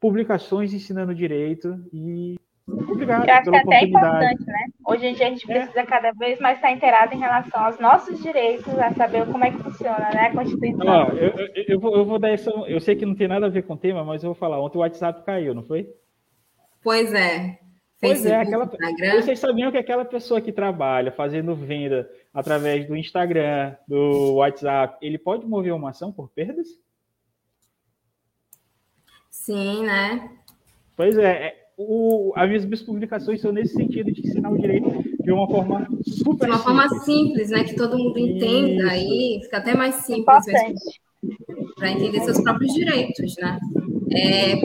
publicações 0.00 0.72
ensinando 0.72 1.14
direito 1.14 1.78
e 1.92 2.36
Obrigado. 2.66 3.28
Eu 3.28 3.34
acho 3.34 3.50
que 3.50 3.56
é 3.56 3.60
até 3.60 3.84
importante, 3.84 4.46
né? 4.46 4.66
Hoje 4.86 5.06
em 5.06 5.14
dia 5.14 5.26
a 5.26 5.30
gente 5.30 5.50
é. 5.50 5.54
precisa 5.54 5.80
é. 5.80 5.86
cada 5.86 6.12
vez 6.12 6.38
mais 6.40 6.58
estar 6.58 6.70
inteirado 6.70 7.14
em 7.14 7.18
relação 7.18 7.64
aos 7.64 7.78
nossos 7.78 8.22
direitos, 8.22 8.68
a 8.78 8.92
saber 8.92 9.26
como 9.26 9.44
é 9.44 9.50
que 9.50 9.62
funciona, 9.62 10.10
né? 10.12 10.28
A 10.28 10.32
Constituição. 10.32 10.86
Ó, 10.86 11.08
eu, 11.10 11.30
eu, 11.30 11.64
eu, 11.68 11.80
vou, 11.80 11.96
eu 11.96 12.04
vou 12.04 12.18
dar 12.18 12.34
isso. 12.34 12.50
Eu 12.66 12.80
sei 12.80 12.94
que 12.94 13.06
não 13.06 13.14
tem 13.14 13.28
nada 13.28 13.46
a 13.46 13.50
ver 13.50 13.62
com 13.62 13.74
o 13.74 13.78
tema, 13.78 14.04
mas 14.04 14.22
eu 14.22 14.28
vou 14.28 14.34
falar. 14.34 14.60
Ontem 14.60 14.78
o 14.78 14.80
WhatsApp 14.82 15.24
caiu, 15.24 15.54
não 15.54 15.62
foi? 15.62 15.88
Pois 16.82 17.12
é. 17.14 17.58
Pois 18.00 18.26
é, 18.26 18.36
aquela, 18.36 18.70
vocês 19.22 19.38
sabiam 19.38 19.70
que 19.70 19.78
aquela 19.78 20.04
pessoa 20.04 20.38
que 20.38 20.52
trabalha 20.52 21.10
fazendo 21.10 21.54
venda 21.54 22.10
através 22.34 22.86
do 22.86 22.94
Instagram, 22.94 23.74
do 23.88 24.34
WhatsApp, 24.34 24.98
ele 25.00 25.16
pode 25.16 25.46
mover 25.46 25.72
uma 25.72 25.88
ação 25.88 26.12
por 26.12 26.28
perdas? 26.28 26.66
Sim, 29.30 29.84
né? 29.84 30.30
Pois 30.94 31.16
é, 31.16 31.46
é 31.46 31.63
o, 31.76 32.32
as 32.36 32.48
minhas 32.48 32.82
publicações 32.82 33.40
são 33.40 33.52
nesse 33.52 33.74
sentido 33.74 34.12
de 34.12 34.20
ensinar 34.20 34.50
o 34.50 34.58
direito 34.58 34.90
de 35.22 35.32
uma 35.32 35.46
forma 35.48 35.86
super 36.02 36.46
De 36.46 36.52
uma 36.52 36.58
simples. 36.58 36.62
forma 36.62 36.88
simples, 37.00 37.50
né? 37.50 37.64
Que 37.64 37.74
todo 37.74 37.98
mundo 37.98 38.18
entenda 38.18 38.90
aí, 38.90 39.40
fica 39.42 39.58
até 39.58 39.74
mais 39.74 39.96
simples 39.96 40.44
para 41.76 41.90
entender 41.90 42.20
seus 42.20 42.40
próprios 42.40 42.72
direitos, 42.72 43.34
né? 43.40 43.58
É, 44.12 44.56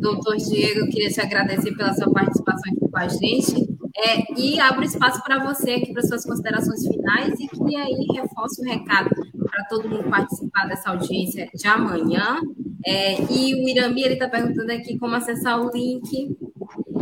doutor 0.00 0.36
Diego, 0.36 0.80
eu 0.80 0.88
queria 0.88 1.08
te 1.08 1.20
agradecer 1.20 1.74
pela 1.74 1.92
sua 1.94 2.10
participação 2.12 2.72
aqui 2.72 2.90
com 2.90 2.98
a 2.98 3.08
gente. 3.08 3.80
É, 3.96 4.40
e 4.40 4.60
abro 4.60 4.84
espaço 4.84 5.22
para 5.24 5.44
você 5.44 5.72
aqui 5.72 5.92
para 5.92 6.02
suas 6.02 6.24
considerações 6.24 6.86
finais 6.86 7.34
e 7.40 7.48
que 7.48 7.76
aí 7.76 8.06
reforce 8.14 8.62
o 8.62 8.64
recado 8.64 9.10
para 9.10 9.64
todo 9.68 9.88
mundo 9.88 10.08
participar 10.08 10.68
dessa 10.68 10.90
audiência 10.90 11.48
de 11.52 11.66
amanhã. 11.66 12.40
É, 12.84 13.20
e 13.30 13.54
o 13.54 13.68
Irami 13.68 14.02
ele 14.02 14.14
está 14.14 14.28
perguntando 14.28 14.72
aqui 14.72 14.98
como 14.98 15.14
acessar 15.14 15.60
o 15.60 15.70
link 15.70 16.36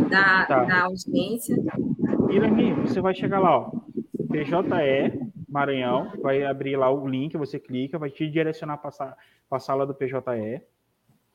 da, 0.09 0.45
tá. 0.45 0.63
da 0.65 0.83
audiência. 0.83 1.55
Irami, 2.29 2.73
você 2.73 2.99
vai 3.01 3.15
chegar 3.15 3.39
lá, 3.39 3.57
ó, 3.57 3.71
PJE 4.29 5.29
Maranhão, 5.47 6.11
vai 6.21 6.43
abrir 6.43 6.75
lá 6.75 6.91
o 6.91 7.07
link, 7.07 7.35
você 7.35 7.59
clica, 7.59 7.97
vai 7.97 8.09
te 8.09 8.29
direcionar 8.29 8.77
para 8.77 9.15
a 9.49 9.59
sala 9.59 9.85
do 9.85 9.95
PJE. 9.95 10.61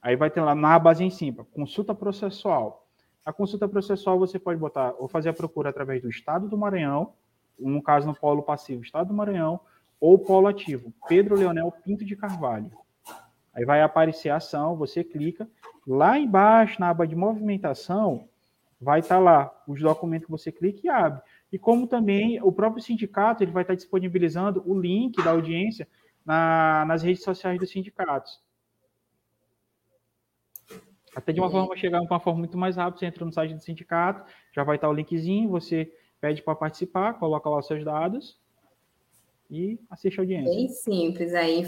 Aí 0.01 0.17
vai 0.17 0.31
ter 0.31 0.41
lá 0.41 0.55
na 0.55 0.79
base 0.79 1.03
em 1.03 1.11
cima, 1.11 1.47
consulta 1.53 1.95
processual. 1.95 2.87
A 3.25 3.33
consulta 3.33 3.67
processual 3.67 4.19
você 4.19 4.39
pode 4.39 4.61
botar 4.61 4.95
ou 4.99 5.09
fazer 5.09 5.31
a 5.31 5.33
procura 5.33 5.71
através 5.71 6.03
do 6.03 6.11
Estado 6.11 6.47
do 6.47 6.59
Maranhão, 6.59 7.15
no 7.59 7.83
caso 7.83 8.07
no 8.07 8.15
polo 8.15 8.43
passivo, 8.43 8.83
Estado 8.83 9.09
do 9.09 9.15
Maranhão, 9.15 9.59
ou 9.99 10.19
polo 10.19 10.47
ativo, 10.47 10.93
Pedro 11.09 11.35
Leonel 11.35 11.73
Pinto 11.83 12.05
de 12.05 12.15
Carvalho. 12.15 12.71
Aí 13.55 13.65
vai 13.65 13.81
aparecer 13.83 14.31
a 14.31 14.37
ação, 14.37 14.77
você 14.77 15.05
clica. 15.05 15.49
Lá 15.87 16.19
embaixo, 16.19 16.81
na 16.81 16.91
aba 16.91 17.07
de 17.07 17.15
movimentação, 17.15 18.29
vai 18.81 19.01
estar 19.01 19.17
tá 19.17 19.21
lá 19.21 19.63
os 19.67 19.81
documentos 19.81 20.27
que 20.27 20.31
você 20.31 20.51
clica 20.51 20.81
e 20.83 20.89
abre. 20.89 21.23
E 21.53 21.59
como 21.59 21.87
também 21.87 22.43
o 22.43 22.51
próprio 22.51 22.83
sindicato 22.83 23.45
ele 23.45 23.53
vai 23.53 23.63
estar 23.63 23.75
tá 23.75 23.77
disponibilizando 23.77 24.63
o 24.67 24.79
link 24.79 25.23
da 25.23 25.31
audiência 25.31 25.87
na, 26.25 26.85
nas 26.87 27.03
redes 27.03 27.23
sociais 27.23 27.59
dos 27.59 27.71
sindicatos. 27.71 28.43
Até 31.15 31.33
de 31.33 31.41
uma 31.41 31.49
forma 31.49 31.77
chegar 31.77 32.01
de 32.01 32.07
uma 32.07 32.19
forma 32.19 32.41
muito 32.41 32.59
mais 32.59 32.77
rápida, 32.77 32.99
você 32.99 33.07
entra 33.07 33.25
no 33.25 33.33
site 33.33 33.55
do 33.55 33.63
sindicato, 33.63 34.29
já 34.53 34.65
vai 34.65 34.77
estar 34.77 34.89
tá 34.89 34.93
o 34.93 34.97
linkzinho, 34.97 35.49
você 35.49 35.93
pede 36.21 36.43
para 36.43 36.57
participar, 36.57 37.15
coloca 37.15 37.49
lá 37.49 37.59
os 37.59 37.67
seus 37.69 37.85
dados 37.85 38.37
e 39.49 39.79
assiste 39.89 40.19
a 40.19 40.23
audiência. 40.23 40.53
Bem 40.53 40.69
simples 40.69 41.33
aí 41.35 41.65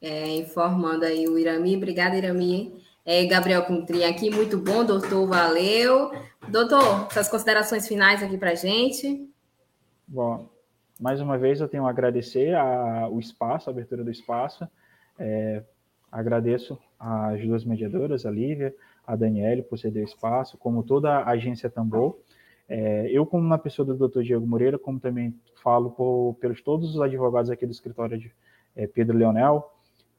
é, 0.00 0.36
informando 0.36 1.04
aí 1.04 1.26
o 1.26 1.38
Irami. 1.38 1.76
Obrigada, 1.76 2.16
Irami. 2.16 2.72
É, 3.04 3.24
Gabriel 3.24 3.64
Contri 3.64 4.04
aqui, 4.04 4.30
muito 4.30 4.58
bom, 4.58 4.84
doutor, 4.84 5.26
valeu. 5.26 6.10
Doutor, 6.48 7.10
suas 7.10 7.28
considerações 7.28 7.88
finais 7.88 8.22
aqui 8.22 8.36
para 8.36 8.54
gente. 8.54 9.28
Bom, 10.06 10.48
mais 11.00 11.20
uma 11.20 11.38
vez 11.38 11.60
eu 11.60 11.68
tenho 11.68 11.86
a 11.86 11.90
agradecer 11.90 12.54
a, 12.54 13.08
o 13.10 13.18
espaço, 13.18 13.70
a 13.70 13.72
abertura 13.72 14.04
do 14.04 14.10
espaço. 14.10 14.68
É, 15.18 15.62
agradeço 16.12 16.78
às 16.98 17.40
duas 17.40 17.64
mediadoras, 17.64 18.26
a 18.26 18.30
Lívia, 18.30 18.74
a 19.06 19.16
Daniele, 19.16 19.62
por 19.62 19.78
ceder 19.78 20.04
o 20.04 20.08
espaço, 20.08 20.58
como 20.58 20.82
toda 20.82 21.10
a 21.10 21.30
agência 21.30 21.70
Tambor. 21.70 22.18
É, 22.68 23.08
eu, 23.10 23.24
como 23.24 23.42
uma 23.42 23.58
pessoa 23.58 23.86
do 23.86 24.08
Dr. 24.08 24.20
Diego 24.20 24.46
Moreira, 24.46 24.78
como 24.78 25.00
também 25.00 25.34
falo 25.62 25.90
por, 25.90 26.36
pelos 26.40 26.60
todos 26.60 26.94
os 26.94 27.00
advogados 27.00 27.50
aqui 27.50 27.64
do 27.64 27.72
escritório 27.72 28.18
de 28.18 28.30
é, 28.76 28.86
Pedro 28.86 29.16
Leonel, 29.16 29.72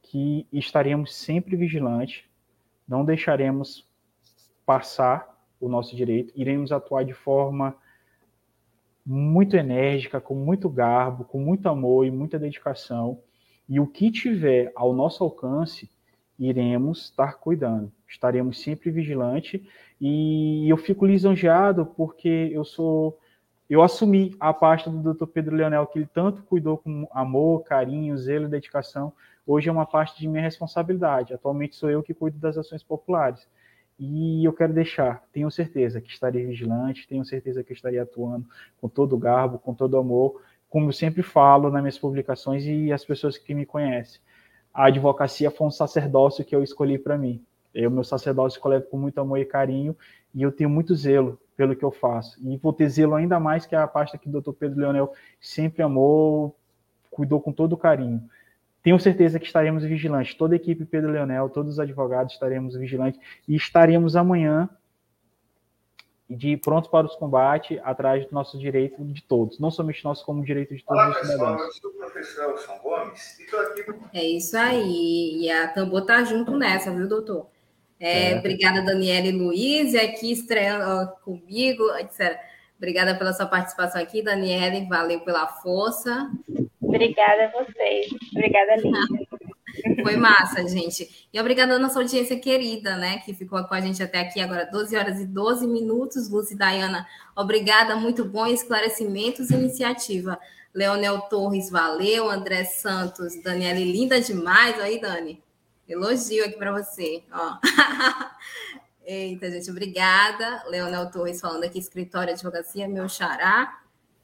que 0.10 0.48
estaremos 0.52 1.16
sempre 1.16 1.56
vigilantes, 1.56 2.24
não 2.88 3.06
deixaremos 3.06 3.88
passar 4.66 5.40
o 5.62 5.70
nosso 5.70 5.96
direito, 5.96 6.34
iremos 6.36 6.72
atuar 6.72 7.06
de 7.06 7.14
forma 7.14 7.76
muito 9.06 9.56
enérgica, 9.56 10.20
com 10.20 10.34
muito 10.34 10.68
garbo, 10.68 11.26
com 11.26 11.40
muito 11.40 11.70
amor 11.70 12.08
e 12.08 12.12
muita 12.12 12.40
dedicação. 12.40 13.22
E 13.68 13.80
o 13.80 13.86
que 13.86 14.10
tiver 14.10 14.72
ao 14.76 14.94
nosso 14.94 15.24
alcance, 15.24 15.88
iremos 16.40 17.04
estar 17.04 17.34
cuidando. 17.34 17.92
Estaremos 18.08 18.60
sempre 18.64 18.90
vigilantes 18.90 19.62
e 20.02 20.68
eu 20.68 20.78
fico 20.78 21.06
lisonjeado 21.06 21.86
porque 21.86 22.50
eu 22.52 22.66
sou 22.66 23.20
eu 23.70 23.84
assumi 23.84 24.36
a 24.40 24.52
pasta 24.52 24.90
do 24.90 25.14
Dr. 25.14 25.28
Pedro 25.28 25.56
Leonel 25.56 25.86
que 25.86 26.00
ele 26.00 26.10
tanto 26.12 26.42
cuidou 26.42 26.80
com 26.80 27.08
amor, 27.12 27.64
carinho, 27.64 28.18
zelo 28.18 28.48
e 28.48 28.50
dedicação. 28.50 29.14
Hoje 29.52 29.68
é 29.68 29.72
uma 29.72 29.88
parte 29.88 30.20
de 30.20 30.28
minha 30.28 30.44
responsabilidade. 30.44 31.34
Atualmente 31.34 31.76
sou 31.76 31.90
eu 31.90 32.04
que 32.04 32.14
cuido 32.14 32.38
das 32.38 32.56
ações 32.56 32.84
populares. 32.84 33.48
E 33.98 34.46
eu 34.46 34.54
quero 34.54 34.72
deixar, 34.72 35.24
tenho 35.34 35.50
certeza 35.50 36.00
que 36.00 36.12
estarei 36.12 36.46
vigilante, 36.46 37.08
tenho 37.08 37.26
certeza 37.26 37.64
que 37.64 37.74
estarei 37.74 37.98
atuando 37.98 38.46
com 38.80 38.88
todo 38.88 39.14
o 39.14 39.18
garbo, 39.18 39.58
com 39.58 39.74
todo 39.74 39.96
o 39.96 39.98
amor, 39.98 40.40
como 40.70 40.90
eu 40.90 40.94
sempre 40.94 41.24
falo 41.24 41.72
nas 41.72 41.82
minhas 41.82 41.98
publicações 41.98 42.64
e 42.64 42.94
as 42.94 43.04
pessoas 43.04 43.40
que 43.40 43.56
me 43.56 43.66
conhecem. 43.66 44.22
A 44.72 44.86
advocacia 44.86 45.50
foi 45.50 45.66
um 45.66 45.72
sacerdócio 45.72 46.46
que 46.46 46.56
eu 46.56 46.62
escolhi 46.62 47.00
para 47.00 47.18
mim. 47.18 47.44
Eu, 47.74 47.90
meu 47.90 48.04
sacerdócio, 48.04 48.62
eu 48.64 48.70
levo 48.70 48.86
com 48.86 49.00
muito 49.00 49.20
amor 49.20 49.40
e 49.40 49.46
carinho 49.46 49.98
e 50.32 50.44
eu 50.44 50.52
tenho 50.52 50.70
muito 50.70 50.94
zelo 50.94 51.42
pelo 51.58 51.76
que 51.76 51.84
eu 51.84 51.90
faço. 51.90 52.40
E 52.48 52.56
vou 52.58 52.72
ter 52.72 52.88
zelo 52.88 53.16
ainda 53.16 53.40
mais 53.40 53.66
que 53.66 53.76
a 53.76 53.88
pasta 53.88 54.16
que 54.16 54.30
o 54.30 54.32
doutor 54.32 54.54
Pedro 54.54 54.80
Leonel 54.80 55.12
sempre 55.42 55.82
amou, 55.82 56.56
cuidou 57.10 57.42
com 57.42 57.52
todo 57.52 57.76
carinho. 57.76 58.30
Tenho 58.82 59.00
certeza 59.00 59.40
que 59.40 59.46
estaremos 59.46 59.84
vigilantes. 59.84 60.34
Toda 60.34 60.56
a 60.56 60.58
equipe 60.58 60.86
Pedro 60.86 61.12
Leonel, 61.12 61.50
todos 61.50 61.74
os 61.74 61.80
advogados 61.80 62.34
estaremos 62.34 62.76
vigilantes 62.76 63.20
e 63.48 63.56
estaremos 63.56 64.16
amanhã 64.16 64.70
de 66.30 66.56
prontos 66.58 66.90
para 66.90 67.08
os 67.08 67.16
combates, 67.16 67.80
atrás 67.84 68.26
do 68.28 68.34
nosso 68.34 68.58
direito 68.60 69.04
de 69.04 69.24
todos, 69.24 69.60
não 69.60 69.72
somente 69.72 70.04
nosso, 70.04 70.24
como 70.24 70.46
direito 70.46 70.76
de 70.76 70.86
todos 70.86 71.02
Olá, 71.02 71.10
os 71.10 71.28
cidadãos. 71.28 71.62
eu 71.62 71.72
sou 71.72 71.90
o 71.90 71.94
professor 71.96 72.52
Elson 72.52 72.78
Gomes 72.84 73.40
e 73.40 73.44
estou 73.44 73.60
aqui... 73.60 73.86
É 74.14 74.24
isso 74.24 74.56
aí, 74.56 75.40
e 75.42 75.52
a 75.52 75.70
Tambor 75.70 76.06
tá 76.06 76.24
junto 76.24 76.56
nessa, 76.56 76.92
viu, 76.92 77.08
doutor? 77.08 77.48
É, 78.00 78.34
é. 78.34 78.38
Obrigada, 78.38 78.84
Daniela 78.84 79.26
e 79.26 79.32
Luiz, 79.32 79.96
aqui 79.96 80.32
estreando 80.32 81.12
comigo, 81.26 81.84
etc. 81.96 82.40
Obrigada 82.78 83.16
pela 83.16 83.34
sua 83.34 83.48
participação 83.48 84.00
aqui, 84.00 84.22
Daniela, 84.22 84.88
valeu 84.88 85.22
pela 85.22 85.48
força. 85.48 86.32
Obrigada 87.00 87.46
a 87.46 87.64
vocês, 87.64 88.08
obrigada, 88.36 88.76
Lívia. 88.76 89.28
Foi 90.04 90.18
massa, 90.18 90.68
gente. 90.68 91.28
E 91.32 91.40
obrigada 91.40 91.76
à 91.76 91.80
nossa 91.80 92.00
audiência 92.00 92.38
querida, 92.38 92.98
né, 92.98 93.20
que 93.20 93.34
ficou 93.34 93.64
com 93.64 93.74
a 93.74 93.80
gente 93.80 94.04
até 94.04 94.20
aqui 94.20 94.42
agora, 94.42 94.66
12 94.66 94.98
horas 94.98 95.22
e 95.22 95.26
12 95.26 95.66
minutos. 95.66 96.30
Lúcia 96.30 96.56
e 96.56 96.58
Dayana, 96.58 97.08
obrigada, 97.36 97.96
muito 97.96 98.26
bom 98.26 98.46
esclarecimentos 98.46 99.50
e 99.50 99.54
iniciativa. 99.54 100.38
Leonel 100.74 101.22
Torres, 101.22 101.70
valeu. 101.70 102.30
André 102.30 102.66
Santos, 102.66 103.42
Daniele, 103.42 103.92
linda 103.92 104.20
demais. 104.20 104.80
Aí, 104.80 105.00
Dani, 105.00 105.42
elogio 105.88 106.46
aqui 106.46 106.58
para 106.58 106.72
você. 106.72 107.24
Ó. 107.32 107.58
Eita, 109.06 109.50
gente, 109.50 109.72
obrigada. 109.72 110.64
Leonel 110.68 111.10
Torres 111.10 111.40
falando 111.42 111.64
aqui, 111.64 111.80
escritório 111.80 112.28
de 112.28 112.34
advocacia, 112.34 112.88
meu 112.88 113.08
xará. 113.08 113.80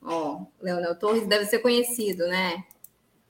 Ó, 0.06 0.46
Leonel 0.62 0.96
Torres 0.96 1.28
deve 1.28 1.46
ser 1.46 1.60
conhecido, 1.60 2.28
né? 2.28 2.64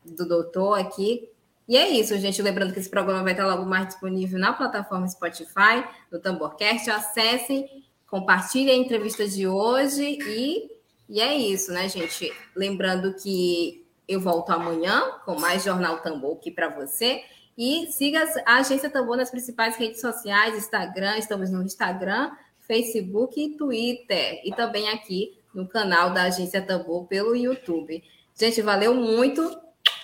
Do 0.03 0.28
doutor 0.28 0.80
aqui, 0.80 1.30
e 1.67 1.76
é 1.76 1.89
isso, 1.89 2.17
gente. 2.17 2.41
Lembrando 2.41 2.73
que 2.73 2.80
esse 2.80 2.89
programa 2.89 3.23
vai 3.23 3.34
estar 3.34 3.47
logo 3.47 3.65
mais 3.65 3.88
disponível 3.88 4.39
na 4.39 4.53
plataforma 4.53 5.07
Spotify, 5.07 5.84
no 6.11 6.19
Tamborcast. 6.19 6.89
Acessem, 6.91 7.84
compartilhem 8.07 8.80
a 8.80 8.84
entrevista 8.84 9.28
de 9.28 9.47
hoje 9.47 10.19
e, 10.28 10.69
e 11.09 11.19
é 11.19 11.36
isso, 11.36 11.71
né, 11.71 11.89
gente? 11.89 12.32
Lembrando 12.55 13.15
que 13.15 13.84
eu 14.07 14.21
volto 14.21 14.51
amanhã 14.51 15.01
com 15.26 15.39
mais 15.39 15.63
Jornal 15.63 16.01
Tambor 16.01 16.38
aqui 16.38 16.51
para 16.51 16.69
você. 16.69 17.23
E 17.57 17.88
siga 17.91 18.23
a 18.45 18.57
Agência 18.57 18.89
Tambor 18.89 19.17
nas 19.17 19.32
principais 19.32 19.76
redes 19.76 20.01
sociais, 20.01 20.55
Instagram, 20.57 21.17
estamos 21.17 21.49
no 21.49 21.63
Instagram, 21.63 22.32
Facebook 22.59 23.41
e 23.41 23.57
Twitter. 23.57 24.41
E 24.43 24.51
também 24.51 24.89
aqui 24.89 25.39
no 25.56 25.68
canal 25.68 26.12
da 26.12 26.24
Agência 26.24 26.62
Tambor 26.62 27.08
pelo 27.08 27.36
YouTube. 27.36 28.03
Gente, 28.38 28.62
valeu 28.62 28.93
muito. 28.93 29.58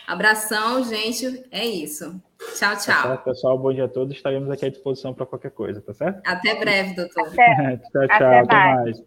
Abração, 0.08 0.84
gente. 0.84 1.46
É 1.52 1.66
isso. 1.66 2.20
Tchau, 2.58 2.76
tchau. 2.78 3.04
Tá 3.04 3.18
pessoal, 3.18 3.58
bom 3.60 3.74
dia 3.74 3.86
a 3.86 3.90
todos. 3.90 4.16
Estaremos 4.16 4.50
aqui 4.50 4.66
à 4.66 4.70
disposição 4.70 5.14
para 5.14 5.26
qualquer 5.26 5.52
coisa, 5.52 5.82
tá 5.82 5.94
certo? 5.94 6.22
Até 6.26 6.56
breve, 6.56 6.96
doutor. 6.96 7.28
Até, 7.28 7.78
tchau, 7.92 7.92
tchau. 7.92 8.04
Até, 8.04 8.40
até 8.40 8.56
mais. 8.56 8.76
mais. 8.84 9.04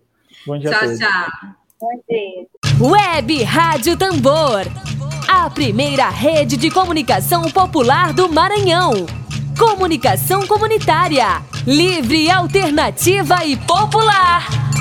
Bom 0.46 0.58
dia 0.58 0.70
tchau, 0.70 0.78
a 0.78 0.82
todos. 0.82 0.98
Tchau, 0.98 1.50
Bom 1.80 2.02
dia. 2.08 2.46
Web 2.80 3.42
Rádio 3.42 3.96
Tambor. 3.96 4.62
A 5.28 5.50
primeira 5.50 6.08
rede 6.10 6.56
de 6.56 6.70
comunicação 6.70 7.42
popular 7.50 8.12
do 8.12 8.28
Maranhão. 8.28 8.92
Comunicação 9.58 10.46
comunitária. 10.46 11.42
Livre, 11.66 12.30
alternativa 12.30 13.44
e 13.44 13.56
popular. 13.56 14.73